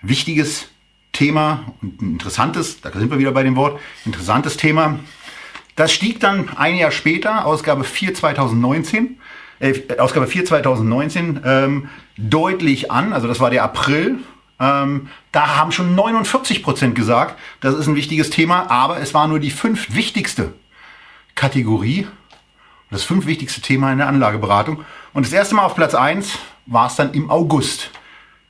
wichtiges 0.01 0.69
Thema 1.11 1.73
und 1.81 2.01
ein 2.01 2.11
interessantes, 2.13 2.79
da 2.79 2.91
sind 2.91 3.09
wir 3.11 3.17
wieder 3.17 3.31
bei 3.31 3.43
dem 3.43 3.55
Wort, 3.55 3.79
interessantes 4.05 4.55
Thema. 4.55 4.99
Das 5.75 5.91
stieg 5.91 6.19
dann 6.19 6.49
ein 6.55 6.75
Jahr 6.75 6.91
später, 6.91 7.45
Ausgabe 7.45 7.83
4 7.83 8.13
2019, 8.13 9.17
äh, 9.59 9.73
Ausgabe 9.97 10.27
4 10.27 10.45
2019, 10.45 11.41
ähm, 11.43 11.89
deutlich 12.17 12.91
an. 12.91 13.13
Also 13.13 13.27
das 13.27 13.39
war 13.39 13.49
der 13.49 13.63
April. 13.63 14.19
Ähm, 14.59 15.09
da 15.31 15.57
haben 15.57 15.71
schon 15.71 15.95
49 15.95 16.63
Prozent 16.63 16.95
gesagt, 16.95 17.37
das 17.61 17.75
ist 17.75 17.87
ein 17.87 17.95
wichtiges 17.95 18.29
Thema, 18.29 18.69
aber 18.71 18.99
es 18.99 19.13
war 19.13 19.27
nur 19.27 19.39
die 19.39 19.51
fünf 19.51 19.93
wichtigste 19.93 20.53
Kategorie, 21.35 22.07
das 22.89 23.03
fünf 23.03 23.25
wichtigste 23.25 23.61
Thema 23.61 23.91
in 23.91 23.99
der 23.99 24.07
Anlageberatung. 24.07 24.83
Und 25.13 25.25
das 25.25 25.33
erste 25.33 25.55
Mal 25.55 25.63
auf 25.63 25.75
Platz 25.75 25.93
1 25.93 26.39
war 26.65 26.87
es 26.87 26.95
dann 26.95 27.13
im 27.13 27.29
August. 27.29 27.91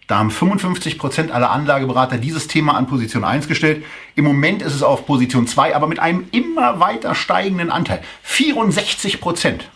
Da 0.08 0.20
haben 0.20 0.32
55 0.32 0.98
Prozent 0.98 1.32
aller 1.32 1.52
Anlageberater 1.52 2.18
dieses 2.18 2.48
Thema 2.48 2.76
an 2.76 2.88
Position 2.88 3.26
1 3.26 3.50
gestellt. 3.50 3.84
Im 4.16 4.24
Moment 4.24 4.62
ist 4.62 4.74
es 4.74 4.84
auf 4.84 5.06
Position 5.06 5.48
2, 5.48 5.76
aber 5.76 5.88
mit 5.88 6.00
einem 6.00 6.30
immer 6.32 6.80
weiter 6.80 7.14
steigenden 7.14 7.70
Anteil. 7.70 8.02
64 8.24 9.20
Prozent 9.20 9.70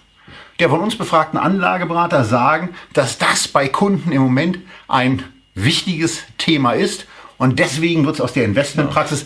der 0.62 0.70
von 0.70 0.82
uns 0.82 0.96
befragten 0.96 1.40
Anlageberater 1.40 2.24
sagen, 2.24 2.70
dass 2.94 3.18
das 3.18 3.48
bei 3.48 3.68
Kunden 3.68 4.12
im 4.12 4.22
Moment 4.22 4.60
ein 4.88 5.24
wichtiges 5.56 6.24
Thema 6.38 6.74
ist. 6.74 7.08
Und 7.38 7.60
deswegen 7.60 8.06
wird 8.06 8.16
es 8.16 8.22
aus 8.22 8.34
der 8.34 8.46
Investmentpraxis 8.46 9.26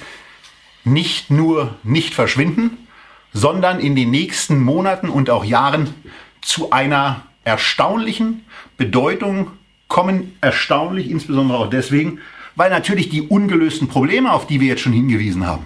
nicht 0.83 1.31
nur 1.31 1.75
nicht 1.83 2.13
verschwinden, 2.13 2.87
sondern 3.33 3.79
in 3.79 3.95
den 3.95 4.11
nächsten 4.11 4.61
Monaten 4.61 5.09
und 5.09 5.29
auch 5.29 5.43
Jahren 5.43 5.93
zu 6.41 6.71
einer 6.71 7.23
erstaunlichen 7.43 8.45
Bedeutung 8.77 9.51
kommen 9.87 10.37
erstaunlich, 10.41 11.09
insbesondere 11.09 11.57
auch 11.57 11.69
deswegen, 11.69 12.19
weil 12.55 12.69
natürlich 12.69 13.09
die 13.09 13.23
ungelösten 13.23 13.87
Probleme, 13.87 14.31
auf 14.31 14.47
die 14.47 14.61
wir 14.61 14.67
jetzt 14.67 14.81
schon 14.81 14.93
hingewiesen 14.93 15.45
haben, 15.45 15.65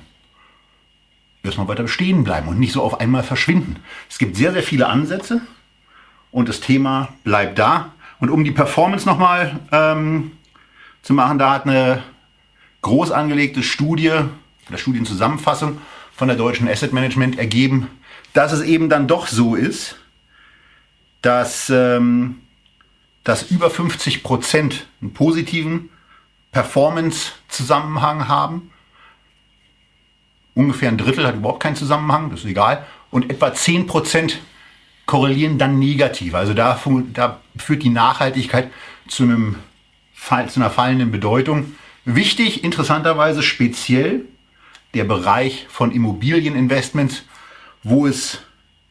erstmal 1.43 1.67
weiter 1.67 1.83
bestehen 1.83 2.23
bleiben 2.23 2.47
und 2.47 2.59
nicht 2.59 2.73
so 2.73 2.81
auf 2.81 2.99
einmal 2.99 3.23
verschwinden. 3.23 3.77
Es 4.09 4.17
gibt 4.17 4.35
sehr, 4.35 4.51
sehr 4.51 4.63
viele 4.63 4.87
Ansätze 4.87 5.41
und 6.31 6.49
das 6.49 6.59
Thema 6.59 7.09
bleibt 7.23 7.59
da. 7.59 7.93
Und 8.19 8.29
um 8.29 8.43
die 8.43 8.51
Performance 8.51 9.07
nochmal 9.07 9.59
ähm, 9.71 10.31
zu 11.01 11.13
machen, 11.13 11.39
da 11.39 11.51
hat 11.53 11.65
eine 11.65 12.03
groß 12.81 13.11
angelegte 13.11 13.63
Studie, 13.63 14.11
oder 14.67 14.77
Studienzusammenfassung 14.77 15.79
von 16.13 16.27
der 16.27 16.37
Deutschen 16.37 16.67
Asset 16.67 16.93
Management 16.93 17.39
ergeben, 17.39 17.87
dass 18.33 18.51
es 18.51 18.61
eben 18.61 18.89
dann 18.89 19.07
doch 19.07 19.27
so 19.27 19.55
ist, 19.55 19.95
dass 21.21 21.69
ähm, 21.69 22.41
dass 23.23 23.51
über 23.51 23.69
50 23.69 24.23
Prozent 24.23 24.87
einen 25.01 25.13
positiven 25.13 25.89
Performance-Zusammenhang 26.51 28.27
haben. 28.27 28.71
Ungefähr 30.55 30.89
ein 30.89 30.97
Drittel 30.97 31.27
hat 31.27 31.35
überhaupt 31.35 31.61
keinen 31.61 31.75
Zusammenhang, 31.75 32.31
das 32.31 32.39
ist 32.39 32.47
egal. 32.47 32.85
Und 33.11 33.29
etwa 33.29 33.53
10 33.53 33.87
Prozent 33.87 34.39
korrelieren 35.05 35.57
dann 35.57 35.79
negativ. 35.79 36.33
Also 36.33 36.53
da, 36.53 36.79
da 37.13 37.39
führt 37.55 37.83
die 37.83 37.89
Nachhaltigkeit 37.89 38.71
zu, 39.07 39.23
einem, 39.23 39.57
zu 40.47 40.59
einer 40.59 40.69
fallenden 40.69 41.11
Bedeutung. 41.11 41.75
Wichtig, 42.05 42.63
interessanterweise 42.63 43.41
speziell 43.41 44.25
der 44.93 45.03
Bereich 45.03 45.67
von 45.69 45.91
Immobilieninvestments, 45.91 47.23
wo 47.83 48.07
es 48.07 48.39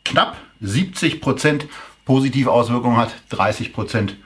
knapp 0.05 0.37
70 0.61 1.21
Prozent 1.21 1.67
positive 2.05 2.51
Auswirkungen 2.51 2.97
hat, 2.97 3.15
30 3.31 3.73
Prozent 3.73 4.17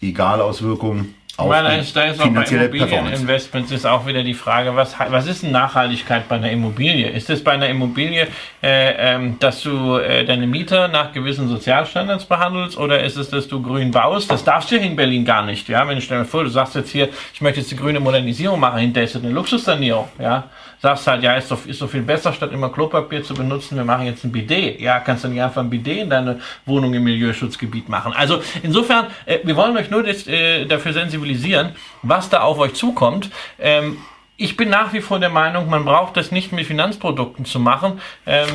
Egalauswirkungen 0.00 1.14
auf 1.38 1.48
meine, 1.48 1.82
die 1.82 1.92
da 1.94 2.02
ist 2.04 2.20
auch 2.20 2.28
bei 2.28 2.44
Immobilieninvestments 2.44 3.72
ist 3.72 3.86
auch 3.86 4.06
wieder 4.06 4.22
die 4.22 4.34
Frage, 4.34 4.76
was, 4.76 4.94
was 5.08 5.26
ist 5.26 5.42
denn 5.42 5.50
Nachhaltigkeit 5.50 6.28
bei 6.28 6.36
einer 6.36 6.50
Immobilie? 6.50 7.08
Ist 7.08 7.30
es 7.30 7.42
bei 7.42 7.52
einer 7.52 7.68
Immobilie, 7.68 8.28
äh, 8.62 9.14
ähm, 9.14 9.38
dass 9.38 9.62
du 9.62 9.96
äh, 9.96 10.26
deine 10.26 10.46
Mieter 10.46 10.88
nach 10.88 11.12
gewissen 11.12 11.48
Sozialstandards 11.48 12.26
behandelst 12.26 12.76
oder 12.76 13.02
ist 13.02 13.16
es, 13.16 13.30
dass 13.30 13.48
du 13.48 13.62
grün 13.62 13.90
baust? 13.92 14.30
Das 14.30 14.44
darfst 14.44 14.70
du 14.70 14.76
hier 14.76 14.86
in 14.86 14.94
Berlin 14.94 15.24
gar 15.24 15.42
nicht. 15.42 15.68
Ja, 15.68 15.88
wenn 15.88 15.96
ich 15.96 16.04
stell 16.04 16.18
mir 16.18 16.26
vor, 16.26 16.44
du 16.44 16.50
sagst 16.50 16.74
jetzt 16.74 16.90
hier, 16.90 17.08
ich 17.32 17.40
möchte 17.40 17.60
jetzt 17.60 17.70
die 17.70 17.76
grüne 17.76 17.98
Modernisierung 17.98 18.60
machen, 18.60 18.80
hinterher 18.80 19.08
ist 19.08 19.16
eine 19.16 19.30
Luxussanierung. 19.30 20.08
Ja, 20.18 20.44
sagst 20.82 21.06
halt, 21.06 21.22
ja, 21.22 21.36
ist 21.36 21.48
doch, 21.48 21.64
ist 21.64 21.80
doch 21.80 21.88
viel 21.88 22.02
besser, 22.02 22.32
statt 22.32 22.52
immer 22.52 22.68
Klopapier 22.68 23.22
zu 23.22 23.34
benutzen, 23.34 23.76
wir 23.76 23.84
machen 23.84 24.04
jetzt 24.04 24.24
ein 24.24 24.32
Bidet. 24.32 24.80
Ja, 24.80 24.98
kannst 24.98 25.22
du 25.22 25.28
nicht 25.28 25.40
einfach 25.40 25.62
ein 25.62 25.70
Bidet 25.70 25.98
in 25.98 26.10
deine 26.10 26.40
Wohnung 26.66 26.92
im 26.92 27.04
Milieuschutzgebiet 27.04 27.88
machen. 27.88 28.12
Also 28.12 28.42
insofern, 28.64 29.06
äh, 29.24 29.38
wir 29.44 29.56
wollen 29.56 29.76
euch 29.76 29.90
nur 29.90 30.02
das, 30.02 30.26
äh, 30.26 30.66
dafür 30.66 30.92
sensibilisieren, 30.92 31.70
was 32.02 32.28
da 32.30 32.40
auf 32.40 32.58
euch 32.58 32.74
zukommt. 32.74 33.30
Ähm, 33.60 33.96
ich 34.36 34.56
bin 34.56 34.70
nach 34.70 34.92
wie 34.92 35.00
vor 35.00 35.20
der 35.20 35.28
Meinung, 35.28 35.70
man 35.70 35.84
braucht 35.84 36.16
das 36.16 36.32
nicht 36.32 36.50
mit 36.50 36.66
Finanzprodukten 36.66 37.44
zu 37.44 37.60
machen, 37.60 38.00
ähm, 38.26 38.48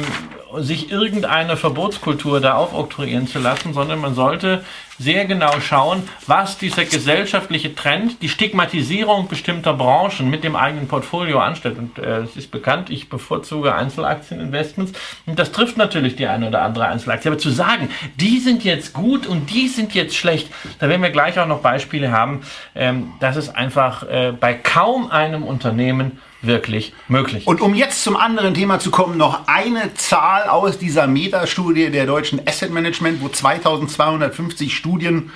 sich 0.58 0.92
irgendeine 0.92 1.56
Verbotskultur 1.56 2.42
da 2.42 2.56
aufoktroyieren 2.56 3.28
zu 3.28 3.40
lassen, 3.40 3.74
sondern 3.74 4.00
man 4.00 4.14
sollte 4.14 4.66
sehr 5.00 5.26
genau 5.26 5.60
schauen, 5.60 6.04
was 6.26 6.58
dieser 6.58 6.86
gesellschaftliche 6.86 7.76
Trend, 7.76 8.22
die 8.22 8.30
Stigmatisierung 8.30 9.28
bestimmter 9.28 9.74
Branchen 9.74 10.30
mit 10.30 10.43
dem 10.43 10.56
eigenen 10.56 10.88
Portfolio 10.88 11.39
anstellt. 11.39 11.78
Und 11.78 12.00
äh, 12.00 12.22
es 12.22 12.36
ist 12.36 12.52
bekannt, 12.52 12.89
ich 12.89 13.10
bevorzuge 13.10 13.76
Einzelaktieninvestments 13.76 14.93
und 15.26 15.38
das 15.38 15.52
trifft 15.52 15.78
natürlich 15.78 16.16
die 16.16 16.28
eine 16.28 16.48
oder 16.48 16.64
andere 16.64 16.88
Einzelaktie. 16.88 17.30
Aber 17.30 17.38
zu 17.38 17.50
sagen, 17.50 17.89
die 18.16 18.39
sind 18.39 18.64
jetzt 18.64 18.93
gut 18.93 19.28
und 19.28 19.52
die 19.52 19.68
sind 19.68 19.93
jetzt 19.93 20.16
schlecht, 20.16 20.50
da 20.80 20.89
werden 20.89 21.02
wir 21.02 21.12
gleich 21.12 21.39
auch 21.39 21.48
noch 21.48 21.62
Beispiele 21.62 22.12
haben, 22.12 22.41
ähm, 22.76 23.14
dass 23.20 23.36
es 23.36 23.50
einfach 23.50 24.04
äh, 24.04 24.34
bei 24.38 24.54
kaum 24.54 25.12
einem 25.12 25.43
Unternehmen 25.43 26.20
wirklich 26.48 26.93
möglich. 27.08 27.45
Und 27.45 27.62
um 27.62 27.76
jetzt 27.76 28.04
zum 28.04 28.16
anderen 28.16 28.54
Thema 28.54 28.80
zu 28.80 28.91
kommen, 28.91 29.18
noch 29.18 29.48
eine 29.48 29.93
Zahl 29.93 30.50
aus 30.50 30.78
dieser 30.80 31.08
Metastudie 31.08 31.89
der 31.89 32.06
deutschen 32.06 32.45
Asset 32.48 32.72
Management, 32.72 33.22
wo 33.22 33.30
2250 33.30 34.76
Studien 34.76 35.32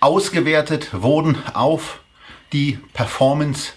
ausgewertet 0.00 0.88
wurden 0.92 1.36
auf 1.54 2.00
die 2.52 2.78
Performance 2.92 3.72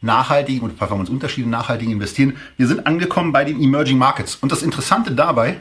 nachhaltigen 0.00 0.62
und 0.62 0.78
Performance-Unterschiede 0.78 1.48
nachhaltigen 1.48 1.92
investieren. 1.92 2.36
Wir 2.56 2.66
sind 2.66 2.86
angekommen 2.86 3.32
bei 3.32 3.44
den 3.44 3.62
Emerging 3.62 3.98
Markets. 3.98 4.36
Und 4.36 4.52
das 4.52 4.62
Interessante 4.62 5.12
dabei 5.12 5.58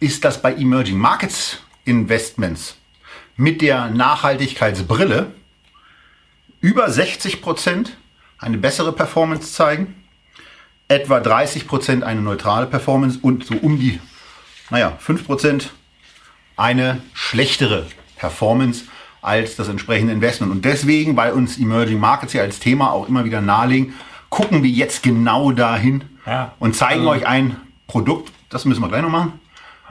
ist, 0.00 0.24
dass 0.24 0.40
bei 0.40 0.54
Emerging 0.54 0.98
Markets 0.98 1.58
Investments 1.84 2.76
mit 3.36 3.62
der 3.62 3.88
Nachhaltigkeitsbrille 3.88 5.32
über 6.60 6.90
60 6.90 7.40
Prozent 7.40 7.96
eine 8.38 8.58
bessere 8.58 8.92
Performance 8.92 9.52
zeigen, 9.52 9.94
etwa 10.88 11.20
30 11.20 11.66
Prozent 11.66 12.04
eine 12.04 12.20
neutrale 12.20 12.66
Performance 12.66 13.18
und 13.20 13.44
so 13.44 13.54
um 13.54 13.78
die, 13.78 14.00
naja, 14.70 14.94
5 14.98 15.26
Prozent 15.26 15.72
eine 16.56 17.00
schlechtere 17.12 17.86
Performance 18.16 18.84
als 19.20 19.56
das 19.56 19.68
entsprechende 19.68 20.12
Investment. 20.12 20.52
Und 20.52 20.64
deswegen, 20.64 21.16
weil 21.16 21.32
uns 21.32 21.58
Emerging 21.58 21.98
Markets 21.98 22.32
hier 22.32 22.42
als 22.42 22.58
Thema 22.58 22.92
auch 22.92 23.08
immer 23.08 23.24
wieder 23.24 23.40
nahelegen, 23.40 23.94
gucken 24.30 24.62
wir 24.62 24.70
jetzt 24.70 25.02
genau 25.02 25.52
dahin 25.52 26.04
ja, 26.26 26.52
und 26.58 26.76
zeigen 26.76 27.00
also 27.00 27.10
euch 27.10 27.26
ein 27.26 27.56
Produkt, 27.86 28.32
das 28.50 28.64
müssen 28.64 28.80
wir 28.82 28.88
gleich 28.88 29.02
noch 29.02 29.10
machen, 29.10 29.40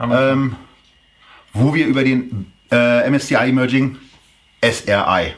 ähm, 0.00 0.56
wo 1.52 1.74
wir 1.74 1.86
über 1.86 2.04
den 2.04 2.52
äh, 2.70 3.08
MSCI 3.10 3.48
Emerging 3.48 3.96
SRI 4.62 5.34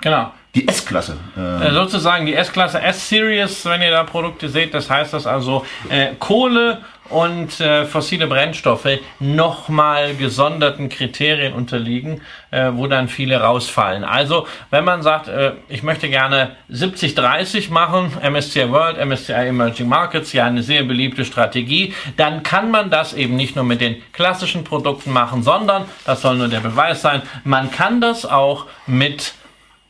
genau 0.00 0.32
die 0.54 0.68
S-Klasse. 0.68 1.16
Äh, 1.36 1.72
sozusagen 1.72 2.26
die 2.26 2.34
S-Klasse 2.34 2.80
S-Series, 2.80 3.64
wenn 3.66 3.82
ihr 3.82 3.90
da 3.90 4.04
Produkte 4.04 4.48
seht. 4.48 4.72
Das 4.72 4.88
heißt, 4.88 5.12
dass 5.12 5.26
also 5.26 5.66
äh, 5.88 6.14
Kohle 6.18 6.78
und 7.10 7.60
äh, 7.60 7.84
fossile 7.84 8.26
Brennstoffe 8.26 8.98
nochmal 9.20 10.14
gesonderten 10.14 10.88
Kriterien 10.88 11.52
unterliegen, 11.52 12.22
äh, 12.50 12.70
wo 12.72 12.86
dann 12.86 13.08
viele 13.08 13.40
rausfallen. 13.40 14.04
Also, 14.04 14.46
wenn 14.70 14.84
man 14.84 15.02
sagt, 15.02 15.28
äh, 15.28 15.52
ich 15.68 15.82
möchte 15.82 16.08
gerne 16.08 16.52
70-30 16.72 17.70
machen, 17.70 18.12
MSCI 18.22 18.70
World, 18.70 19.04
MSCI 19.04 19.48
Emerging 19.48 19.88
Markets, 19.88 20.32
ja 20.32 20.46
eine 20.46 20.62
sehr 20.62 20.84
beliebte 20.84 21.24
Strategie, 21.24 21.92
dann 22.16 22.42
kann 22.42 22.70
man 22.70 22.90
das 22.90 23.12
eben 23.12 23.36
nicht 23.36 23.54
nur 23.54 23.64
mit 23.64 23.80
den 23.80 23.96
klassischen 24.12 24.64
Produkten 24.64 25.12
machen, 25.12 25.42
sondern, 25.42 25.84
das 26.06 26.22
soll 26.22 26.36
nur 26.36 26.48
der 26.48 26.60
Beweis 26.60 27.02
sein, 27.02 27.22
man 27.44 27.70
kann 27.70 28.00
das 28.00 28.24
auch 28.24 28.66
mit 28.86 29.34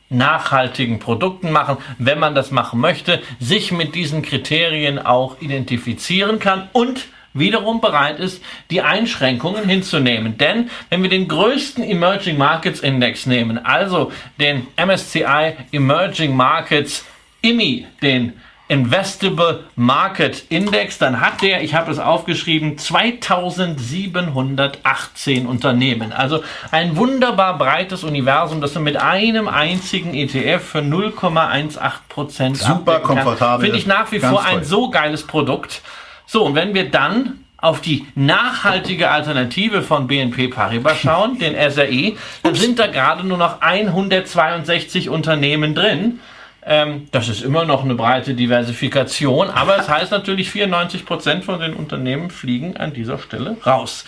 nachhaltigen 0.09 0.99
Produkten 0.99 1.51
machen, 1.51 1.77
wenn 1.97 2.19
man 2.19 2.35
das 2.35 2.51
machen 2.51 2.79
möchte, 2.79 3.21
sich 3.39 3.71
mit 3.71 3.95
diesen 3.95 4.21
Kriterien 4.21 4.99
auch 4.99 5.41
identifizieren 5.41 6.39
kann 6.39 6.69
und 6.73 7.07
wiederum 7.33 7.81
bereit 7.81 8.19
ist, 8.19 8.41
die 8.71 8.81
Einschränkungen 8.81 9.67
hinzunehmen. 9.67 10.37
Denn 10.37 10.69
wenn 10.89 11.03
wir 11.03 11.09
den 11.09 11.27
größten 11.27 11.83
Emerging 11.83 12.37
Markets 12.37 12.79
Index 12.79 13.25
nehmen, 13.25 13.63
also 13.63 14.11
den 14.39 14.67
MSCI 14.77 15.53
Emerging 15.71 16.35
Markets 16.35 17.05
IMI, 17.41 17.85
den 18.01 18.33
Investable 18.67 19.65
Market 19.75 20.45
Index, 20.49 20.97
dann 20.97 21.21
hat 21.21 21.43
der, 21.43 21.61
ich 21.61 21.75
habe 21.75 21.91
es 21.91 21.99
aufgeschrieben, 21.99 22.79
2718 22.79 25.45
Unternehmen. 25.45 26.11
Also 26.11 26.43
ein 26.71 26.97
wunderbar 26.97 27.59
breites 27.59 28.03
Universum, 28.03 28.61
das 28.61 28.73
man 28.73 28.83
mit 28.83 28.97
einem 28.97 29.47
einzigen 29.47 30.15
ETF 30.15 30.63
für 30.63 30.79
0,18 30.79 31.77
Prozent 32.09 32.57
Super 32.57 33.01
komfortabel. 33.01 33.65
Finde 33.65 33.77
ich 33.77 33.85
nach 33.85 34.11
wie 34.11 34.19
vor 34.19 34.43
ein 34.43 34.63
so 34.63 34.89
geiles 34.89 35.27
Produkt. 35.27 35.83
So, 36.25 36.43
und 36.43 36.55
wenn 36.55 36.73
wir 36.73 36.89
dann 36.89 37.41
auf 37.57 37.81
die 37.81 38.07
nachhaltige 38.15 39.11
Alternative 39.11 39.83
von 39.83 40.07
BNP 40.07 40.47
Paribas 40.47 40.97
schauen, 41.01 41.37
den 41.37 41.53
SRE, 41.53 42.13
dann 42.41 42.55
sind 42.55 42.79
da 42.79 42.87
gerade 42.87 43.23
nur 43.25 43.37
noch 43.37 43.61
162 43.61 45.09
Unternehmen 45.09 45.75
drin. 45.75 46.19
Ähm, 46.65 47.07
das 47.11 47.29
ist 47.29 47.43
immer 47.43 47.65
noch 47.65 47.83
eine 47.83 47.93
breite 47.93 48.33
Diversifikation, 48.33 49.49
aber 49.49 49.77
es 49.77 49.87
heißt 49.87 50.11
natürlich, 50.11 50.49
94 50.49 51.05
Prozent 51.05 51.45
von 51.45 51.59
den 51.59 51.73
Unternehmen 51.73 52.31
fliegen 52.31 52.75
an 52.77 52.93
dieser 52.93 53.19
Stelle 53.19 53.57
raus. 53.65 54.05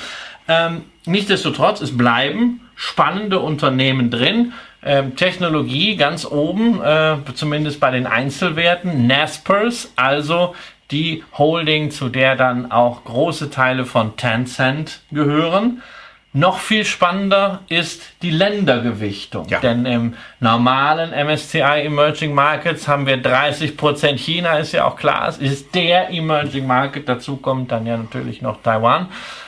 Ähm, 0.47 0.86
nichtsdestotrotz, 1.05 1.82
es 1.82 1.95
bleiben 1.95 2.62
spannende 2.76 3.39
Unternehmen 3.39 4.10
drin. 4.10 4.53
Ähm, 4.84 5.16
Technologie 5.16 5.97
ganz 5.97 6.26
oben, 6.26 6.82
äh, 6.82 7.18
zumindest 7.34 7.80
bei 7.80 7.91
den 7.91 8.08
Einzelwerten. 8.08 9.08
Naspers, 9.08 9.91
also 9.95 10.55
die 10.91 11.24
Holding, 11.38 11.91
zu 11.91 12.10
der 12.10 12.36
dann 12.36 12.72
auch 12.72 13.03
große 13.03 13.49
Teile 13.49 13.86
von 13.86 14.16
Tencent 14.16 15.01
gehören. 15.12 15.82
Noch 16.34 16.59
viel 16.59 16.86
spannender 16.86 17.61
ist 17.69 18.03
die 18.21 18.30
Ländergewichtung. 18.30 19.47
Ja. 19.47 19.59
Denn 19.59 19.86
im 19.86 20.13
normalen 20.39 21.11
MSCI 21.11 21.86
Emerging 21.86 22.34
Markets 22.34 22.88
haben 22.88 23.07
wir 23.07 23.17
30 23.17 23.75
Prozent. 23.75 24.19
China 24.19 24.57
ist 24.57 24.73
ja 24.73 24.86
auch 24.86 24.97
klar, 24.97 25.30
es 25.30 25.38
ist 25.38 25.73
der 25.73 26.09
Emerging 26.11 26.67
Market. 26.67 27.09
Dazu 27.09 27.38
kommt 27.38 27.71
dann 27.71 27.88
ja 27.88 27.97
natürlich 27.97 28.41
noch 28.41 28.61
Taiwan. 28.61 29.07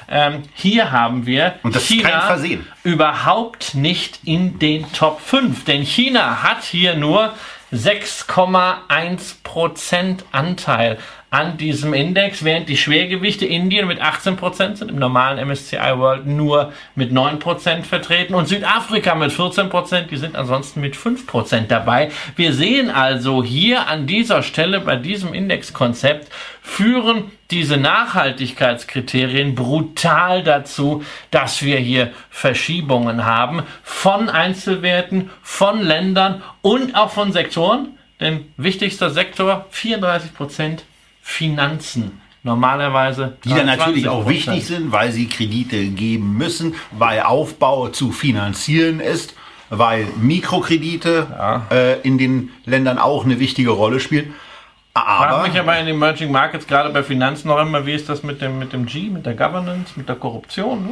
Ähm, 0.10 0.44
hier 0.56 0.92
haben 0.92 1.26
wir 1.26 1.56
China 1.78 2.36
überhaupt 2.84 3.76
nicht 3.76 4.22
in 4.24 4.58
den 4.58 4.92
Top 4.92 5.22
5. 5.22 5.66
Denn 5.66 5.84
China 5.84 6.42
hat 6.42 6.64
hier 6.64 6.96
nur 6.96 7.34
6,1 7.72 9.44
Prozent 9.44 10.26
Anteil 10.32 10.98
an 11.32 11.58
diesem 11.58 11.94
Index, 11.94 12.44
während 12.44 12.70
die 12.70 12.78
Schwergewichte 12.78 13.46
Indien 13.46 13.88
mit 13.88 14.02
18% 14.02 14.76
sind, 14.76 14.90
im 14.90 14.98
normalen 14.98 15.48
MSCI 15.48 15.98
World 15.98 16.26
nur 16.26 16.74
mit 16.96 17.12
9% 17.12 17.84
vertreten 17.84 18.34
und 18.34 18.48
Südafrika 18.48 19.14
mit 19.14 19.32
14%, 19.32 20.08
die 20.08 20.18
sind 20.18 20.36
ansonsten 20.36 20.82
mit 20.82 20.96
5% 20.96 21.68
dabei. 21.68 22.10
Wir 22.36 22.54
sehen 22.54 22.90
also 22.90 23.44
hier 23.44 23.88
an 23.88 24.08
dieser 24.08 24.42
Stelle 24.42 24.80
bei 24.80 24.96
diesem 24.96 25.36
Indexkonzept 25.36 26.30
führen 26.62 27.32
diese 27.52 27.78
Nachhaltigkeitskriterien 27.78 29.54
brutal 29.54 30.44
dazu, 30.44 31.04
dass 31.32 31.64
wir 31.64 31.78
hier 31.78 32.12
Verschiebungen 32.30 33.26
haben 33.26 33.64
von 33.84 34.30
Einzelwerten, 34.30 35.30
von 35.42 35.82
Ländern 35.82 36.44
und 36.62 36.96
auch 36.96 37.12
von 37.12 37.32
Sektoren. 37.32 37.98
Denn 38.20 38.52
wichtigster 38.58 39.10
Sektor, 39.10 39.66
34 39.72 40.34
Prozent 40.34 40.84
Finanzen 41.30 42.20
normalerweise. 42.44 43.38
Die 43.44 43.50
dann 43.50 43.68
natürlich 43.68 44.10
auch 44.10 44.28
wichtig 44.28 44.66
sind, 44.66 44.92
weil 44.92 45.12
sie 45.12 45.28
Kredite 45.28 45.86
geben 45.88 46.38
müssen, 46.38 46.74
weil 46.92 47.22
Aufbau 47.22 47.90
zu 47.90 48.12
finanzieren 48.12 49.00
ist, 49.00 49.36
weil 49.70 50.08
Mikrokredite 50.20 51.28
ja. 51.30 51.68
äh, 51.70 52.02
in 52.02 52.18
den 52.18 52.50
Ländern 52.66 52.98
auch 52.98 53.26
eine 53.26 53.40
wichtige 53.40 53.70
Rolle 53.70 54.00
spielen. 54.00 54.34
Aber 54.96 55.26
ich 55.26 55.32
frage 55.32 55.50
mich 55.50 55.60
aber 55.60 55.80
in 55.80 55.88
Emerging 55.88 56.32
Markets, 56.32 56.66
gerade 56.66 56.90
bei 56.90 57.04
Finanzen 57.04 57.48
noch 57.48 57.60
immer, 57.60 57.86
wie 57.86 57.94
ist 57.94 58.10
das 58.10 58.24
mit 58.24 58.42
dem, 58.42 58.58
mit 58.58 58.74
dem 58.74 58.88
G, 58.88 59.10
mit 59.10 59.26
der 59.26 59.36
Governance, 59.36 59.94
mit 59.96 60.10
der 60.10 60.16
Korruption? 60.16 60.90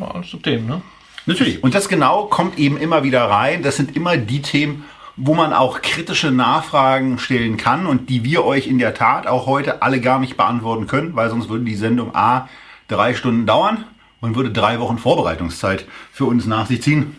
Alles 0.00 0.30
so 0.30 0.38
Themen, 0.38 0.66
ne? 0.66 0.82
Natürlich. 1.26 1.62
Und 1.62 1.74
das 1.74 1.88
genau 1.88 2.24
kommt 2.24 2.58
eben 2.58 2.76
immer 2.78 3.02
wieder 3.02 3.24
rein. 3.24 3.62
Das 3.62 3.76
sind 3.76 3.94
immer 3.94 4.16
die 4.16 4.42
Themen, 4.42 4.84
wo 5.16 5.34
man 5.34 5.52
auch 5.52 5.80
kritische 5.82 6.30
Nachfragen 6.30 7.18
stellen 7.18 7.56
kann 7.56 7.86
und 7.86 8.10
die 8.10 8.24
wir 8.24 8.44
euch 8.44 8.66
in 8.66 8.78
der 8.78 8.94
Tat 8.94 9.26
auch 9.26 9.46
heute 9.46 9.82
alle 9.82 10.00
gar 10.00 10.18
nicht 10.18 10.36
beantworten 10.36 10.86
können, 10.86 11.14
weil 11.14 11.30
sonst 11.30 11.48
würde 11.48 11.64
die 11.64 11.76
Sendung 11.76 12.14
A 12.14 12.48
drei 12.88 13.14
Stunden 13.14 13.46
dauern 13.46 13.84
und 14.20 14.34
würde 14.34 14.50
drei 14.50 14.80
Wochen 14.80 14.98
Vorbereitungszeit 14.98 15.86
für 16.12 16.24
uns 16.24 16.46
nach 16.46 16.66
sich 16.66 16.82
ziehen, 16.82 17.16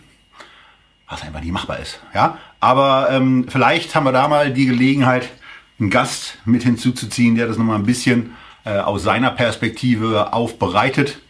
was 1.08 1.22
einfach 1.22 1.40
nicht 1.40 1.52
machbar 1.52 1.78
ist. 1.78 2.00
Ja, 2.14 2.38
aber 2.60 3.08
ähm, 3.10 3.46
vielleicht 3.48 3.94
haben 3.94 4.04
wir 4.04 4.12
da 4.12 4.28
mal 4.28 4.52
die 4.52 4.66
Gelegenheit, 4.66 5.30
einen 5.78 5.90
Gast 5.90 6.38
mit 6.44 6.62
hinzuzuziehen, 6.62 7.36
der 7.36 7.46
das 7.46 7.58
nochmal 7.58 7.76
ein 7.78 7.86
bisschen 7.86 8.34
äh, 8.64 8.78
aus 8.78 9.02
seiner 9.02 9.30
Perspektive 9.30 10.32
aufbereitet 10.32 11.20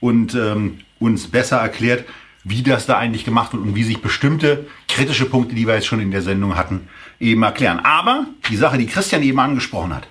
und 0.00 0.34
ähm, 0.34 0.80
uns 0.98 1.28
besser 1.28 1.58
erklärt, 1.58 2.04
wie 2.44 2.62
das 2.62 2.86
da 2.86 2.96
eigentlich 2.96 3.24
gemacht 3.24 3.52
wird 3.52 3.62
und 3.62 3.74
wie 3.74 3.82
sich 3.82 4.00
bestimmte 4.00 4.66
kritische 4.96 5.26
Punkte, 5.26 5.54
die 5.54 5.66
wir 5.66 5.74
jetzt 5.74 5.86
schon 5.86 6.00
in 6.00 6.10
der 6.10 6.22
Sendung 6.22 6.56
hatten, 6.56 6.88
eben 7.20 7.42
erklären. 7.42 7.80
Aber 7.80 8.24
die 8.48 8.56
Sache, 8.56 8.78
die 8.78 8.86
Christian 8.86 9.22
eben 9.22 9.38
angesprochen 9.38 9.94
hat, 9.94 10.08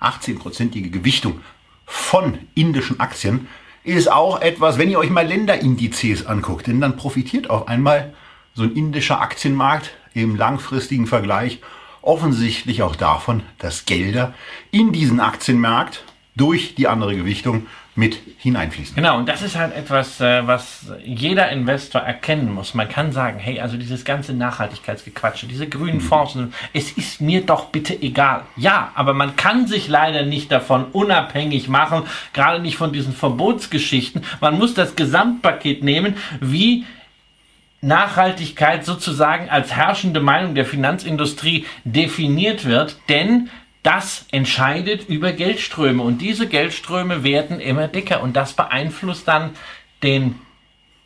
18-prozentige 0.00 0.88
Gewichtung 0.88 1.40
von 1.84 2.38
indischen 2.54 3.00
Aktien, 3.00 3.48
ist 3.82 4.10
auch 4.10 4.40
etwas, 4.40 4.78
wenn 4.78 4.88
ihr 4.88 5.00
euch 5.00 5.10
mal 5.10 5.26
Länderindizes 5.26 6.26
anguckt, 6.26 6.68
denn 6.68 6.80
dann 6.80 6.96
profitiert 6.96 7.50
auf 7.50 7.66
einmal 7.66 8.14
so 8.54 8.62
ein 8.62 8.76
indischer 8.76 9.20
Aktienmarkt 9.20 9.90
im 10.14 10.36
langfristigen 10.36 11.08
Vergleich 11.08 11.58
offensichtlich 12.00 12.82
auch 12.82 12.94
davon, 12.94 13.42
dass 13.58 13.84
Gelder 13.84 14.32
in 14.70 14.92
diesen 14.92 15.18
Aktienmarkt 15.18 16.04
durch 16.36 16.76
die 16.76 16.86
andere 16.86 17.16
Gewichtung 17.16 17.66
mit 17.96 18.18
hineinfließen. 18.38 18.96
Genau, 18.96 19.18
und 19.18 19.28
das 19.28 19.42
ist 19.42 19.56
halt 19.56 19.74
etwas, 19.74 20.20
äh, 20.20 20.46
was 20.46 20.86
jeder 21.04 21.50
Investor 21.50 22.00
erkennen 22.00 22.52
muss. 22.52 22.74
Man 22.74 22.88
kann 22.88 23.12
sagen, 23.12 23.38
hey, 23.38 23.60
also 23.60 23.76
dieses 23.76 24.04
ganze 24.04 24.34
Nachhaltigkeitsgequatsche, 24.34 25.46
diese 25.46 25.68
grünen 25.68 25.98
mhm. 25.98 26.00
Fonds, 26.00 26.36
es 26.72 26.92
ist 26.92 27.20
mir 27.20 27.42
doch 27.42 27.66
bitte 27.66 28.00
egal. 28.02 28.42
Ja, 28.56 28.90
aber 28.94 29.14
man 29.14 29.36
kann 29.36 29.68
sich 29.68 29.88
leider 29.88 30.24
nicht 30.24 30.50
davon 30.50 30.86
unabhängig 30.86 31.68
machen, 31.68 32.02
gerade 32.32 32.60
nicht 32.60 32.76
von 32.76 32.92
diesen 32.92 33.12
Verbotsgeschichten. 33.12 34.22
Man 34.40 34.58
muss 34.58 34.74
das 34.74 34.96
Gesamtpaket 34.96 35.84
nehmen, 35.84 36.16
wie 36.40 36.84
Nachhaltigkeit 37.80 38.84
sozusagen 38.84 39.50
als 39.50 39.72
herrschende 39.72 40.20
Meinung 40.20 40.54
der 40.54 40.64
Finanzindustrie 40.64 41.66
definiert 41.84 42.64
wird, 42.64 42.96
denn 43.08 43.50
das 43.84 44.24
entscheidet 44.32 45.08
über 45.08 45.32
Geldströme 45.32 46.02
und 46.02 46.18
diese 46.18 46.48
Geldströme 46.48 47.22
werden 47.22 47.60
immer 47.60 47.86
dicker 47.86 48.22
und 48.22 48.34
das 48.34 48.54
beeinflusst 48.54 49.28
dann 49.28 49.50
den 50.02 50.40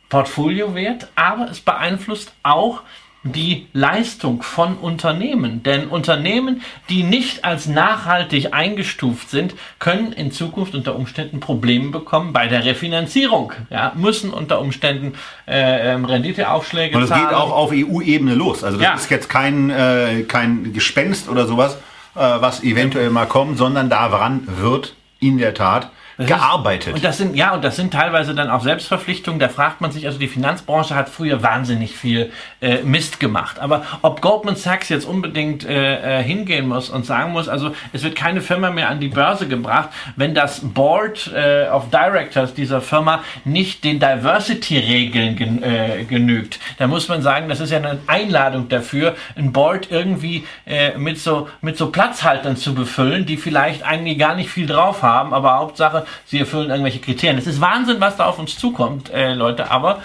Portfoliowert, 0.07 1.09
aber 1.15 1.51
es 1.51 1.59
beeinflusst 1.59 2.33
auch 2.41 2.81
die 3.23 3.67
Leistung 3.73 4.41
von 4.43 4.77
Unternehmen. 4.77 5.61
Denn 5.61 5.87
Unternehmen, 5.87 6.61
die 6.87 7.03
nicht 7.03 7.43
als 7.43 7.67
nachhaltig 7.67 8.53
eingestuft 8.53 9.29
sind, 9.29 9.55
können 9.77 10.13
in 10.13 10.31
Zukunft 10.31 10.73
unter 10.73 10.95
Umständen 10.95 11.41
Probleme 11.41 11.91
bekommen 11.91 12.31
bei 12.31 12.47
der 12.47 12.63
Refinanzierung. 12.63 13.51
Ja, 13.69 13.91
müssen 13.95 14.31
unter 14.31 14.61
Umständen 14.61 15.15
äh, 15.47 15.93
ähm, 15.93 16.05
Renditeaufschläge 16.05 16.95
Und 16.95 17.03
es 17.03 17.09
geht 17.09 17.33
auch 17.33 17.51
auf 17.51 17.71
EU-Ebene 17.73 18.35
los. 18.35 18.63
Also 18.63 18.77
das 18.77 18.85
ja. 18.85 18.93
ist 18.93 19.11
jetzt 19.11 19.29
kein, 19.29 19.69
äh, 19.69 20.23
kein 20.25 20.71
Gespenst 20.71 21.27
oder 21.27 21.45
sowas, 21.45 21.77
was 22.19 22.63
eventuell 22.63 23.09
mal 23.09 23.27
kommt, 23.27 23.57
sondern 23.57 23.89
daran 23.89 24.41
wird 24.45 24.95
in 25.19 25.37
der 25.37 25.53
Tat 25.53 25.89
gearbeitet. 26.27 26.89
Ist, 26.89 26.95
und 26.95 27.03
das 27.03 27.17
sind, 27.17 27.35
ja, 27.35 27.53
und 27.53 27.63
das 27.63 27.75
sind 27.75 27.93
teilweise 27.93 28.35
dann 28.35 28.49
auch 28.49 28.61
Selbstverpflichtungen. 28.61 29.39
Da 29.39 29.49
fragt 29.49 29.81
man 29.81 29.91
sich, 29.91 30.05
also 30.05 30.19
die 30.19 30.27
Finanzbranche 30.27 30.95
hat 30.95 31.09
früher 31.09 31.41
wahnsinnig 31.41 31.95
viel 31.95 32.31
äh, 32.61 32.81
Mist 32.83 33.19
gemacht. 33.19 33.59
Aber 33.59 33.83
ob 34.01 34.21
Goldman 34.21 34.55
Sachs 34.55 34.89
jetzt 34.89 35.05
unbedingt 35.05 35.65
äh, 35.65 36.19
äh, 36.19 36.23
hingehen 36.23 36.67
muss 36.67 36.89
und 36.89 37.05
sagen 37.05 37.31
muss, 37.31 37.47
also 37.47 37.73
es 37.93 38.03
wird 38.03 38.15
keine 38.15 38.41
Firma 38.41 38.69
mehr 38.69 38.89
an 38.89 38.99
die 38.99 39.07
Börse 39.07 39.47
gebracht, 39.47 39.89
wenn 40.15 40.33
das 40.33 40.61
Board 40.61 41.31
äh, 41.33 41.67
of 41.69 41.89
Directors 41.89 42.53
dieser 42.53 42.81
Firma 42.81 43.23
nicht 43.45 43.83
den 43.83 43.99
Diversity-Regeln 43.99 45.35
gen, 45.35 45.63
äh, 45.63 46.03
genügt. 46.03 46.59
Da 46.77 46.87
muss 46.87 47.07
man 47.07 47.21
sagen, 47.21 47.49
das 47.49 47.59
ist 47.59 47.71
ja 47.71 47.77
eine 47.77 47.99
Einladung 48.07 48.69
dafür, 48.69 49.15
ein 49.35 49.51
Board 49.53 49.87
irgendwie 49.89 50.45
äh, 50.65 50.97
mit 50.97 51.19
so 51.19 51.47
mit 51.61 51.77
so 51.77 51.91
Platzhaltern 51.91 52.57
zu 52.57 52.75
befüllen, 52.75 53.25
die 53.25 53.37
vielleicht 53.37 53.83
eigentlich 53.83 54.17
gar 54.17 54.35
nicht 54.35 54.49
viel 54.49 54.67
drauf 54.67 55.03
haben, 55.03 55.33
aber 55.33 55.55
Hauptsache, 55.57 56.05
sie 56.25 56.39
erfüllen 56.39 56.69
irgendwelche 56.69 56.99
Kriterien. 56.99 57.37
Es 57.37 57.47
ist 57.47 57.61
Wahnsinn, 57.61 57.99
was 57.99 58.17
da 58.17 58.25
auf 58.25 58.39
uns 58.39 58.57
zukommt, 58.57 59.09
äh, 59.09 59.33
Leute, 59.33 59.71
aber 59.71 60.01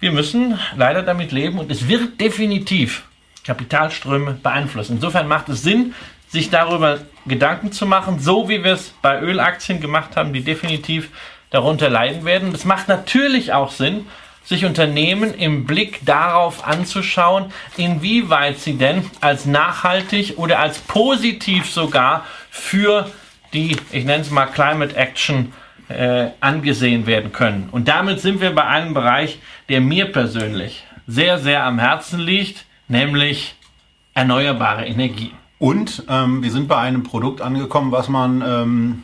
wir 0.00 0.12
müssen 0.12 0.58
leider 0.76 1.02
damit 1.02 1.32
leben 1.32 1.58
und 1.58 1.70
es 1.70 1.88
wird 1.88 2.20
definitiv 2.20 3.04
Kapitalströme 3.44 4.32
beeinflussen. 4.42 4.94
Insofern 4.96 5.28
macht 5.28 5.48
es 5.48 5.62
Sinn, 5.62 5.94
sich 6.28 6.50
darüber 6.50 6.98
Gedanken 7.26 7.72
zu 7.72 7.86
machen, 7.86 8.20
so 8.20 8.48
wie 8.48 8.62
wir 8.62 8.74
es 8.74 8.94
bei 9.02 9.20
Ölaktien 9.20 9.80
gemacht 9.80 10.16
haben, 10.16 10.32
die 10.32 10.42
definitiv 10.42 11.08
darunter 11.50 11.90
leiden 11.90 12.24
werden. 12.24 12.54
Es 12.54 12.64
macht 12.64 12.88
natürlich 12.88 13.52
auch 13.52 13.72
Sinn, 13.72 14.06
sich 14.44 14.64
Unternehmen 14.64 15.34
im 15.34 15.64
Blick 15.66 16.00
darauf 16.04 16.66
anzuschauen, 16.66 17.52
inwieweit 17.76 18.58
sie 18.58 18.78
denn 18.78 19.08
als 19.20 19.44
nachhaltig 19.44 20.38
oder 20.38 20.60
als 20.60 20.78
positiv 20.78 21.70
sogar 21.70 22.24
für 22.50 23.10
die, 23.52 23.76
ich 23.92 24.04
nenne 24.04 24.22
es 24.22 24.30
mal 24.30 24.46
Climate 24.46 24.94
Action, 24.96 25.52
äh, 25.88 26.28
angesehen 26.40 27.06
werden 27.06 27.32
können. 27.32 27.68
Und 27.72 27.88
damit 27.88 28.20
sind 28.20 28.40
wir 28.40 28.54
bei 28.54 28.64
einem 28.64 28.94
Bereich, 28.94 29.40
der 29.68 29.80
mir 29.80 30.12
persönlich 30.12 30.84
sehr, 31.06 31.38
sehr 31.38 31.64
am 31.64 31.78
Herzen 31.78 32.20
liegt, 32.20 32.64
nämlich 32.86 33.56
erneuerbare 34.14 34.86
Energie. 34.86 35.32
Und 35.58 36.04
ähm, 36.08 36.42
wir 36.42 36.50
sind 36.50 36.68
bei 36.68 36.78
einem 36.78 37.02
Produkt 37.02 37.40
angekommen, 37.40 37.92
was 37.92 38.08
man 38.08 38.42
ähm, 38.46 39.02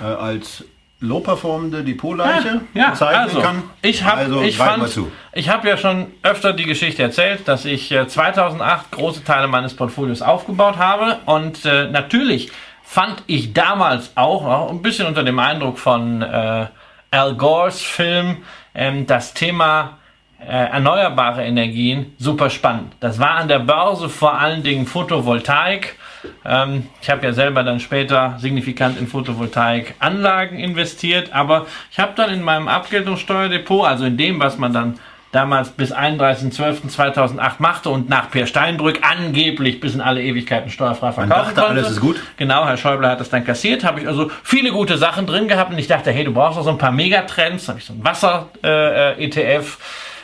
äh, 0.00 0.04
als 0.04 0.64
low 1.00 1.20
performende 1.20 1.84
Depotleiche 1.84 2.62
ja, 2.72 2.82
ja, 2.82 2.90
bezeichnen 2.90 3.22
also, 3.22 3.40
kann. 3.40 3.62
Ich 3.82 4.02
habe 4.02 4.20
also, 4.22 4.40
ich 4.42 4.56
fand, 4.56 4.98
ich 5.34 5.48
habe 5.50 5.68
ja 5.68 5.76
schon 5.76 6.06
öfter 6.22 6.54
die 6.54 6.64
Geschichte 6.64 7.02
erzählt, 7.02 7.46
dass 7.46 7.64
ich 7.66 7.92
äh, 7.92 8.08
2008 8.08 8.92
große 8.92 9.24
Teile 9.24 9.48
meines 9.48 9.74
Portfolios 9.74 10.22
aufgebaut 10.22 10.78
habe 10.78 11.18
und 11.26 11.64
äh, 11.66 11.90
natürlich 11.90 12.50
fand 12.86 13.24
ich 13.26 13.52
damals 13.52 14.12
auch, 14.14 14.44
auch 14.44 14.70
ein 14.70 14.80
bisschen 14.80 15.06
unter 15.06 15.24
dem 15.24 15.40
Eindruck 15.40 15.78
von 15.78 16.22
äh, 16.22 16.66
Al 17.10 17.34
Gores 17.34 17.82
Film 17.82 18.38
ähm, 18.74 19.06
das 19.06 19.34
Thema 19.34 19.98
äh, 20.38 20.44
erneuerbare 20.46 21.44
Energien 21.44 22.14
super 22.16 22.48
spannend. 22.48 22.94
Das 23.00 23.18
war 23.18 23.32
an 23.32 23.48
der 23.48 23.58
Börse 23.58 24.08
vor 24.08 24.38
allen 24.38 24.62
Dingen 24.62 24.86
Photovoltaik. 24.86 25.96
Ähm, 26.44 26.86
ich 27.02 27.10
habe 27.10 27.26
ja 27.26 27.32
selber 27.32 27.64
dann 27.64 27.80
später 27.80 28.36
signifikant 28.38 28.98
in 28.98 29.08
Photovoltaikanlagen 29.08 30.58
investiert, 30.58 31.32
aber 31.32 31.66
ich 31.90 31.98
habe 31.98 32.12
dann 32.14 32.30
in 32.30 32.42
meinem 32.42 32.68
Abgeltungssteuerdepot, 32.68 33.84
also 33.84 34.04
in 34.04 34.16
dem, 34.16 34.38
was 34.38 34.58
man 34.58 34.72
dann 34.72 35.00
damals 35.32 35.70
bis 35.70 35.92
31.12.2008 35.92 37.52
machte 37.58 37.90
und 37.90 38.08
nach 38.08 38.30
Per 38.30 38.46
Steinbrück 38.46 39.00
angeblich 39.02 39.80
bis 39.80 39.94
in 39.94 40.00
alle 40.00 40.22
Ewigkeiten 40.22 40.70
steuerfrei 40.70 41.12
verkaufen 41.12 41.28
Man 41.28 41.38
dachte, 41.38 41.54
konnte. 41.54 41.68
alles 41.68 41.90
ist 41.90 42.00
gut. 42.00 42.20
Genau, 42.36 42.64
Herr 42.66 42.76
Schäuble 42.76 43.08
hat 43.08 43.20
das 43.20 43.28
dann 43.28 43.44
kassiert. 43.44 43.84
Habe 43.84 44.00
ich 44.00 44.08
also 44.08 44.30
viele 44.42 44.70
gute 44.70 44.98
Sachen 44.98 45.26
drin 45.26 45.48
gehabt 45.48 45.72
und 45.72 45.78
ich 45.78 45.88
dachte, 45.88 46.10
hey, 46.10 46.24
du 46.24 46.32
brauchst 46.32 46.58
auch 46.58 46.64
so 46.64 46.70
ein 46.70 46.78
paar 46.78 46.92
Megatrends. 46.92 47.68
Habe 47.68 47.78
ich 47.78 47.84
so 47.84 47.92
ein 47.92 48.04
Wasser-ETF. 48.04 49.78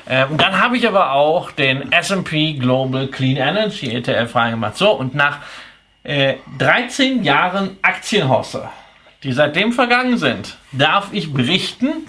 Äh, 0.09 0.23
äh, 0.23 0.27
und 0.27 0.41
dann 0.41 0.61
habe 0.61 0.77
ich 0.77 0.87
aber 0.89 1.13
auch 1.13 1.51
den 1.51 1.93
S&P 1.93 2.55
Global 2.55 3.09
Clean 3.09 3.37
Energy 3.37 3.95
ETF 3.95 4.35
reingemacht. 4.35 4.77
So, 4.77 4.93
und 4.93 5.15
nach 5.15 5.39
äh, 6.05 6.35
13 6.59 7.23
Jahren 7.23 7.77
Aktienhosse 7.83 8.69
die 9.25 9.33
seitdem 9.33 9.73
vergangen 9.73 10.19
sind, 10.19 10.57
darf 10.73 11.09
ich 11.13 11.33
berichten, 11.33 12.07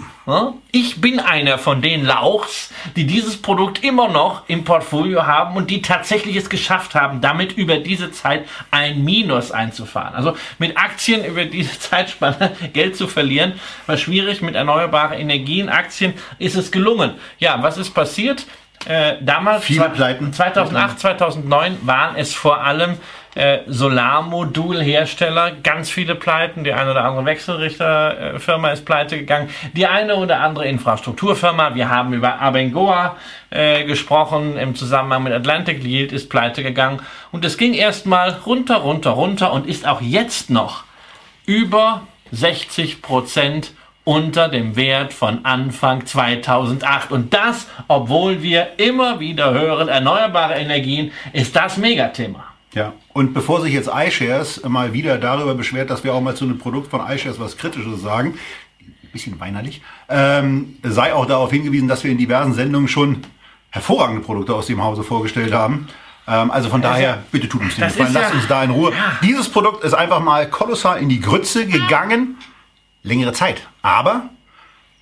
ich 0.72 1.00
bin 1.00 1.20
einer 1.20 1.58
von 1.58 1.82
den 1.82 2.04
Lauchs, 2.04 2.72
die 2.96 3.06
dieses 3.06 3.36
Produkt 3.36 3.84
immer 3.84 4.08
noch 4.08 4.48
im 4.48 4.64
Portfolio 4.64 5.26
haben 5.26 5.54
und 5.54 5.70
die 5.70 5.82
tatsächlich 5.82 6.34
es 6.36 6.48
geschafft 6.48 6.94
haben, 6.94 7.20
damit 7.20 7.52
über 7.52 7.76
diese 7.76 8.10
Zeit 8.10 8.46
ein 8.70 9.04
Minus 9.04 9.52
einzufahren. 9.52 10.14
Also 10.14 10.34
mit 10.58 10.78
Aktien 10.78 11.24
über 11.24 11.44
diese 11.44 11.78
Zeitspanne 11.78 12.56
Geld 12.72 12.96
zu 12.96 13.06
verlieren, 13.06 13.60
war 13.86 13.98
schwierig. 13.98 14.40
Mit 14.40 14.54
erneuerbaren 14.54 15.18
Energien, 15.18 15.68
Aktien 15.68 16.14
ist 16.38 16.56
es 16.56 16.72
gelungen. 16.72 17.12
Ja, 17.38 17.62
was 17.62 17.76
ist 17.76 17.90
passiert? 17.90 18.46
Äh, 18.86 19.14
damals, 19.20 19.64
Viele 19.64 19.88
Pleiten. 19.88 20.32
2008, 20.32 21.00
2009 21.00 21.78
waren 21.86 22.16
es 22.16 22.34
vor 22.34 22.62
allem 22.62 22.98
äh, 23.34 23.60
Solarmodulhersteller, 23.66 25.52
ganz 25.62 25.90
viele 25.90 26.14
Pleiten. 26.14 26.64
Die 26.64 26.72
eine 26.72 26.90
oder 26.90 27.04
andere 27.04 27.24
Wechselrichterfirma 27.24 28.68
ist 28.68 28.84
pleite 28.84 29.18
gegangen. 29.18 29.48
Die 29.72 29.86
eine 29.86 30.16
oder 30.16 30.40
andere 30.40 30.66
Infrastrukturfirma. 30.66 31.74
Wir 31.74 31.88
haben 31.88 32.12
über 32.12 32.40
Abengoa 32.40 33.16
äh, 33.50 33.84
gesprochen 33.84 34.56
im 34.56 34.74
Zusammenhang 34.74 35.24
mit 35.24 35.32
Atlantic 35.32 35.82
Yield 35.82 36.12
ist 36.12 36.28
pleite 36.28 36.62
gegangen. 36.62 37.00
Und 37.32 37.44
es 37.44 37.58
ging 37.58 37.74
erstmal 37.74 38.30
runter, 38.46 38.76
runter, 38.76 39.10
runter 39.10 39.52
und 39.52 39.66
ist 39.66 39.86
auch 39.86 40.00
jetzt 40.00 40.50
noch 40.50 40.84
über 41.46 42.02
60 42.30 43.02
Prozent 43.02 43.72
unter 44.04 44.48
dem 44.48 44.76
Wert 44.76 45.12
von 45.12 45.44
Anfang 45.44 46.06
2008. 46.06 47.10
Und 47.10 47.32
das, 47.34 47.66
obwohl 47.88 48.42
wir 48.42 48.78
immer 48.78 49.18
wieder 49.18 49.52
hören, 49.52 49.88
erneuerbare 49.88 50.54
Energien 50.54 51.10
ist 51.32 51.56
das 51.56 51.78
Megathema. 51.78 52.44
Ja, 52.74 52.92
und 53.12 53.34
bevor 53.34 53.60
sich 53.60 53.72
jetzt 53.72 53.88
iShares 53.88 54.62
mal 54.64 54.92
wieder 54.92 55.16
darüber 55.18 55.54
beschwert, 55.54 55.90
dass 55.90 56.04
wir 56.04 56.12
auch 56.12 56.20
mal 56.20 56.34
zu 56.34 56.44
einem 56.44 56.58
Produkt 56.58 56.90
von 56.90 57.00
iShares 57.08 57.38
was 57.38 57.56
Kritisches 57.56 58.02
sagen, 58.02 58.34
ein 58.80 59.10
bisschen 59.12 59.38
weinerlich, 59.38 59.80
ähm, 60.08 60.76
sei 60.82 61.14
auch 61.14 61.26
darauf 61.26 61.50
hingewiesen, 61.50 61.88
dass 61.88 62.02
wir 62.02 62.10
in 62.10 62.18
diversen 62.18 62.52
Sendungen 62.52 62.88
schon 62.88 63.22
hervorragende 63.70 64.22
Produkte 64.22 64.54
aus 64.54 64.66
dem 64.66 64.82
Hause 64.82 65.04
vorgestellt 65.04 65.52
haben. 65.52 65.88
Ähm, 66.26 66.50
also 66.50 66.68
von 66.68 66.82
daher, 66.82 67.22
bitte 67.30 67.48
tut 67.48 67.60
uns 67.62 67.76
den 67.76 67.84
Gefallen, 67.84 68.12
lasst 68.12 68.30
ja, 68.30 68.36
uns 68.36 68.48
da 68.48 68.64
in 68.64 68.70
Ruhe. 68.70 68.90
Ja. 68.90 69.18
Dieses 69.22 69.48
Produkt 69.48 69.84
ist 69.84 69.94
einfach 69.94 70.20
mal 70.20 70.48
kolossal 70.50 71.00
in 71.00 71.08
die 71.08 71.20
Grütze 71.20 71.66
gegangen. 71.66 72.36
Längere 73.04 73.32
Zeit. 73.32 73.62
Aber 73.82 74.30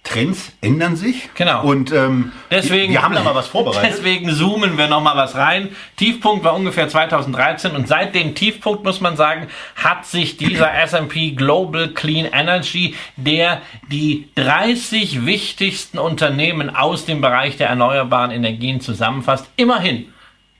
Trends 0.04 0.52
ändern 0.60 0.96
sich. 0.96 1.30
Genau. 1.34 1.62
Und 1.62 1.92
ähm, 1.92 2.32
deswegen, 2.50 2.92
wir 2.92 3.02
haben 3.02 3.14
da 3.14 3.22
mal 3.22 3.36
was 3.36 3.46
vorbereitet. 3.46 3.92
Deswegen 3.92 4.30
zoomen 4.34 4.76
wir 4.76 4.88
noch 4.88 5.00
mal 5.00 5.16
was 5.16 5.36
rein. 5.36 5.74
Tiefpunkt 5.96 6.44
war 6.44 6.54
ungefähr 6.54 6.88
2013 6.88 7.72
und 7.72 7.86
seit 7.86 8.14
dem 8.14 8.34
Tiefpunkt 8.34 8.84
muss 8.84 9.00
man 9.00 9.16
sagen, 9.16 9.46
hat 9.76 10.04
sich 10.04 10.36
dieser 10.36 10.74
S&P 10.82 11.30
Global 11.30 11.90
Clean 11.90 12.26
Energy, 12.26 12.96
der 13.16 13.62
die 13.90 14.28
30 14.34 15.24
wichtigsten 15.24 15.98
Unternehmen 15.98 16.74
aus 16.74 17.06
dem 17.06 17.20
Bereich 17.20 17.56
der 17.56 17.68
erneuerbaren 17.68 18.32
Energien 18.32 18.80
zusammenfasst, 18.80 19.48
immerhin 19.56 20.12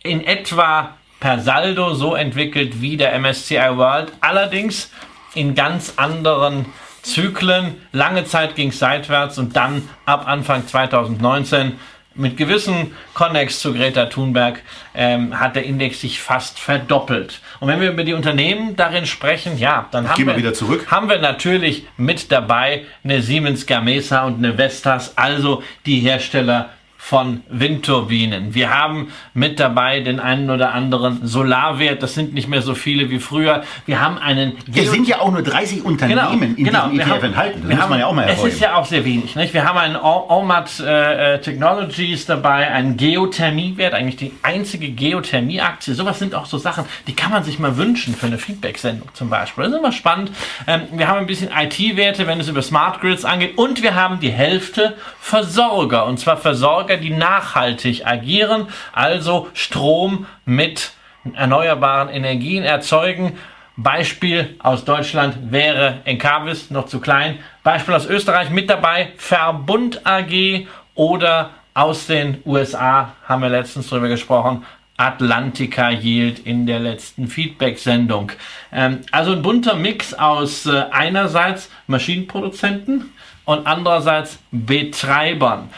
in 0.05 0.25
etwa 0.25 0.95
per 1.19 1.41
Saldo 1.41 1.95
so 1.95 2.15
entwickelt 2.15 2.81
wie 2.81 2.97
der 2.97 3.19
MSCI 3.19 3.77
World, 3.77 4.13
allerdings 4.21 4.91
in 5.35 5.55
ganz 5.55 5.95
anderen 5.97 6.67
Zyklen. 7.03 7.75
Lange 7.93 8.25
Zeit 8.25 8.55
ging 8.55 8.69
es 8.69 8.79
seitwärts 8.79 9.39
und 9.39 9.57
dann 9.57 9.89
ab 10.07 10.27
Anfang 10.27 10.67
2019 10.67 11.79
mit 12.15 12.37
gewissen 12.37 12.95
Connex 13.15 13.61
zu 13.61 13.73
Greta 13.73 14.07
Thunberg 14.07 14.61
ähm, 14.95 15.39
hat 15.39 15.57
der 15.57 15.65
Index 15.65 16.01
sich 16.01 16.21
fast 16.21 16.59
verdoppelt. 16.59 17.41
Und 17.61 17.69
wenn 17.69 17.81
wir 17.81 17.91
über 17.91 18.05
die 18.05 18.13
Unternehmen 18.13 18.77
darin 18.77 19.07
sprechen, 19.07 19.59
ja, 19.59 19.89
dann 19.91 20.09
haben 20.09 20.27
wir, 20.27 20.37
wieder 20.37 20.55
zurück. 20.55 20.87
haben 20.91 21.09
wir 21.09 21.19
natürlich 21.19 21.87
mit 21.97 22.31
dabei 22.31 22.85
eine 23.05 23.23
Siemens 23.23 23.67
Gamesa 23.67 24.25
und 24.25 24.39
eine 24.39 24.59
Vestas, 24.59 25.17
also 25.17 25.63
die 25.87 26.01
Hersteller 26.01 26.71
von 27.05 27.43
Windturbinen. 27.51 28.55
Wir 28.55 28.71
haben 28.71 29.09
mit 29.35 29.59
dabei 29.59 29.99
den 30.01 30.21
einen 30.21 30.49
oder 30.51 30.73
anderen 30.73 31.27
Solarwert. 31.27 32.01
Das 32.01 32.15
sind 32.15 32.33
nicht 32.33 32.49
mehr 32.49 32.63
so 32.63 32.77
viele 32.77 33.11
wie 33.11 33.19
früher. 33.19 33.65
Wir 33.87 34.01
haben 34.01 34.19
einen. 34.19 34.53
Wir 34.67 34.89
sind 34.89 35.09
ja 35.09 35.19
auch 35.19 35.33
nur 35.33 35.43
30 35.43 35.85
Unternehmen 35.85 36.55
genau, 36.55 36.57
in 36.57 36.65
genau, 36.65 36.89
diesem 36.89 37.01
ETF 37.01 37.11
haben, 37.11 37.25
enthalten. 37.25 37.61
Das 37.63 37.71
muss 37.71 37.81
haben, 37.81 37.91
man 37.91 37.99
ja 37.99 38.07
auch 38.07 38.13
mal 38.13 38.23
erfolgen. 38.23 38.49
Es 38.49 38.55
ist 38.55 38.61
ja 38.61 38.77
auch 38.77 38.87
sehr 38.87 39.05
wenig. 39.05 39.35
Nicht? 39.35 39.53
Wir 39.53 39.65
haben 39.65 39.79
einen 39.79 39.97
Allmat 39.97 40.79
äh, 40.79 41.41
Technologies 41.41 42.25
dabei, 42.25 42.71
einen 42.71 42.97
Geothermiewert, 42.97 43.95
eigentlich 43.95 44.17
die 44.17 44.33
einzige 44.43 44.89
Geothermieaktie. 44.89 45.95
Sowas 45.95 46.21
sind 46.21 46.37
auch 46.37 46.47
so 46.47 46.57
Sachen, 46.57 46.85
die 47.09 47.17
kann 47.17 47.33
man 47.33 47.43
sich 47.43 47.59
mal 47.59 47.77
wünschen 47.77 48.15
für 48.15 48.27
eine 48.27 48.39
Feedback-Sendung 48.39 49.09
zum 49.13 49.29
Beispiel. 49.29 49.65
Das 49.65 49.73
ist 49.73 49.79
immer 49.81 49.93
spannend. 49.93 50.31
Ähm, 50.69 50.83
wir 50.93 51.09
haben 51.09 51.19
ein 51.19 51.27
bisschen 51.27 51.51
IT-Werte, 51.51 52.29
wenn 52.29 52.39
es 52.39 52.47
über 52.47 52.63
Smart 52.63 53.01
Grids 53.01 53.25
angeht. 53.25 53.59
Und 53.59 53.83
wir 53.83 53.97
haben 53.97 54.21
die 54.21 54.31
Hälfte 54.31 54.97
Versorger. 55.21 56.07
Und 56.07 56.21
zwar 56.21 56.37
Versorger 56.37 56.92
Versorger, 56.93 56.97
die 56.97 57.11
nachhaltig 57.11 58.07
agieren, 58.07 58.67
also 58.93 59.49
Strom 59.55 60.27
mit 60.45 60.93
erneuerbaren 61.35 62.09
Energien 62.09 62.65
erzeugen. 62.65 63.39
Beispiel 63.77 64.57
aus 64.59 64.85
Deutschland 64.85 65.51
wäre 65.51 66.01
Encarvis, 66.05 66.71
noch 66.71 66.87
zu 66.87 67.01
klein, 67.01 67.39
Beispiel 67.63 67.95
aus 67.95 68.07
Österreich 68.07 68.51
mit 68.51 68.69
dabei, 68.69 69.13
Verbund 69.17 70.07
AG 70.07 70.67
oder 70.95 71.51
aus 71.75 72.07
den 72.07 72.43
USA 72.45 73.15
haben 73.27 73.43
wir 73.43 73.49
letztens 73.49 73.89
drüber 73.89 74.09
gesprochen, 74.09 74.67
Atlantica 74.99 75.91
Yield 75.91 76.41
in 76.41 76.67
der 76.67 76.81
letzten 76.81 77.27
Feedback-Sendung. 77.27 78.33
Ähm, 78.73 79.01
also 79.11 79.33
ein 79.33 79.41
bunter 79.41 79.75
Mix 79.75 80.13
aus 80.13 80.67
äh, 80.67 80.85
einerseits 80.91 81.71
Maschinenproduzenten 81.87 83.11
und 83.47 83.67
andererseits 83.67 84.39
Betreibern. 84.51 85.71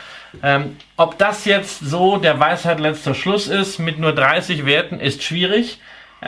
Ähm, 0.43 0.76
ob 0.97 1.18
das 1.18 1.45
jetzt 1.45 1.80
so 1.80 2.18
der 2.18 2.41
Weisheit 2.41 2.80
letzter 2.80 3.14
Schluss 3.14 3.49
ist 3.49 3.78
mit 3.78 3.99
nur 3.99 4.12
30 4.12 4.66
Werten, 4.66 5.01
ist 5.01 5.22
schwierig 5.22 5.78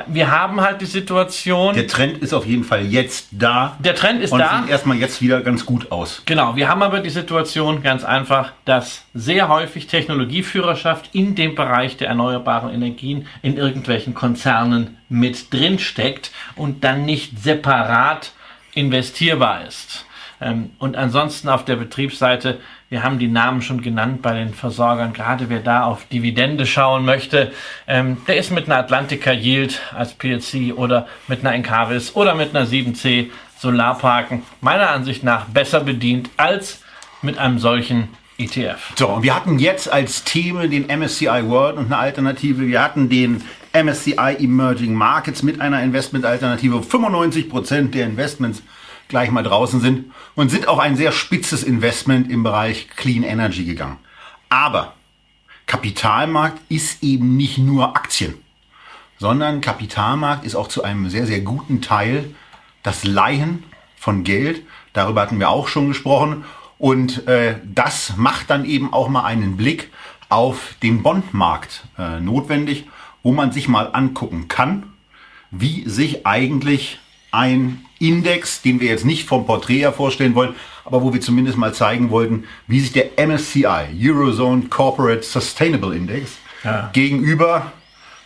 wir 0.07 0.31
haben 0.31 0.61
halt 0.61 0.81
die 0.81 0.87
Situation. 0.87 1.75
Der 1.75 1.87
Trend 1.87 2.19
ist 2.19 2.35
auf 2.35 2.45
jeden 2.47 2.65
Fall 2.65 2.85
jetzt 2.85 3.29
da. 3.31 3.77
Der 3.79 3.95
Trend 3.95 4.23
ist 4.23 4.33
und 4.33 4.41
da. 4.41 4.61
sieht 4.61 4.71
erstmal 4.71 4.99
jetzt 4.99 5.23
wieder 5.23 5.41
ganz 5.41 5.65
gut 5.65 5.91
aus. 5.91 6.23
Genau, 6.27 6.57
wir 6.57 6.69
haben 6.69 6.83
aber 6.83 7.01
die 7.01 7.11
Situation 7.11 7.83
ganz 7.83 8.05
einfach, 8.05 8.53
dass 8.65 9.05
sehr 9.15 9.49
häufig 9.49 9.87
Technologieführerschaft 9.87 11.15
in 11.15 11.35
dem 11.35 11.55
Bereich 11.55 11.97
der 11.97 12.09
erneuerbaren 12.09 12.73
Energien 12.73 13.27
in 13.43 13.57
irgendwelchen 13.57 14.13
Konzernen 14.15 14.99
mit 15.09 15.53
drin 15.53 15.79
steckt 15.79 16.31
und 16.57 16.85
dann 16.85 17.05
nicht 17.05 17.39
separat 17.43 18.33
investierbar 18.75 19.67
ist. 19.67 20.05
Ähm, 20.41 20.71
und 20.79 20.97
ansonsten 20.97 21.49
auf 21.49 21.65
der 21.65 21.77
Betriebsseite 21.77 22.59
wir 22.89 23.03
haben 23.03 23.19
die 23.19 23.29
Namen 23.29 23.63
schon 23.63 23.83
genannt 23.83 24.23
bei 24.23 24.35
den 24.35 24.55
Versorgern. 24.55 25.13
Gerade 25.13 25.49
wer 25.49 25.61
da 25.61 25.85
auf 25.85 26.07
Dividende 26.07 26.67
schauen 26.67 27.05
möchte, 27.05 27.53
ähm, 27.89 28.19
der 28.29 28.37
ist 28.37 28.53
mit 28.53 28.67
einer 28.67 28.79
Atlantica 28.79 29.33
Yield 29.33 29.81
als 29.97 30.15
PLC 30.15 30.73
oder 30.77 31.09
mit 31.27 31.41
einer 31.41 31.55
Encavis 31.55 32.15
oder 32.15 32.35
mit 32.35 32.55
einer 32.55 32.67
7C 32.67 33.31
Solarparken 33.59 34.43
meiner 34.61 34.91
Ansicht 34.91 35.25
nach 35.25 35.47
besser 35.47 35.81
bedient 35.81 36.31
als 36.37 36.83
mit 37.23 37.39
einem 37.39 37.59
solchen 37.59 38.09
ETF. 38.39 38.93
So, 38.97 39.09
und 39.09 39.23
wir 39.23 39.35
hatten 39.35 39.59
jetzt 39.59 39.91
als 39.91 40.23
Thema 40.25 40.69
den 40.69 40.87
MSCI 40.87 41.49
World 41.49 41.79
und 41.79 41.87
eine 41.87 41.97
Alternative. 41.97 42.67
Wir 42.67 42.83
hatten 42.83 43.09
den 43.09 43.43
MSCI 43.73 44.37
Emerging 44.39 44.95
Markets 44.95 45.43
mit 45.43 45.61
einer 45.61 45.83
Investmentalternative. 45.83 46.83
95 46.83 47.49
Prozent 47.49 47.95
der 47.95 48.07
Investments 48.07 48.63
gleich 49.09 49.31
mal 49.31 49.43
draußen 49.43 49.81
sind 49.81 50.13
und 50.35 50.51
sind 50.51 50.69
auch 50.69 50.79
ein 50.79 50.97
sehr 50.97 51.13
spitzes 51.13 51.63
Investment 51.63 52.31
im 52.31 52.43
Bereich 52.43 52.89
Clean 52.97 53.23
Energy 53.23 53.65
gegangen. 53.65 53.99
Aber 54.49 54.95
Kapitalmarkt 55.67 56.61
ist 56.69 57.03
eben 57.03 57.37
nicht 57.37 57.59
nur 57.59 57.97
Aktien, 57.97 58.35
sondern 59.19 59.61
Kapitalmarkt 59.61 60.45
ist 60.45 60.55
auch 60.55 60.69
zu 60.69 60.85
einem 60.85 61.09
sehr, 61.11 61.27
sehr 61.27 61.41
guten 61.41 61.81
Teil 61.81 62.35
das 62.83 63.05
Leihen 63.05 63.65
von 63.97 64.23
Geld. 64.23 64.63
Darüber 64.93 65.23
hatten 65.23 65.41
wir 65.41 65.49
auch 65.49 65.69
schon 65.69 65.89
gesprochen. 65.89 66.45
Und 66.79 67.27
äh, 67.27 67.57
das 67.65 68.17
macht 68.17 68.51
dann 68.51 68.65
eben 68.65 68.93
auch 68.93 69.09
mal 69.09 69.25
einen 69.25 69.57
Blick 69.57 69.91
auf 70.29 70.75
den 70.83 71.03
Bondmarkt 71.03 71.85
äh, 71.99 72.21
notwendig, 72.21 72.87
wo 73.23 73.33
man 73.33 73.51
sich 73.51 73.67
mal 73.67 73.91
angucken 73.93 74.49
kann, 74.49 74.93
wie 75.51 75.89
sich 75.89 76.27
eigentlich 76.27 76.99
ein 77.31 77.85
Index, 77.99 78.63
den 78.63 78.81
wir 78.81 78.89
jetzt 78.89 79.05
nicht 79.05 79.27
vom 79.27 79.47
Porträt 79.47 79.79
her 79.79 79.93
vorstellen 79.93 80.35
wollen, 80.35 80.55
aber 80.85 81.03
wo 81.03 81.13
wir 81.13 81.21
zumindest 81.21 81.59
mal 81.59 81.75
zeigen 81.75 82.11
wollten, 82.11 82.45
wie 82.67 82.81
sich 82.81 82.93
der 82.93 83.19
MSCI, 83.19 83.89
Eurozone 84.01 84.67
Corporate 84.69 85.23
Sustainable 85.23 85.95
Index, 85.95 86.39
ja. 86.63 86.91
gegenüber 86.93 87.73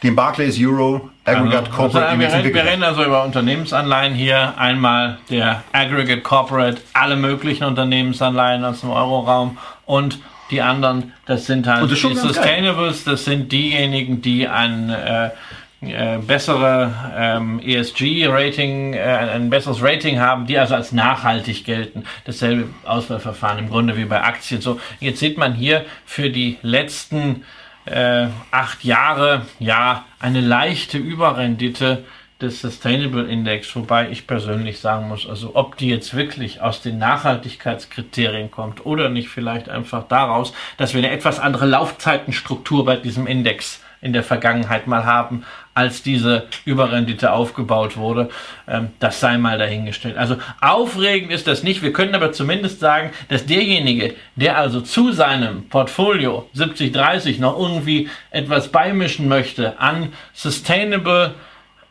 dem 0.03 0.17
Barclays 0.17 0.59
Euro 0.61 1.11
Aggregate 1.25 1.59
also, 1.59 1.71
Corporate 1.73 2.07
also, 2.07 2.23
Index 2.23 2.45
wir, 2.45 2.55
wir 2.55 2.65
reden 2.65 2.83
also 2.83 3.05
über 3.05 3.25
Unternehmensanleihen 3.25 4.15
hier. 4.15 4.55
Einmal 4.57 5.19
der 5.29 5.63
Aggregate 5.73 6.23
Corporate, 6.23 6.81
alle 6.95 7.17
möglichen 7.17 7.65
Unternehmensanleihen 7.65 8.65
aus 8.65 8.81
dem 8.81 8.91
Euroraum 8.91 9.59
und 9.87 10.19
die 10.51 10.63
anderen, 10.63 11.13
das 11.27 11.47
sind 11.47 11.67
halt 11.67 11.89
die 11.89 11.95
Sustainables, 11.95 13.05
das 13.05 13.25
sind 13.25 13.53
diejenigen, 13.53 14.21
die 14.21 14.49
ein 14.49 14.91
äh, 14.91 15.31
äh, 15.83 16.19
bessere 16.19 16.93
ähm, 17.17 17.59
ESG-Rating, 17.61 18.95
äh, 18.95 19.01
ein 19.01 19.49
besseres 19.49 19.83
Rating 19.83 20.21
haben, 20.21 20.47
die 20.47 20.59
also 20.59 20.75
als 20.75 20.93
nachhaltig 20.93 21.65
gelten. 21.65 22.05
Dasselbe 22.25 22.69
Auswahlverfahren 22.85 23.59
im 23.61 23.71
Grunde 23.71 23.97
wie 23.97 24.05
bei 24.05 24.23
Aktien. 24.23 24.61
So, 24.61 24.79
jetzt 25.01 25.21
sieht 25.21 25.39
man 25.39 25.55
hier 25.55 25.87
für 26.05 26.29
die 26.29 26.59
letzten 26.63 27.45
äh, 27.87 28.27
acht 28.51 28.85
Jahre 28.85 29.47
ja 29.59 30.05
eine 30.19 30.43
leichte 30.43 30.99
Überrendite 30.99 32.05
des 32.41 32.61
Sustainable 32.61 33.27
Index, 33.27 33.75
wobei 33.77 34.11
ich 34.11 34.27
persönlich 34.27 34.81
sagen 34.81 35.09
muss, 35.09 35.29
also 35.29 35.53
ob 35.55 35.77
die 35.77 35.89
jetzt 35.89 36.15
wirklich 36.15 36.61
aus 36.61 36.81
den 36.83 36.99
Nachhaltigkeitskriterien 36.99 38.51
kommt 38.51 38.87
oder 38.87 39.09
nicht 39.09 39.29
vielleicht 39.29 39.69
einfach 39.69 40.09
daraus, 40.09 40.53
dass 40.77 40.95
wir 40.95 40.99
eine 40.99 41.11
etwas 41.11 41.39
andere 41.39 41.67
Laufzeitenstruktur 41.67 42.85
bei 42.85 42.97
diesem 42.97 43.27
Index 43.27 43.83
in 44.01 44.13
der 44.13 44.25
Vergangenheit 44.25 44.87
mal 44.87 45.05
haben, 45.05 45.45
als 45.75 46.03
diese 46.03 46.45
Überrendite 46.65 47.33
aufgebaut 47.33 47.97
wurde. 47.97 48.29
Ähm, 48.69 48.89
das 48.99 49.21
sei 49.21 49.39
mal 49.39 49.59
dahingestellt. 49.59 50.17
Also 50.17 50.37
aufregend 50.61 51.31
ist 51.33 51.47
das 51.47 51.63
nicht. 51.63 51.83
Wir 51.83 51.93
können 51.93 52.15
aber 52.15 52.33
zumindest 52.33 52.81
sagen, 52.81 53.11
dass 53.29 53.47
derjenige, 53.47 54.15
der 54.37 54.59
also 54.59 54.81
zu 54.81 55.13
seinem 55.13 55.69
Portfolio 55.69 56.49
70-30 56.57 57.41
noch 57.41 57.59
irgendwie 57.59 58.09
etwas 58.31 58.69
beimischen 58.69 59.29
möchte 59.29 59.79
an 59.81 60.13
Sustainable 60.33 61.35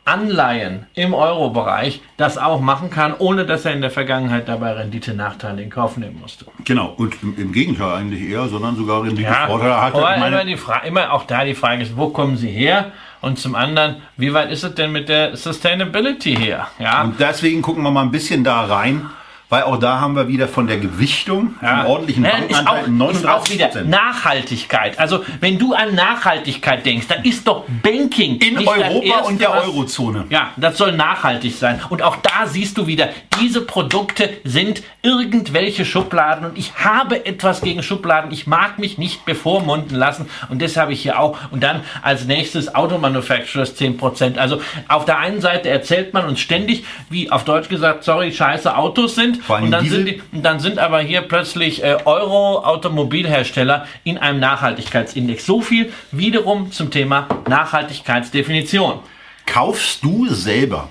Anleihen 0.04 0.86
im 0.94 1.14
Euro-Bereich 1.14 2.00
das 2.16 2.38
auch 2.38 2.60
machen 2.60 2.90
kann, 2.90 3.14
ohne 3.18 3.46
dass 3.46 3.64
er 3.64 3.72
in 3.72 3.80
der 3.80 3.90
Vergangenheit 3.90 4.48
dabei 4.48 4.72
Rendite-Nachteile 4.72 5.62
in 5.62 5.70
Kauf 5.70 5.96
nehmen 5.96 6.18
musste. 6.20 6.46
Genau, 6.64 6.94
und 6.96 7.14
im, 7.22 7.36
im 7.36 7.52
Gegenteil 7.52 7.94
eigentlich 7.94 8.28
eher, 8.28 8.48
sondern 8.48 8.76
sogar 8.76 9.02
Rendite-Vorteile 9.02 9.70
ja, 9.70 9.82
hatte. 9.82 9.98
Aber 9.98 10.16
immer, 10.16 10.44
die 10.44 10.56
Frage, 10.56 10.88
immer 10.88 11.12
auch 11.12 11.24
da 11.24 11.44
die 11.44 11.54
Frage 11.54 11.82
ist, 11.82 11.96
wo 11.96 12.08
kommen 12.08 12.36
sie 12.36 12.50
her? 12.50 12.92
Und 13.20 13.38
zum 13.38 13.54
anderen, 13.54 13.96
wie 14.16 14.32
weit 14.32 14.50
ist 14.50 14.64
es 14.64 14.74
denn 14.74 14.92
mit 14.92 15.08
der 15.08 15.36
Sustainability 15.36 16.34
her? 16.34 16.68
Ja. 16.78 17.02
Und 17.02 17.20
deswegen 17.20 17.60
gucken 17.60 17.82
wir 17.82 17.90
mal 17.90 18.02
ein 18.02 18.10
bisschen 18.10 18.42
da 18.42 18.62
rein 18.62 19.10
weil 19.50 19.64
auch 19.64 19.78
da 19.78 20.00
haben 20.00 20.14
wir 20.14 20.28
wieder 20.28 20.46
von 20.48 20.68
der 20.68 20.78
Gewichtung 20.78 21.56
ja. 21.60 21.84
ordentlichen 21.84 22.24
ja, 22.24 22.30
Bankenanteil 22.30 22.88
39 22.88 23.20
ist 23.20 23.28
auch 23.28 23.50
wieder 23.50 23.84
Nachhaltigkeit. 23.84 24.98
Also 24.98 25.24
wenn 25.40 25.58
du 25.58 25.74
an 25.74 25.94
Nachhaltigkeit 25.94 26.86
denkst, 26.86 27.08
dann 27.08 27.24
ist 27.24 27.46
doch 27.46 27.64
Banking 27.82 28.36
in 28.36 28.66
Europa 28.66 29.18
und 29.26 29.40
der 29.40 29.52
Eurozone. 29.52 30.26
Ja, 30.30 30.50
das 30.56 30.78
soll 30.78 30.92
nachhaltig 30.92 31.56
sein. 31.56 31.80
Und 31.90 32.00
auch 32.00 32.16
da 32.16 32.46
siehst 32.46 32.78
du 32.78 32.86
wieder, 32.86 33.08
diese 33.40 33.60
Produkte 33.62 34.30
sind 34.44 34.82
irgendwelche 35.02 35.84
Schubladen 35.84 36.44
und 36.48 36.56
ich 36.56 36.74
habe 36.76 37.26
etwas 37.26 37.60
gegen 37.60 37.82
Schubladen. 37.82 38.30
Ich 38.30 38.46
mag 38.46 38.78
mich 38.78 38.98
nicht 38.98 39.24
bevormunden 39.24 39.96
lassen 39.96 40.28
und 40.48 40.62
das 40.62 40.76
habe 40.76 40.92
ich 40.92 41.02
hier 41.02 41.18
auch. 41.18 41.36
Und 41.50 41.64
dann 41.64 41.80
als 42.02 42.26
nächstes 42.26 42.72
Automanufacturers 42.74 43.76
10%. 43.76 44.38
Also 44.38 44.60
auf 44.86 45.06
der 45.06 45.18
einen 45.18 45.40
Seite 45.40 45.68
erzählt 45.68 46.14
man 46.14 46.26
uns 46.26 46.38
ständig, 46.38 46.84
wie 47.08 47.32
auf 47.32 47.44
Deutsch 47.44 47.68
gesagt, 47.68 48.04
sorry, 48.04 48.32
scheiße 48.32 48.76
Autos 48.76 49.16
sind 49.16 49.39
und 49.48 49.70
dann, 49.70 49.88
sind 49.88 50.06
die, 50.06 50.22
dann 50.32 50.60
sind 50.60 50.78
aber 50.78 51.00
hier 51.00 51.22
plötzlich 51.22 51.82
äh, 51.82 51.98
Euro-Automobilhersteller 52.04 53.86
in 54.04 54.18
einem 54.18 54.40
Nachhaltigkeitsindex. 54.40 55.46
So 55.46 55.60
viel 55.60 55.92
wiederum 56.12 56.72
zum 56.72 56.90
Thema 56.90 57.28
Nachhaltigkeitsdefinition. 57.48 59.00
Kaufst 59.46 60.04
du 60.04 60.28
selber 60.28 60.88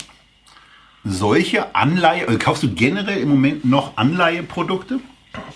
solche 1.04 1.76
Anleihe, 1.76 2.28
oder 2.28 2.38
kaufst 2.38 2.64
du 2.64 2.74
generell 2.74 3.20
im 3.20 3.30
Moment 3.30 3.66
noch 3.66 3.98
Anleiheprodukte? 3.98 5.00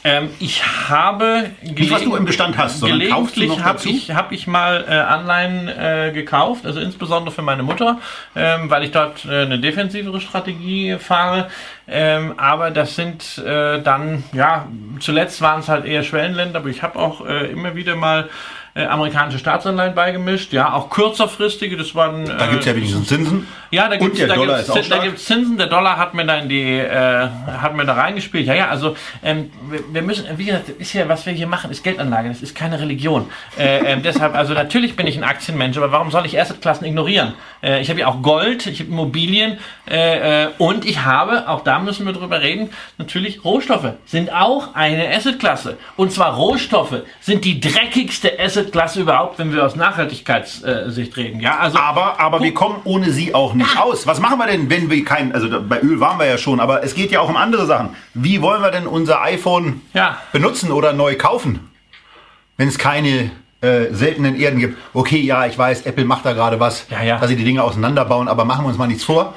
Ähm, 0.03 0.29
ich 0.39 0.63
habe 0.89 1.51
nicht 1.63 1.91
was 1.91 2.03
du 2.03 2.15
im 2.15 2.25
Bestand 2.25 2.57
hast, 2.57 2.79
sondern 2.79 3.09
kaufst 3.09 3.37
du 3.37 3.45
noch 3.45 3.63
habe 3.63 3.79
ich, 3.89 4.11
hab 4.11 4.31
ich 4.31 4.45
mal 4.47 4.85
äh, 4.87 4.93
Anleihen 4.93 5.67
äh, 5.67 6.11
gekauft, 6.13 6.65
also 6.65 6.79
insbesondere 6.79 7.33
für 7.33 7.41
meine 7.41 7.63
Mutter, 7.63 7.99
ähm, 8.35 8.69
weil 8.69 8.83
ich 8.83 8.91
dort 8.91 9.25
äh, 9.25 9.41
eine 9.41 9.59
defensivere 9.59 10.21
Strategie 10.21 10.97
fahre. 10.99 11.49
Ähm, 11.87 12.33
aber 12.37 12.71
das 12.71 12.95
sind 12.95 13.37
äh, 13.39 13.81
dann 13.81 14.23
ja 14.31 14.67
zuletzt 14.99 15.41
waren 15.41 15.59
es 15.59 15.67
halt 15.67 15.85
eher 15.85 16.03
Schwellenländer, 16.03 16.59
aber 16.59 16.69
ich 16.69 16.81
habe 16.81 16.97
auch 16.97 17.25
äh, 17.25 17.47
immer 17.47 17.75
wieder 17.75 17.95
mal 17.95 18.29
äh, 18.75 18.85
amerikanische 18.85 19.39
Staatsanleihen 19.39 19.93
beigemischt, 19.93 20.51
ja, 20.51 20.73
auch 20.73 20.89
kürzerfristige, 20.89 21.77
das 21.77 21.93
waren... 21.93 22.23
Äh, 22.23 22.37
da 22.37 22.47
gibt 22.47 22.61
es 22.61 22.65
ja 22.65 22.75
wenigstens 22.75 23.07
Zinsen. 23.07 23.47
Ja, 23.69 23.87
da 23.87 23.97
gibt 23.97 24.19
es 24.19 25.25
Zinsen, 25.25 25.57
der 25.57 25.67
Dollar 25.67 25.97
hat 25.97 26.13
mir 26.13 26.25
da 26.25 26.37
in 26.37 26.49
die, 26.49 26.77
äh, 26.77 27.27
hat 27.59 27.75
mir 27.75 27.85
da 27.85 27.93
reingespielt. 27.93 28.45
Ja, 28.45 28.53
ja, 28.53 28.69
also 28.69 28.95
ähm, 29.23 29.51
wir 29.91 30.01
müssen, 30.01 30.25
wie 30.37 30.45
gesagt, 30.45 30.69
ist 30.69 30.93
ja, 30.93 31.07
was 31.09 31.25
wir 31.25 31.33
hier 31.33 31.47
machen, 31.47 31.71
ist 31.71 31.83
Geldanlage, 31.83 32.29
das 32.29 32.41
ist 32.41 32.55
keine 32.55 32.79
Religion. 32.79 33.29
Äh, 33.57 33.93
äh, 33.93 33.97
deshalb, 34.03 34.35
also 34.35 34.53
natürlich 34.53 34.95
bin 34.95 35.07
ich 35.07 35.17
ein 35.17 35.23
Aktienmensch, 35.23 35.77
aber 35.77 35.91
warum 35.91 36.11
soll 36.11 36.25
ich 36.25 36.39
Assetklassen 36.39 36.85
ignorieren? 36.85 37.33
Äh, 37.61 37.81
ich 37.81 37.89
habe 37.89 37.99
ja 37.99 38.07
auch 38.07 38.21
Gold, 38.21 38.67
ich 38.67 38.79
habe 38.79 38.89
Immobilien 38.89 39.57
äh, 39.89 40.43
äh, 40.43 40.47
und 40.57 40.85
ich 40.85 41.03
habe, 41.03 41.47
auch 41.47 41.63
da 41.63 41.79
müssen 41.79 42.05
wir 42.05 42.13
drüber 42.13 42.41
reden, 42.41 42.69
natürlich 42.97 43.43
Rohstoffe 43.43 43.93
sind 44.05 44.31
auch 44.31 44.75
eine 44.75 45.09
Assetklasse. 45.09 45.77
Und 45.95 46.11
zwar 46.11 46.35
Rohstoffe 46.35 47.01
sind 47.21 47.45
die 47.45 47.59
dreckigste 47.59 48.39
Assetklasse 48.63 49.01
überhaupt, 49.01 49.39
wenn 49.39 49.51
wir 49.53 49.65
aus 49.65 49.75
Nachhaltigkeitssicht 49.75 51.17
reden. 51.17 51.39
Ja, 51.39 51.59
also 51.59 51.77
aber, 51.77 52.19
aber 52.19 52.41
wir 52.41 52.53
kommen 52.53 52.77
ohne 52.85 53.11
sie 53.11 53.35
auch 53.35 53.53
nicht 53.53 53.77
aus. 53.77 54.07
Was 54.07 54.19
machen 54.19 54.37
wir 54.37 54.47
denn, 54.47 54.69
wenn 54.69 54.89
wir 54.89 55.03
kein, 55.03 55.33
also 55.33 55.47
bei 55.61 55.81
Öl 55.81 55.99
waren 55.99 56.19
wir 56.19 56.25
ja 56.25 56.37
schon, 56.37 56.59
aber 56.59 56.83
es 56.83 56.95
geht 56.95 57.11
ja 57.11 57.19
auch 57.19 57.29
um 57.29 57.37
andere 57.37 57.65
Sachen. 57.65 57.95
Wie 58.13 58.41
wollen 58.41 58.61
wir 58.61 58.71
denn 58.71 58.87
unser 58.87 59.21
iPhone 59.21 59.81
ja. 59.93 60.17
benutzen 60.31 60.71
oder 60.71 60.93
neu 60.93 61.15
kaufen, 61.17 61.71
wenn 62.57 62.67
es 62.67 62.77
keine 62.77 63.31
äh, 63.61 63.91
seltenen 63.91 64.35
Erden 64.35 64.59
gibt? 64.59 64.77
Okay, 64.93 65.19
ja, 65.21 65.45
ich 65.45 65.57
weiß, 65.57 65.85
Apple 65.85 66.05
macht 66.05 66.25
da 66.25 66.33
gerade 66.33 66.59
was, 66.59 66.87
ja, 66.89 67.03
ja. 67.03 67.19
dass 67.19 67.29
sie 67.29 67.35
die 67.35 67.45
Dinge 67.45 67.63
auseinanderbauen, 67.63 68.27
aber 68.27 68.45
machen 68.45 68.65
wir 68.65 68.69
uns 68.69 68.77
mal 68.77 68.87
nichts 68.87 69.03
vor. 69.03 69.33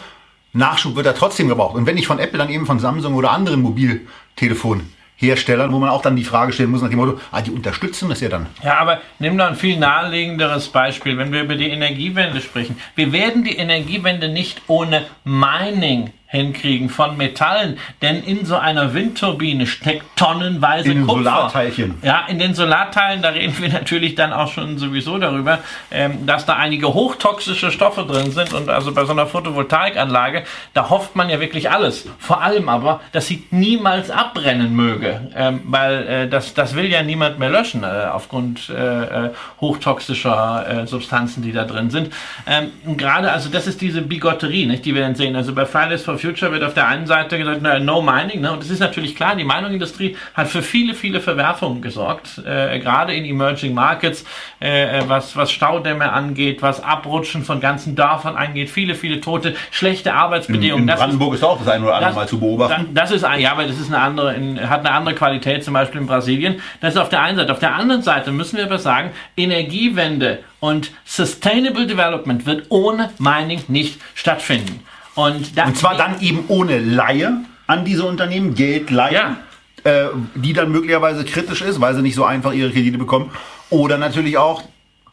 Nachschub 0.52 0.96
wird 0.96 1.06
da 1.06 1.12
trotzdem 1.12 1.48
gebraucht. 1.48 1.74
Und 1.74 1.84
wenn 1.84 1.96
nicht 1.96 2.06
von 2.06 2.18
Apple, 2.18 2.38
dann 2.38 2.48
eben 2.48 2.64
von 2.64 2.78
Samsung 2.78 3.14
oder 3.14 3.30
anderen 3.30 3.60
Mobiltelefonen. 3.60 4.95
Herstellern, 5.16 5.72
wo 5.72 5.78
man 5.78 5.88
auch 5.88 6.02
dann 6.02 6.16
die 6.16 6.24
Frage 6.24 6.52
stellen 6.52 6.70
muss 6.70 6.82
nach 6.82 6.90
dem 6.90 6.98
Motto, 6.98 7.18
ah, 7.32 7.40
die 7.40 7.50
unterstützen 7.50 8.08
das 8.08 8.20
ja 8.20 8.28
dann. 8.28 8.46
Ja, 8.62 8.78
aber 8.78 9.00
nimm 9.18 9.38
doch 9.38 9.46
ein 9.46 9.56
viel 9.56 9.78
naheliegenderes 9.78 10.68
Beispiel, 10.68 11.16
wenn 11.16 11.32
wir 11.32 11.42
über 11.42 11.54
die 11.54 11.70
Energiewende 11.70 12.40
sprechen. 12.40 12.76
Wir 12.94 13.12
werden 13.12 13.42
die 13.42 13.56
Energiewende 13.56 14.28
nicht 14.28 14.62
ohne 14.66 15.06
Mining 15.24 16.12
hinkriegen 16.28 16.88
von 16.88 17.16
Metallen, 17.16 17.78
denn 18.02 18.22
in 18.22 18.44
so 18.44 18.56
einer 18.56 18.94
Windturbine 18.94 19.66
steckt 19.66 20.04
tonnenweise 20.16 20.90
in 20.90 21.06
Kupfer. 21.06 21.22
Solarteilchen. 21.22 21.94
Ja, 22.02 22.26
in 22.28 22.38
den 22.38 22.54
Solarteilen, 22.54 23.22
da 23.22 23.30
reden 23.30 23.54
wir 23.60 23.68
natürlich 23.72 24.16
dann 24.16 24.32
auch 24.32 24.52
schon 24.52 24.78
sowieso 24.78 25.18
darüber, 25.18 25.60
ähm, 25.90 26.26
dass 26.26 26.44
da 26.44 26.54
einige 26.56 26.92
hochtoxische 26.92 27.70
Stoffe 27.70 28.04
drin 28.04 28.32
sind 28.32 28.52
und 28.52 28.68
also 28.68 28.92
bei 28.92 29.04
so 29.04 29.12
einer 29.12 29.26
Photovoltaikanlage, 29.26 30.44
da 30.74 30.90
hofft 30.90 31.14
man 31.14 31.30
ja 31.30 31.38
wirklich 31.38 31.70
alles. 31.70 32.06
Vor 32.18 32.42
allem 32.42 32.68
aber, 32.68 33.00
dass 33.12 33.26
sie 33.26 33.44
niemals 33.50 34.10
abbrennen 34.10 34.74
möge, 34.74 35.30
ähm, 35.36 35.60
weil 35.64 36.08
äh, 36.08 36.28
das, 36.28 36.54
das 36.54 36.74
will 36.74 36.86
ja 36.86 37.02
niemand 37.02 37.38
mehr 37.38 37.50
löschen 37.50 37.84
äh, 37.84 37.86
aufgrund 38.12 38.68
äh, 38.68 39.26
äh 39.26 39.30
hochtoxischer 39.60 40.82
äh, 40.82 40.86
Substanzen, 40.86 41.42
die 41.42 41.52
da 41.52 41.64
drin 41.64 41.90
sind. 41.90 42.12
Ähm, 42.46 42.70
gerade 42.96 43.32
also 43.32 43.48
das 43.48 43.66
ist 43.66 43.80
diese 43.80 44.02
Bigotterie, 44.02 44.66
nicht, 44.66 44.84
die 44.84 44.94
wir 44.94 45.02
dann 45.02 45.14
sehen. 45.14 45.36
Also 45.36 45.54
bei 45.54 45.66
Fridays 45.66 46.02
for 46.02 46.15
for 46.18 46.30
Future 46.30 46.52
wird 46.52 46.62
auf 46.62 46.74
der 46.74 46.88
einen 46.88 47.06
Seite 47.06 47.38
gesagt, 47.38 47.60
na, 47.62 47.78
no 47.78 48.02
mining. 48.02 48.40
Ne? 48.40 48.52
Und 48.52 48.62
es 48.62 48.70
ist 48.70 48.80
natürlich 48.80 49.14
klar, 49.14 49.36
die 49.36 49.44
Meinungsindustrie 49.44 50.16
hat 50.34 50.48
für 50.48 50.62
viele, 50.62 50.94
viele 50.94 51.20
Verwerfungen 51.20 51.82
gesorgt, 51.82 52.38
äh, 52.44 52.78
gerade 52.78 53.14
in 53.14 53.24
Emerging 53.24 53.74
Markets, 53.74 54.24
äh, 54.60 55.02
was, 55.06 55.36
was 55.36 55.50
Staudämme 55.52 56.12
angeht, 56.12 56.62
was 56.62 56.82
Abrutschen 56.82 57.44
von 57.44 57.60
ganzen 57.60 57.94
Dörfern 57.94 58.36
angeht, 58.36 58.70
viele, 58.70 58.94
viele 58.94 59.20
Tote, 59.20 59.54
schlechte 59.70 60.14
Arbeitsbedingungen. 60.14 60.84
In, 60.84 60.88
in 60.88 60.96
Brandenburg 60.96 61.34
ist, 61.34 61.40
ist, 61.40 61.44
auch 61.44 61.58
das 61.58 61.68
eine 61.68 61.84
oder 61.84 61.94
andere 61.94 62.10
das, 62.10 62.16
Mal 62.16 62.28
zu 62.28 62.40
beobachten. 62.40 62.88
Das 62.94 63.10
ist, 63.10 63.26
ja, 63.38 63.52
aber 63.52 63.64
das 63.64 63.78
ist 63.78 63.88
eine 63.88 64.00
andere, 64.00 64.34
in, 64.34 64.68
hat 64.68 64.80
eine 64.80 64.92
andere 64.92 65.14
Qualität, 65.14 65.64
zum 65.64 65.74
Beispiel 65.74 66.00
in 66.00 66.06
Brasilien. 66.06 66.60
Das 66.80 66.94
ist 66.94 67.00
auf 67.00 67.08
der 67.08 67.22
einen 67.22 67.36
Seite. 67.36 67.52
Auf 67.52 67.58
der 67.58 67.74
anderen 67.74 68.02
Seite 68.02 68.32
müssen 68.32 68.56
wir 68.56 68.64
aber 68.64 68.78
sagen, 68.78 69.10
Energiewende 69.36 70.40
und 70.60 70.90
Sustainable 71.04 71.86
Development 71.86 72.46
wird 72.46 72.66
ohne 72.70 73.10
Mining 73.18 73.62
nicht 73.68 74.00
stattfinden. 74.14 74.82
Und, 75.16 75.56
und 75.56 75.76
zwar 75.76 75.96
dann 75.96 76.20
eben 76.20 76.44
ohne 76.48 76.78
Laie 76.78 77.44
an 77.66 77.84
diese 77.84 78.04
Unternehmen, 78.04 78.54
Geld 78.54 78.90
leihen, 78.90 79.14
ja. 79.14 79.36
äh, 79.82 80.08
die 80.36 80.52
dann 80.52 80.70
möglicherweise 80.70 81.24
kritisch 81.24 81.62
ist, 81.62 81.80
weil 81.80 81.94
sie 81.94 82.02
nicht 82.02 82.14
so 82.14 82.24
einfach 82.24 82.52
ihre 82.52 82.70
Kredite 82.70 82.98
bekommen. 82.98 83.30
Oder 83.70 83.98
natürlich 83.98 84.38
auch 84.38 84.62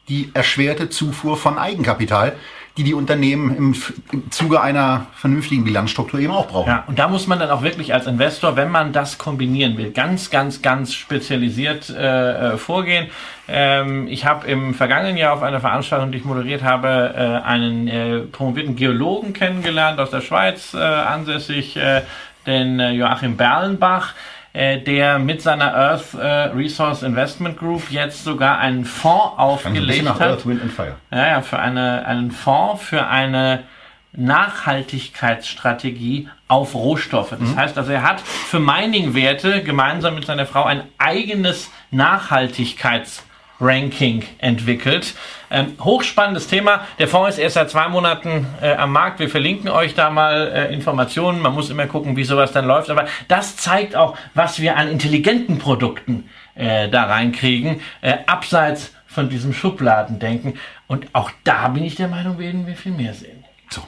die 0.10 0.30
erschwerte 0.34 0.89
Zufuhr 0.89 1.38
von 1.38 1.58
Eigenkapital, 1.58 2.36
die 2.78 2.84
die 2.84 2.94
Unternehmen 2.96 3.56
im, 3.56 3.76
im 4.12 4.32
Zuge 4.32 4.60
einer 4.60 5.06
vernünftigen 5.16 5.64
Bilanzstruktur 5.64 6.20
eben 6.20 6.34
auch 6.34 6.48
brauchen. 6.48 6.70
Ja, 6.70 6.84
und 6.88 6.98
da 6.98 7.08
muss 7.08 7.28
man 7.28 7.38
dann 7.38 7.52
auch 7.52 7.62
wirklich 7.62 7.94
als 7.94 8.08
Investor, 8.08 8.56
wenn 8.56 8.72
man 8.72 8.94
das 8.94 9.20
kombinieren 9.20 9.78
will, 9.78 9.92
ganz, 9.92 10.32
ganz, 10.32 10.64
ganz 10.64 10.94
spezialisiert 10.94 11.90
äh, 11.92 12.54
äh 12.54 12.58
vorgehen. 12.58 13.08
Ähm, 13.48 14.08
ich 14.08 14.26
habe 14.26 14.48
im 14.48 14.74
vergangenen 14.74 15.18
Jahr 15.18 15.34
auf 15.34 15.44
einer 15.44 15.60
Veranstaltung, 15.60 16.12
die 16.12 16.18
ich 16.18 16.26
moderiert 16.26 16.64
habe, 16.64 17.14
äh, 17.16 17.48
einen 17.48 17.88
äh, 17.88 18.20
promovierten 18.22 18.76
Geologen 18.76 19.34
kennengelernt 19.34 20.00
aus 20.00 20.10
der 20.10 20.22
Schweiz, 20.22 20.74
äh, 20.74 20.80
ansässig, 20.80 21.78
äh, 21.78 22.02
den 22.48 22.80
Joachim 22.80 23.38
Berlenbach 23.38 24.16
äh, 24.54 24.80
der 24.80 25.20
mit 25.20 25.41
seiner 25.41 25.74
Earth 25.74 26.14
äh, 26.14 26.26
Resource 26.26 27.04
Investment 27.04 27.58
Group 27.58 27.89
jetzt 27.89 28.24
sogar 28.24 28.60
einen 28.60 28.86
Fonds 28.86 29.34
aufgelegt 29.38 30.08
hat. 30.08 30.22
Earth, 30.22 30.45
Wind 30.45 30.62
and 30.62 30.72
Fire. 30.72 30.95
Ja, 31.12 31.28
ja, 31.28 31.41
für 31.41 31.60
eine, 31.60 32.06
einen 32.06 32.32
Fonds 32.32 32.82
für 32.84 33.08
eine 33.08 33.64
Nachhaltigkeitsstrategie 34.16 36.30
auf 36.47 36.76
Rohstoffe. 36.76 37.32
Das 37.32 37.39
mhm. 37.39 37.56
heißt 37.56 37.80
also, 37.80 37.91
er 37.91 38.04
hat 38.04 38.22
für 38.22 38.60
Mining-Werte 38.60 39.64
gemeinsam 39.64 40.14
mit 40.16 40.26
seiner 40.26 40.45
Frau 40.45 40.66
ein 40.66 40.84
eigenes 40.99 41.72
Nachhaltigkeits 41.89 43.26
Ranking 43.60 44.24
entwickelt. 44.38 45.16
Ähm, 45.54 45.78
hochspannendes 45.80 46.47
Thema. 46.47 46.88
Der 46.97 47.08
Fonds 47.08 47.38
ist 47.38 47.38
erst 47.38 47.54
seit 47.54 47.70
zwei 47.70 47.88
Monaten 47.88 48.47
äh, 48.60 48.74
am 48.74 48.91
Markt. 48.91 49.20
Wir 49.20 49.30
verlinken 49.30 49.70
euch 49.70 49.93
da 49.93 50.10
mal 50.10 50.51
äh, 50.51 50.74
Informationen. 50.74 51.39
Man 51.39 51.54
muss 51.54 51.70
immer 51.70 51.86
gucken, 51.86 52.16
wie 52.16 52.24
sowas 52.24 52.51
dann 52.51 52.66
läuft. 52.66 52.89
Aber 52.89 53.06
das 53.28 53.56
zeigt 53.56 53.95
auch, 53.95 54.18
was 54.34 54.60
wir 54.60 54.78
an 54.78 54.88
intelligenten 54.88 55.60
Produkten 55.60 56.28
äh, 56.56 56.89
da 56.89 57.04
reinkriegen, 57.04 57.82
äh, 58.01 58.18
abseits 58.26 58.95
von 59.06 59.30
diesem 59.30 59.54
Schubladendenken. 59.54 60.58
Und 60.88 61.06
auch 61.14 61.30
da 61.43 61.68
bin 61.68 61.84
ich 61.84 61.93
der 61.93 62.08
Meinung, 62.08 62.39
werden 62.39 62.66
wir 62.66 62.76
viel 62.76 62.91
mehr 62.91 63.14
sehen. 63.14 63.45
So. 63.70 63.84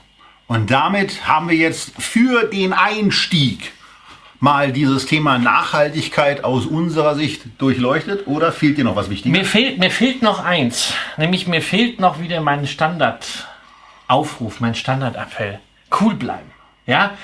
Und 0.46 0.70
damit 0.70 1.28
haben 1.28 1.50
wir 1.50 1.58
jetzt 1.58 2.00
für 2.00 2.44
den 2.44 2.74
Einstieg 2.74 3.74
mal 4.46 4.72
dieses 4.72 5.08
Thema 5.08 5.40
Nachhaltigkeit 5.40 6.44
aus 6.44 6.68
unserer 6.68 7.16
Sicht 7.16 7.42
durchleuchtet 7.58 8.28
oder 8.28 8.52
fehlt 8.52 8.78
dir 8.78 8.84
noch 8.84 8.96
was 8.96 9.10
Wichtiges? 9.10 9.36
Mir 9.36 9.44
fehlt, 9.44 9.80
mir 9.80 9.90
fehlt 9.90 10.22
noch 10.22 10.46
eins, 10.46 10.94
nämlich 11.18 11.48
mir 11.48 11.64
fehlt 11.64 12.00
noch 12.00 12.20
wieder 12.20 12.40
mein 12.42 12.68
Standardaufruf, 12.68 14.60
mein 14.60 14.76
Standardappell. 14.76 15.60
Cool 16.00 16.14
bleiben. 16.14 16.52
Ja? 16.86 17.18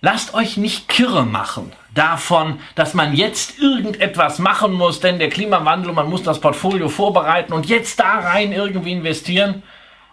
Lasst 0.00 0.32
euch 0.32 0.56
nicht 0.56 0.88
kirre 0.88 1.26
machen 1.26 1.72
davon, 1.94 2.58
dass 2.74 2.94
man 2.94 3.12
jetzt 3.12 3.58
irgendetwas 3.58 4.38
machen 4.38 4.72
muss, 4.72 4.98
denn 4.98 5.18
der 5.18 5.28
Klimawandel, 5.28 5.92
man 5.92 6.08
muss 6.08 6.22
das 6.22 6.40
Portfolio 6.40 6.88
vorbereiten 6.88 7.52
und 7.52 7.66
jetzt 7.66 8.00
da 8.00 8.20
rein 8.20 8.50
irgendwie 8.50 8.92
investieren. 8.92 9.62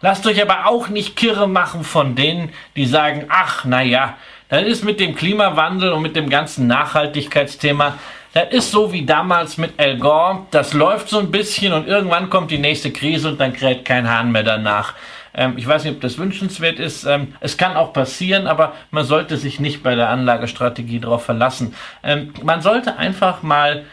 Lasst 0.02 0.28
euch 0.28 0.42
aber 0.42 0.68
auch 0.68 0.90
nicht 0.90 1.16
kirre 1.16 1.48
machen 1.48 1.86
von 1.86 2.16
denen, 2.16 2.52
die 2.76 2.86
sagen, 2.86 3.28
ach, 3.30 3.64
naja, 3.64 4.18
das 4.50 4.64
ist 4.64 4.84
mit 4.84 5.00
dem 5.00 5.16
Klimawandel 5.16 5.94
und 5.94 6.02
mit 6.02 6.16
dem 6.16 6.30
ganzen 6.30 6.68
Nachhaltigkeitsthema, 6.68 7.98
das 8.34 8.52
ist 8.52 8.72
so 8.72 8.94
wie 8.94 9.06
damals 9.06 9.58
mit 9.58 9.80
Al 9.80 9.98
Gore. 9.98 10.46
Das 10.52 10.74
läuft 10.74 11.10
so 11.10 11.20
ein 11.20 11.32
bisschen 11.32 11.74
und 11.74 11.88
irgendwann 11.88 12.30
kommt 12.30 12.52
die 12.52 12.60
nächste 12.60 12.92
Krise 12.92 13.30
und 13.30 13.40
dann 13.40 13.54
kräht 13.54 13.86
kein 13.86 14.10
Hahn 14.10 14.32
mehr 14.32 14.44
danach. 14.44 14.94
Ähm, 15.34 15.54
ich 15.58 15.68
weiß 15.68 15.84
nicht, 15.84 15.96
ob 15.96 16.02
das 16.02 16.18
wünschenswert 16.18 16.80
ist. 16.80 17.06
Ähm, 17.06 17.34
es 17.40 17.58
kann 17.58 17.76
auch 17.76 17.94
passieren, 17.94 18.46
aber 18.46 18.74
man 18.92 19.04
sollte 19.04 19.38
sich 19.38 19.60
nicht 19.60 19.82
bei 19.82 19.96
der 19.96 20.10
Anlagestrategie 20.10 21.00
darauf 21.00 21.26
verlassen. 21.26 21.74
Ähm, 22.04 22.34
man 22.44 22.62
sollte 22.62 22.98
einfach 22.98 23.42
mal 23.42 23.86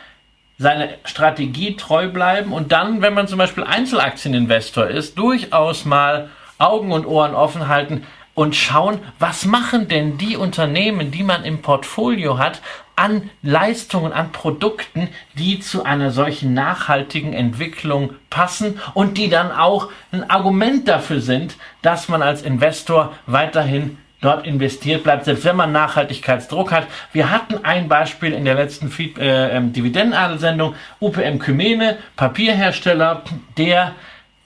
seine 0.59 0.91
Strategie 1.05 1.77
treu 1.77 2.09
bleiben 2.09 2.53
und 2.53 2.73
dann, 2.73 3.03
wenn 3.03 3.15
man 3.15 3.29
zum 3.29 3.39
Beispiel 3.39 3.65
Einzelaktieninvestor 3.65 4.87
ist, 4.87 5.19
durchaus 5.19 5.85
mal 5.85 6.31
Augen 6.59 6.93
und 6.93 7.07
Ohren 7.07 7.35
offen 7.35 7.69
halten 7.69 8.07
und 8.37 8.55
schauen, 8.55 9.01
was 9.19 9.47
machen 9.47 9.89
denn 9.89 10.19
die 10.19 10.37
Unternehmen, 10.37 11.11
die 11.11 11.25
man 11.25 11.45
im 11.45 11.63
Portfolio 11.63 12.39
hat, 12.39 12.61
an 12.95 13.31
Leistungen, 13.43 14.13
an 14.13 14.31
Produkten, 14.31 15.09
die 15.35 15.59
zu 15.59 15.85
einer 15.85 16.11
solchen 16.11 16.55
nachhaltigen 16.55 17.33
Entwicklung 17.33 18.15
passen 18.31 18.79
und 18.95 19.19
die 19.19 19.31
dann 19.31 19.51
auch 19.51 19.91
ein 20.13 20.29
Argument 20.31 20.87
dafür 20.87 21.21
sind, 21.21 21.57
dass 21.81 22.09
man 22.09 22.23
als 22.23 22.43
Investor 22.43 23.15
weiterhin 23.27 23.99
dort 24.21 24.47
investiert 24.47 25.03
bleibt, 25.03 25.25
selbst 25.25 25.45
wenn 25.45 25.57
man 25.57 25.73
Nachhaltigkeitsdruck 25.73 26.73
hat. 26.73 26.87
Wir 27.13 27.31
hatten 27.31 27.65
ein 27.65 27.89
Beispiel 27.89 28.33
in 28.33 28.45
der 28.45 28.55
letzten 28.55 28.93
äh, 29.19 29.57
ähm, 29.57 29.73
Dividendenadelsendung, 29.73 30.75
UPM 31.01 31.39
Kymene, 31.39 31.99
Papierhersteller, 32.17 33.23
der 33.57 33.95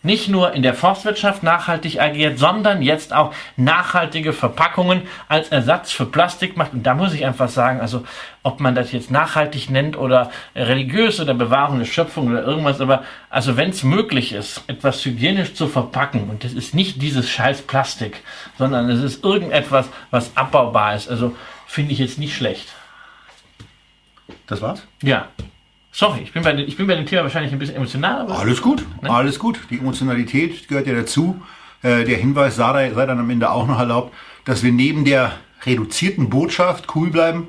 nicht 0.03 0.29
nur 0.29 0.53
in 0.53 0.63
der 0.63 0.75
Forstwirtschaft 0.75 1.43
nachhaltig 1.43 2.01
agiert, 2.01 2.39
sondern 2.39 2.83
jetzt 2.83 3.13
auch 3.13 3.35
nachhaltige 3.57 4.33
Verpackungen 4.33 5.03
als 5.29 5.49
Ersatz 5.49 5.93
für 5.93 6.07
Plastik 6.07 6.57
macht. 6.57 6.73
Und 6.73 6.85
da 6.85 6.95
muss 6.95 7.13
ich 7.13 7.27
einfach 7.27 7.49
sagen, 7.49 7.81
also 7.81 8.05
ob 8.43 8.61
man 8.61 8.75
das 8.75 8.93
jetzt 8.93 9.11
nachhaltig 9.11 9.69
nennt 9.69 9.99
oder 9.99 10.31
religiös 10.57 11.21
oder 11.21 11.35
Bewahrung 11.35 11.79
der 11.79 11.87
Schöpfung 11.87 12.29
oder 12.29 12.43
irgendwas, 12.43 12.81
aber 12.81 13.05
also 13.29 13.57
wenn 13.57 13.71
es 13.71 13.83
möglich 13.83 14.33
ist, 14.33 14.65
etwas 14.67 15.05
hygienisch 15.05 15.55
zu 15.55 15.69
verpacken 15.69 16.31
und 16.31 16.45
das 16.45 16.55
ist 16.55 16.75
nicht 16.75 17.03
dieses 17.03 17.29
scheiß 17.29 17.63
Plastik, 17.63 18.23
sondern 18.57 18.89
es 18.89 19.03
ist 19.03 19.23
irgendetwas, 19.23 19.89
was 20.11 20.35
abbaubar 20.37 20.95
ist, 20.95 21.11
also 21.11 21.37
finde 21.67 21.93
ich 21.93 21.99
jetzt 21.99 22.19
nicht 22.19 22.35
schlecht. 22.35 22.69
Das 24.47 24.63
war's? 24.63 24.87
Ja. 25.03 25.29
Sorry, 25.93 26.21
ich 26.23 26.33
bin, 26.33 26.43
bei, 26.43 26.55
ich 26.55 26.77
bin 26.77 26.87
bei 26.87 26.95
dem 26.95 27.07
Thema 27.07 27.25
wahrscheinlich 27.25 27.53
ein 27.53 27.59
bisschen 27.59 27.77
emotional. 27.77 28.21
Aber 28.21 28.39
alles 28.39 28.63
gut, 28.63 28.85
ne? 29.03 29.11
alles 29.11 29.39
gut. 29.39 29.61
Die 29.71 29.79
Emotionalität 29.79 30.69
gehört 30.69 30.87
ja 30.87 30.95
dazu. 30.95 31.43
Äh, 31.83 32.05
der 32.05 32.19
Hinweis 32.19 32.57
sei, 32.57 32.93
sei 32.95 33.07
dann 33.07 33.19
am 33.19 33.29
Ende 33.31 33.51
auch 33.51 33.67
noch 33.67 33.79
erlaubt, 33.79 34.15
dass 34.45 34.63
wir 34.63 34.73
neben 34.73 35.05
der 35.05 35.33
reduzierten 35.65 36.31
Botschaft 36.31 36.95
cool 36.95 37.11
bleiben, 37.11 37.49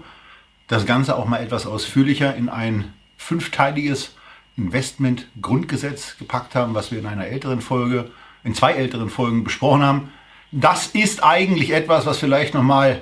das 0.67 0.85
Ganze 0.85 1.17
auch 1.17 1.25
mal 1.25 1.37
etwas 1.37 1.65
ausführlicher 1.65 2.35
in 2.35 2.49
ein 2.49 2.93
fünfteiliges 3.17 4.15
Investment-Grundgesetz 4.57 6.17
gepackt 6.17 6.55
haben, 6.55 6.73
was 6.73 6.91
wir 6.91 6.99
in 6.99 7.05
einer 7.05 7.27
älteren 7.27 7.61
Folge, 7.61 8.09
in 8.43 8.55
zwei 8.55 8.73
älteren 8.73 9.09
Folgen 9.09 9.43
besprochen 9.43 9.83
haben. 9.83 10.09
Das 10.51 10.87
ist 10.87 11.23
eigentlich 11.23 11.71
etwas, 11.71 12.05
was 12.05 12.17
vielleicht 12.17 12.53
nochmal 12.53 13.01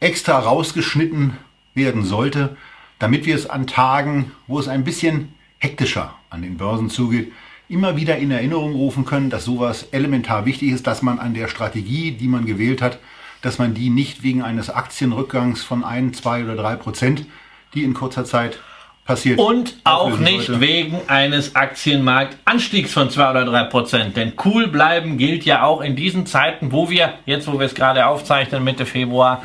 extra 0.00 0.38
rausgeschnitten 0.38 1.36
werden 1.74 2.04
sollte, 2.04 2.56
damit 3.02 3.26
wir 3.26 3.34
es 3.34 3.50
an 3.50 3.66
Tagen, 3.66 4.30
wo 4.46 4.60
es 4.60 4.68
ein 4.68 4.84
bisschen 4.84 5.34
hektischer 5.58 6.14
an 6.30 6.42
den 6.42 6.56
Börsen 6.56 6.88
zugeht, 6.88 7.32
immer 7.68 7.96
wieder 7.96 8.16
in 8.16 8.30
Erinnerung 8.30 8.74
rufen 8.74 9.04
können, 9.04 9.28
dass 9.28 9.44
sowas 9.44 9.88
elementar 9.90 10.46
wichtig 10.46 10.70
ist, 10.70 10.86
dass 10.86 11.02
man 11.02 11.18
an 11.18 11.34
der 11.34 11.48
Strategie, 11.48 12.12
die 12.12 12.28
man 12.28 12.46
gewählt 12.46 12.80
hat, 12.80 13.00
dass 13.40 13.58
man 13.58 13.74
die 13.74 13.90
nicht 13.90 14.22
wegen 14.22 14.42
eines 14.42 14.70
Aktienrückgangs 14.70 15.64
von 15.64 15.82
ein, 15.82 16.14
zwei 16.14 16.44
oder 16.44 16.54
drei 16.54 16.76
Prozent, 16.76 17.26
die 17.74 17.82
in 17.82 17.92
kurzer 17.92 18.24
Zeit 18.24 18.60
passiert. 19.04 19.40
Und 19.40 19.74
auch 19.82 20.16
nicht 20.18 20.46
sollte. 20.46 20.60
wegen 20.60 21.00
eines 21.08 21.56
Aktienmarktanstiegs 21.56 22.92
von 22.92 23.10
zwei 23.10 23.32
oder 23.32 23.44
drei 23.44 23.64
Prozent. 23.64 24.16
Denn 24.16 24.34
cool 24.44 24.68
bleiben 24.68 25.18
gilt 25.18 25.44
ja 25.44 25.64
auch 25.64 25.80
in 25.80 25.96
diesen 25.96 26.24
Zeiten, 26.26 26.70
wo 26.70 26.88
wir, 26.88 27.14
jetzt 27.26 27.48
wo 27.48 27.58
wir 27.58 27.66
es 27.66 27.74
gerade 27.74 28.06
aufzeichnen, 28.06 28.62
Mitte 28.62 28.86
Februar, 28.86 29.42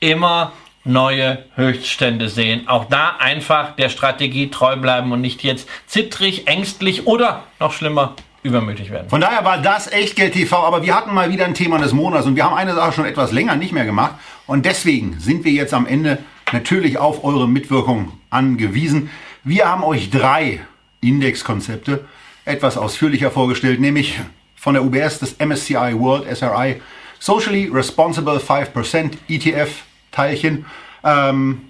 immer 0.00 0.52
neue 0.84 1.44
Höchststände 1.54 2.28
sehen. 2.28 2.68
Auch 2.68 2.84
da 2.84 3.16
einfach 3.18 3.74
der 3.76 3.88
Strategie 3.88 4.50
treu 4.50 4.76
bleiben 4.76 5.12
und 5.12 5.20
nicht 5.20 5.42
jetzt 5.42 5.68
zittrig, 5.86 6.46
ängstlich 6.46 7.06
oder 7.06 7.44
noch 7.58 7.72
schlimmer 7.72 8.14
übermütig 8.42 8.90
werden. 8.90 9.08
Von 9.08 9.22
daher 9.22 9.44
war 9.44 9.58
das 9.58 9.90
Echtgeld 9.90 10.34
TV, 10.34 10.56
aber 10.56 10.82
wir 10.82 10.94
hatten 10.94 11.14
mal 11.14 11.30
wieder 11.30 11.46
ein 11.46 11.54
Thema 11.54 11.78
des 11.78 11.92
Monats 11.92 12.26
und 12.26 12.36
wir 12.36 12.44
haben 12.44 12.54
eine 12.54 12.74
Sache 12.74 12.92
schon 12.92 13.06
etwas 13.06 13.32
länger 13.32 13.56
nicht 13.56 13.72
mehr 13.72 13.86
gemacht 13.86 14.14
und 14.46 14.66
deswegen 14.66 15.18
sind 15.18 15.44
wir 15.44 15.52
jetzt 15.52 15.72
am 15.72 15.86
Ende 15.86 16.18
natürlich 16.52 16.98
auf 16.98 17.24
eure 17.24 17.48
Mitwirkung 17.48 18.12
angewiesen. 18.28 19.10
Wir 19.42 19.66
haben 19.66 19.82
euch 19.82 20.10
drei 20.10 20.60
Indexkonzepte 21.00 22.04
etwas 22.44 22.76
ausführlicher 22.76 23.30
vorgestellt, 23.30 23.80
nämlich 23.80 24.20
von 24.54 24.74
der 24.74 24.84
UBS 24.84 25.20
das 25.20 25.36
MSCI 25.38 25.98
World 25.98 26.24
SRI 26.36 26.82
Socially 27.18 27.70
Responsible 27.72 28.36
5% 28.36 29.12
ETF 29.28 29.70
Teilchen. 30.14 30.66
Ähm, 31.02 31.62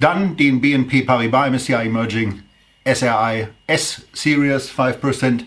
dann 0.00 0.36
den 0.36 0.60
BNP 0.60 1.02
Paribas 1.02 1.50
MSCI 1.50 1.86
Emerging 1.86 2.42
SRI 2.84 3.48
S 3.66 4.06
Series 4.12 4.70
5% 4.70 5.44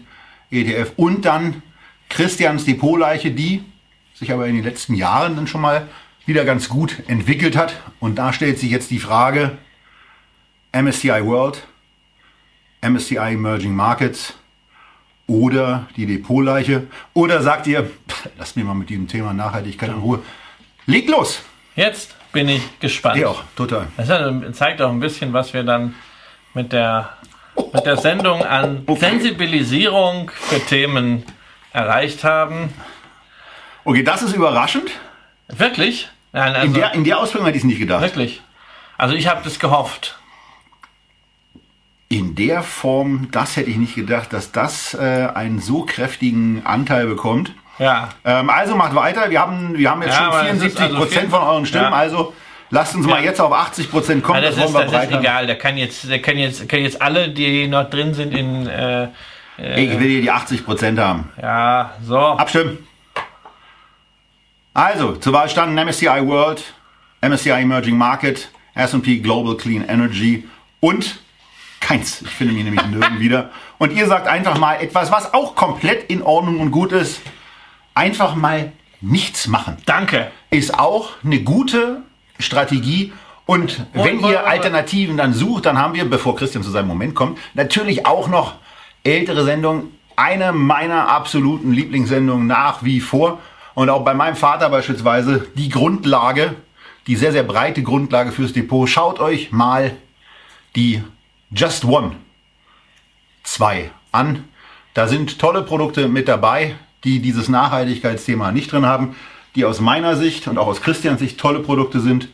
ETF 0.50 0.94
und 0.96 1.26
dann 1.26 1.62
Christians 2.10 2.66
Depotleiche, 2.66 3.32
die 3.32 3.64
sich 4.16 4.32
aber 4.32 4.48
in 4.48 4.56
den 4.56 4.64
letzten 4.64 4.96
Jahren 4.96 5.36
dann 5.36 5.48
schon 5.48 5.62
mal 5.62 5.88
wieder 6.26 6.46
ganz 6.46 6.70
gut 6.70 7.04
entwickelt 7.08 7.56
hat. 7.56 7.80
Und 8.00 8.16
da 8.16 8.34
stellt 8.34 8.60
sich 8.60 8.72
jetzt 8.72 8.90
die 8.90 9.00
Frage, 9.00 9.58
MSCI 10.72 11.24
World, 11.24 11.68
MSCI 12.82 13.34
Emerging 13.34 13.76
Markets 13.76 14.34
oder 15.28 15.88
die 15.96 16.06
Depotleiche? 16.06 16.88
Oder 17.14 17.42
sagt 17.42 17.68
ihr, 17.68 17.92
lasst 18.38 18.56
mich 18.56 18.66
mal 18.66 18.74
mit 18.74 18.90
diesem 18.90 19.08
Thema 19.08 19.34
Nachhaltigkeit 19.34 19.90
in 19.90 19.98
Ruhe. 19.98 20.24
Leg 20.86 21.08
los! 21.10 21.44
Jetzt 21.76 22.17
bin 22.38 22.50
ich 22.50 22.80
gespannt. 22.80 23.18
Ich 23.18 23.26
auch, 23.26 23.42
total. 23.56 23.88
Das 23.98 24.56
zeigt 24.56 24.80
auch 24.80 24.92
ein 24.92 25.00
bisschen, 25.00 25.34
was 25.34 25.56
wir 25.56 25.64
dann 25.64 25.96
mit 26.54 26.72
der, 26.72 27.10
mit 27.74 27.84
der 27.84 27.98
Sendung 27.98 28.44
an 28.44 28.84
okay. 28.86 29.00
Sensibilisierung 29.10 30.30
für 30.30 30.60
Themen 30.60 31.24
erreicht 31.74 32.24
haben. 32.24 32.72
Okay, 33.86 34.04
das 34.04 34.22
ist 34.22 34.36
überraschend. 34.36 34.92
Wirklich? 35.48 36.10
Nein, 36.32 36.54
also, 36.54 36.68
in, 36.68 36.74
der, 36.76 36.94
in 36.94 37.04
der 37.06 37.18
Ausführung 37.18 37.48
hätte 37.48 37.58
ich 37.58 37.64
es 37.64 37.68
nicht 37.68 37.80
gedacht. 37.80 38.04
Wirklich. 38.04 38.44
Also 39.00 39.16
ich 39.16 39.28
habe 39.28 39.42
das 39.44 39.58
gehofft. 39.58 40.20
In 42.10 42.36
der 42.36 42.62
Form, 42.62 43.30
das 43.32 43.58
hätte 43.58 43.72
ich 43.72 43.78
nicht 43.78 43.96
gedacht, 43.96 44.32
dass 44.32 44.52
das 44.52 44.94
äh, 44.94 45.30
einen 45.34 45.60
so 45.60 45.86
kräftigen 45.86 46.64
Anteil 46.68 47.08
bekommt. 47.08 47.52
Ja. 47.80 48.10
Ähm, 48.26 48.50
also 48.50 48.76
macht 48.76 48.96
weiter. 48.96 49.30
Wir 49.30 49.42
haben, 49.42 49.78
wir 49.78 49.90
haben 49.90 50.02
jetzt 50.02 50.18
ja, 50.18 50.32
schon 50.32 50.42
74 50.42 50.82
also 50.82 50.96
Prozent 50.98 51.30
von 51.30 51.42
euren 51.42 51.66
Stimmen. 51.66 51.92
Ja. 51.92 51.98
Also 51.98 52.34
lasst 52.70 52.96
uns 52.96 53.06
mal 53.06 53.24
jetzt 53.24 53.40
auf 53.40 53.54
80 53.54 53.92
Prozent 53.92 54.24
kommen. 54.24 54.44
Ja, 54.44 54.50
das, 54.50 54.58
ist, 54.58 54.74
das 54.74 54.92
ist 54.92 55.12
egal. 55.12 55.48
Der 55.48 55.58
kann 55.58 55.78
jetzt, 55.78 56.10
der 56.10 56.22
kann 56.22 56.38
jetzt, 56.38 56.68
kann 56.68 56.82
jetzt 56.82 57.02
alle, 57.02 57.30
die 57.30 57.68
noch 57.68 57.90
drin 57.90 58.14
sind, 58.14 58.34
in. 58.34 58.68
Äh, 58.68 59.10
ich 59.58 60.00
will 60.00 60.08
hier 60.08 60.22
die 60.22 60.32
80 60.32 60.66
Prozent 60.66 61.00
haben. 61.00 61.32
Ja, 61.42 61.94
so. 62.04 62.18
Abstimmen. 62.18 62.78
Also, 64.74 65.14
zur 65.14 65.34
Wahl 65.34 65.50
standen 65.50 65.84
MSCI 65.84 66.28
World, 66.28 66.62
MSCI 67.22 67.50
Emerging 67.50 67.98
Market, 67.98 68.50
S&P 68.76 69.18
Global 69.18 69.58
Clean 69.58 69.84
Energy 69.88 70.48
und 70.80 71.20
keins. 71.80 72.22
Ich 72.22 72.30
finde 72.30 72.54
mich 72.54 72.64
nämlich 72.64 72.86
nirgends 72.86 73.20
wieder. 73.20 73.50
Und 73.80 73.94
ihr 73.94 74.06
sagt 74.06 74.28
einfach 74.28 74.60
mal 74.60 74.76
etwas, 74.76 75.12
was 75.12 75.34
auch 75.34 75.56
komplett 75.56 76.12
in 76.12 76.22
Ordnung 76.22 76.60
und 76.60 76.70
gut 76.70 76.92
ist 76.92 77.22
einfach 77.98 78.36
mal 78.36 78.72
nichts 79.02 79.48
machen. 79.48 79.78
Danke. 79.86 80.32
Ist 80.52 80.78
auch 80.78 81.10
eine 81.24 81.42
gute 81.42 82.04
Strategie. 82.40 83.12
Und 83.46 83.88
wenn 83.94 84.20
ihr 84.20 84.46
Alternativen 84.46 85.18
dann 85.18 85.34
sucht, 85.34 85.66
dann 85.66 85.78
haben 85.78 85.94
wir, 85.94 86.10
bevor 86.10 86.36
Christian 86.36 86.64
zu 86.64 86.70
seinem 86.70 86.88
Moment 86.88 87.16
kommt, 87.16 87.40
natürlich 87.54 88.06
auch 88.06 88.28
noch 88.28 88.56
ältere 89.04 89.44
Sendungen. 89.44 89.92
Eine 90.16 90.52
meiner 90.52 91.10
absoluten 91.10 91.72
Lieblingssendungen 91.72 92.48
nach 92.48 92.84
wie 92.84 93.00
vor. 93.00 93.40
Und 93.74 93.90
auch 93.90 94.04
bei 94.04 94.14
meinem 94.14 94.36
Vater 94.36 94.70
beispielsweise 94.70 95.48
die 95.56 95.70
Grundlage, 95.70 96.56
die 97.08 97.16
sehr, 97.16 97.32
sehr 97.32 97.44
breite 97.44 97.84
Grundlage 97.84 98.32
fürs 98.32 98.54
Depot. 98.54 98.90
Schaut 98.90 99.20
euch 99.20 99.52
mal 99.52 99.96
die 100.76 101.04
Just 101.52 101.86
One 101.86 102.16
2 103.44 103.92
an. 104.12 104.44
Da 104.94 105.08
sind 105.08 105.40
tolle 105.40 105.62
Produkte 105.62 106.08
mit 106.08 106.28
dabei 106.28 106.76
die 107.04 107.20
dieses 107.20 107.50
Nachhaltigkeitsthema 107.50 108.52
nicht 108.52 108.72
drin 108.72 108.86
haben, 108.86 109.16
die 109.56 109.66
aus 109.66 109.82
meiner 109.82 110.16
Sicht 110.16 110.48
und 110.48 110.58
auch 110.58 110.68
aus 110.68 110.82
Christians 110.82 111.20
Sicht 111.20 111.40
tolle 111.40 111.60
Produkte 111.60 112.00
sind. 112.00 112.30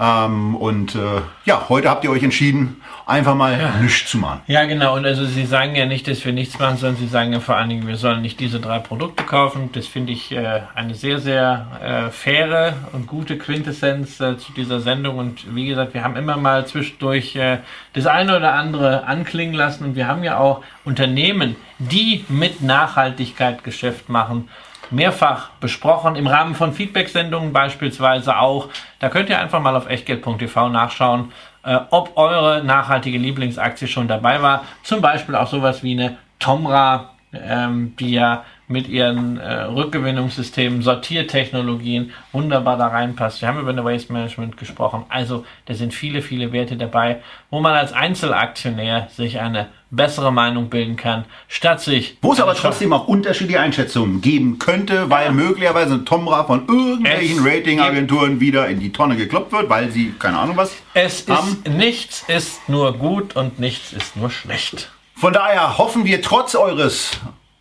Ähm, 0.00 0.54
und 0.54 0.94
äh, 0.94 1.22
ja, 1.44 1.68
heute 1.68 1.90
habt 1.90 2.04
ihr 2.04 2.10
euch 2.10 2.22
entschieden, 2.22 2.80
einfach 3.04 3.34
mal 3.34 3.58
ja. 3.58 3.70
nichts 3.80 4.08
zu 4.08 4.18
machen. 4.18 4.42
Ja, 4.46 4.64
genau. 4.64 4.94
Und 4.94 5.04
also 5.04 5.26
Sie 5.26 5.44
sagen 5.44 5.74
ja 5.74 5.86
nicht, 5.86 6.06
dass 6.06 6.24
wir 6.24 6.32
nichts 6.32 6.58
machen, 6.58 6.76
sondern 6.76 6.98
Sie 6.98 7.08
sagen 7.08 7.32
ja 7.32 7.40
vor 7.40 7.56
allen 7.56 7.68
Dingen, 7.68 7.86
wir 7.88 7.96
sollen 7.96 8.22
nicht 8.22 8.38
diese 8.38 8.60
drei 8.60 8.78
Produkte 8.78 9.24
kaufen. 9.24 9.70
Das 9.72 9.88
finde 9.88 10.12
ich 10.12 10.30
äh, 10.30 10.60
eine 10.76 10.94
sehr, 10.94 11.18
sehr 11.18 11.66
äh, 11.82 12.10
faire 12.10 12.74
und 12.92 13.08
gute 13.08 13.38
Quintessenz 13.38 14.20
äh, 14.20 14.38
zu 14.38 14.52
dieser 14.52 14.78
Sendung. 14.80 15.18
Und 15.18 15.52
wie 15.52 15.66
gesagt, 15.66 15.94
wir 15.94 16.04
haben 16.04 16.16
immer 16.16 16.36
mal 16.36 16.64
zwischendurch 16.66 17.34
äh, 17.34 17.58
das 17.94 18.06
eine 18.06 18.36
oder 18.36 18.54
andere 18.54 19.04
anklingen 19.04 19.54
lassen. 19.54 19.84
Und 19.84 19.96
wir 19.96 20.06
haben 20.06 20.22
ja 20.22 20.38
auch 20.38 20.62
Unternehmen, 20.84 21.56
die 21.80 22.24
mit 22.28 22.62
Nachhaltigkeit 22.62 23.64
Geschäft 23.64 24.08
machen 24.08 24.48
mehrfach 24.90 25.50
besprochen, 25.60 26.16
im 26.16 26.26
Rahmen 26.26 26.54
von 26.54 26.72
Feedback-Sendungen 26.72 27.52
beispielsweise 27.52 28.38
auch. 28.38 28.68
Da 29.00 29.08
könnt 29.08 29.28
ihr 29.28 29.38
einfach 29.38 29.60
mal 29.60 29.76
auf 29.76 29.88
echtgeld.tv 29.88 30.68
nachschauen, 30.68 31.32
äh, 31.64 31.78
ob 31.90 32.16
eure 32.16 32.62
nachhaltige 32.64 33.18
Lieblingsaktie 33.18 33.88
schon 33.88 34.08
dabei 34.08 34.42
war. 34.42 34.64
Zum 34.82 35.00
Beispiel 35.00 35.34
auch 35.34 35.48
sowas 35.48 35.82
wie 35.82 35.92
eine 35.92 36.16
Tomra, 36.38 37.10
ähm, 37.32 37.94
die 37.98 38.12
ja 38.12 38.44
mit 38.68 38.88
ihren 38.88 39.38
äh, 39.38 39.62
Rückgewinnungssystemen, 39.62 40.82
Sortiertechnologien 40.82 42.12
wunderbar 42.32 42.76
da 42.76 42.88
reinpasst. 42.88 43.40
Wir 43.40 43.48
haben 43.48 43.58
über 43.58 43.70
eine 43.70 43.84
Waste 43.84 44.12
Management 44.12 44.56
gesprochen. 44.56 45.04
Also 45.08 45.44
da 45.66 45.74
sind 45.74 45.94
viele, 45.94 46.22
viele 46.22 46.52
Werte 46.52 46.76
dabei, 46.76 47.22
wo 47.50 47.60
man 47.60 47.74
als 47.74 47.92
Einzelaktionär 47.92 49.08
sich 49.10 49.40
eine 49.40 49.68
bessere 49.90 50.30
Meinung 50.30 50.68
bilden 50.68 50.96
kann, 50.96 51.24
statt 51.48 51.80
sich... 51.80 52.18
Wo 52.20 52.32
es 52.32 52.40
aber 52.40 52.54
trotzdem 52.54 52.92
auch 52.92 53.08
unterschiedliche 53.08 53.60
Einschätzungen 53.60 54.20
geben 54.20 54.58
könnte, 54.58 55.08
weil 55.08 55.26
ja. 55.26 55.32
möglicherweise 55.32 55.94
ein 55.94 56.04
Tomra 56.04 56.44
von 56.44 56.68
irgendwelchen 56.68 57.38
Ratingagenturen 57.42 58.38
wieder 58.38 58.68
in 58.68 58.80
die 58.80 58.92
Tonne 58.92 59.16
gekloppt 59.16 59.52
wird, 59.52 59.70
weil 59.70 59.90
sie 59.90 60.12
keine 60.18 60.38
Ahnung 60.38 60.58
was 60.58 60.76
Es 60.92 61.26
haben. 61.28 61.62
ist 61.64 61.68
nichts 61.72 62.24
ist 62.28 62.68
nur 62.68 62.98
gut 62.98 63.34
und 63.34 63.58
nichts 63.58 63.94
ist 63.94 64.16
nur 64.16 64.30
schlecht. 64.30 64.90
Von 65.14 65.32
daher 65.32 65.78
hoffen 65.78 66.04
wir 66.04 66.20
trotz 66.20 66.54
eures 66.54 67.18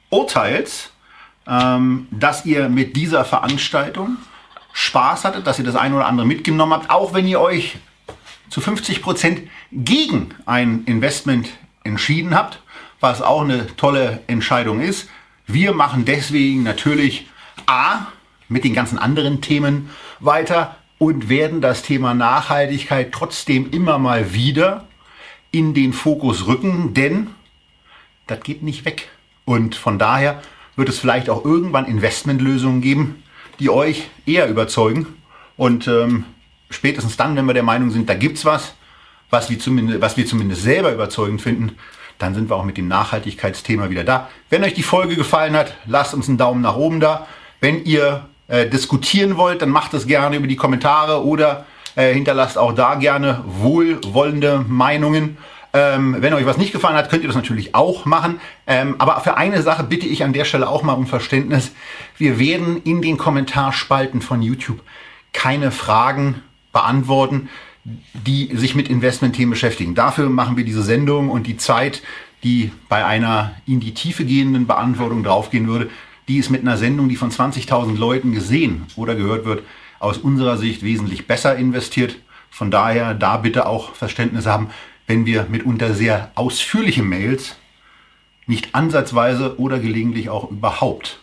Urteils, 0.10 0.92
ähm, 1.48 2.08
dass 2.12 2.46
ihr 2.46 2.70
mit 2.70 2.96
dieser 2.96 3.26
Veranstaltung 3.26 4.18
Spaß 4.74 5.26
hattet, 5.26 5.48
dass 5.48 5.60
ihr 5.60 5.66
das 5.66 5.76
eine 5.76 5.96
oder 5.96 6.06
andere 6.06 6.28
mitgenommen 6.28 6.74
habt, 6.74 6.90
auch 6.90 7.14
wenn 7.14 7.28
ihr 7.28 7.40
euch 7.40 7.78
zu 8.50 8.62
50 8.62 9.02
Prozent 9.02 9.42
gegen 9.72 10.30
ein 10.46 10.84
Investment 10.86 11.50
entschieden 11.84 12.36
habt, 12.36 12.62
was 13.00 13.22
auch 13.22 13.42
eine 13.42 13.68
tolle 13.76 14.22
Entscheidung 14.28 14.82
ist. 14.82 15.10
Wir 15.46 15.74
machen 15.74 16.06
deswegen 16.06 16.64
natürlich 16.64 17.28
A 17.66 18.08
mit 18.50 18.64
den 18.64 18.74
ganzen 18.74 18.98
anderen 18.98 19.42
Themen 19.42 19.90
weiter 20.20 20.76
und 20.98 21.30
werden 21.30 21.62
das 21.62 21.82
Thema 21.84 22.14
Nachhaltigkeit 22.14 23.12
trotzdem 23.12 23.72
immer 23.72 23.98
mal 24.00 24.34
wieder 24.34 24.88
in 25.52 25.74
den 25.74 25.94
Fokus 25.94 26.48
rücken, 26.48 26.94
denn 26.94 27.30
das 28.26 28.42
geht 28.42 28.64
nicht 28.64 28.86
weg. 28.86 29.10
Und 29.46 29.76
von 29.76 29.98
daher 29.98 30.42
wird 30.78 30.88
es 30.88 31.00
vielleicht 31.00 31.30
auch 31.30 31.44
irgendwann 31.44 31.86
Investmentlösungen 31.86 32.80
geben, 32.80 33.24
die 33.60 33.70
euch 33.70 34.10
eher 34.26 34.48
überzeugen. 34.48 35.08
Und 35.58 35.88
ähm, 35.88 36.24
spätestens 36.70 37.18
dann, 37.18 37.36
wenn 37.36 37.46
wir 37.46 37.54
der 37.54 37.64
Meinung 37.64 37.90
sind, 37.90 38.08
da 38.08 38.14
gibt's 38.14 38.46
was, 38.46 38.76
was 39.30 39.50
wir, 39.50 39.60
zumindest, 39.60 40.00
was 40.00 40.16
wir 40.16 40.26
zumindest 40.26 40.62
selber 40.62 40.94
überzeugend 40.94 41.42
finden, 41.42 41.76
dann 42.20 42.34
sind 42.34 42.50
wir 42.50 42.56
auch 42.56 42.64
mit 42.64 42.78
dem 42.78 42.88
Nachhaltigkeitsthema 42.88 43.90
wieder 43.90 44.04
da. 44.04 44.30
Wenn 44.50 44.64
euch 44.64 44.74
die 44.74 44.84
Folge 44.84 45.16
gefallen 45.16 45.56
hat, 45.56 45.76
lasst 45.86 46.14
uns 46.14 46.30
einen 46.30 46.38
Daumen 46.38 46.62
nach 46.62 46.76
oben 46.76 47.00
da. 47.00 47.28
Wenn 47.60 47.84
ihr 47.84 48.28
äh, 48.48 48.68
diskutieren 48.68 49.38
wollt, 49.38 49.62
dann 49.62 49.70
macht 49.70 49.94
es 49.94 50.08
gerne 50.08 50.38
über 50.38 50.48
die 50.48 50.56
Kommentare 50.56 51.26
oder 51.26 51.66
äh, 51.96 52.14
hinterlasst 52.14 52.58
auch 52.58 52.74
da 52.74 52.96
gerne 52.96 53.44
wohlwollende 53.46 54.64
Meinungen. 54.68 55.38
Ähm, 55.78 56.16
wenn 56.20 56.34
euch 56.34 56.48
was 56.48 56.58
nicht 56.58 56.72
gefallen 56.72 56.96
hat, 56.96 57.12
könnt 57.12 57.22
ihr 57.22 57.28
das 57.28 57.36
natürlich 57.36 57.76
auch 57.76 58.06
machen. 58.06 58.40
Ähm, 58.66 58.96
aber 58.98 59.20
für 59.22 59.38
eine 59.38 59.62
Sache 59.62 59.84
bitte 59.84 60.08
ich 60.08 60.24
an 60.24 60.34
der 60.34 60.44
Stelle 60.44 60.68
auch 60.68 60.82
mal 60.82 60.94
um 60.94 61.06
Verständnis. 61.06 61.72
Wir 62.18 62.40
werden 62.40 62.82
in 62.84 63.04
den 63.04 63.18
Kommentarspalten 63.18 64.22
von 64.22 64.42
YouTube 64.42 64.82
keine 65.34 65.70
Fragen 65.70 66.42
beantworten, 66.74 67.50
die 68.14 68.50
sich 68.56 68.74
mit 68.74 68.90
Investmentthemen 68.90 69.52
beschäftigen. 69.52 69.94
Dafür 69.94 70.32
machen 70.32 70.58
wir 70.58 70.66
diese 70.66 70.82
Sendung 70.82 71.30
und 71.30 71.46
die 71.46 71.58
Zeit, 71.58 72.02
die 72.44 72.72
bei 72.90 73.06
einer 73.06 73.54
in 73.68 73.80
die 73.80 73.94
Tiefe 73.94 74.26
gehenden 74.26 74.66
Beantwortung 74.66 75.24
draufgehen 75.24 75.68
würde, 75.68 75.92
die 76.28 76.38
ist 76.38 76.50
mit 76.50 76.62
einer 76.62 76.78
Sendung, 76.78 77.08
die 77.08 77.16
von 77.18 77.30
20.000 77.30 77.96
Leuten 77.98 78.32
gesehen 78.32 78.88
oder 78.96 79.14
gehört 79.14 79.46
wird, 79.46 79.62
aus 80.00 80.18
unserer 80.18 80.58
Sicht 80.58 80.82
wesentlich 80.82 81.28
besser 81.28 81.56
investiert. 81.56 82.18
Von 82.50 82.72
daher 82.72 83.14
da 83.14 83.38
bitte 83.38 83.68
auch 83.68 83.94
Verständnis 83.94 84.48
haben, 84.48 84.72
wenn 85.08 85.26
wir 85.26 85.48
mitunter 85.50 85.94
sehr 85.94 86.32
ausführliche 86.36 87.02
Mails 87.02 87.56
nicht 88.46 88.76
ansatzweise 88.76 89.60
oder 89.60 89.80
gelegentlich 89.80 90.30
auch 90.30 90.52
überhaupt 90.52 91.20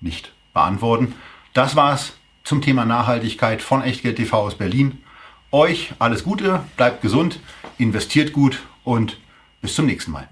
nicht 0.00 0.32
beantworten. 0.52 1.14
Das 1.52 1.76
war's 1.76 2.14
zum 2.42 2.62
Thema 2.62 2.84
Nachhaltigkeit 2.84 3.62
von 3.62 3.82
Echtgeld 3.82 4.16
TV 4.16 4.36
aus 4.38 4.56
Berlin. 4.56 4.98
Euch 5.50 5.94
alles 5.98 6.24
Gute, 6.24 6.64
bleibt 6.76 7.00
gesund, 7.00 7.40
investiert 7.78 8.32
gut 8.32 8.62
und 8.82 9.18
bis 9.60 9.74
zum 9.74 9.86
nächsten 9.86 10.12
Mal. 10.12 10.28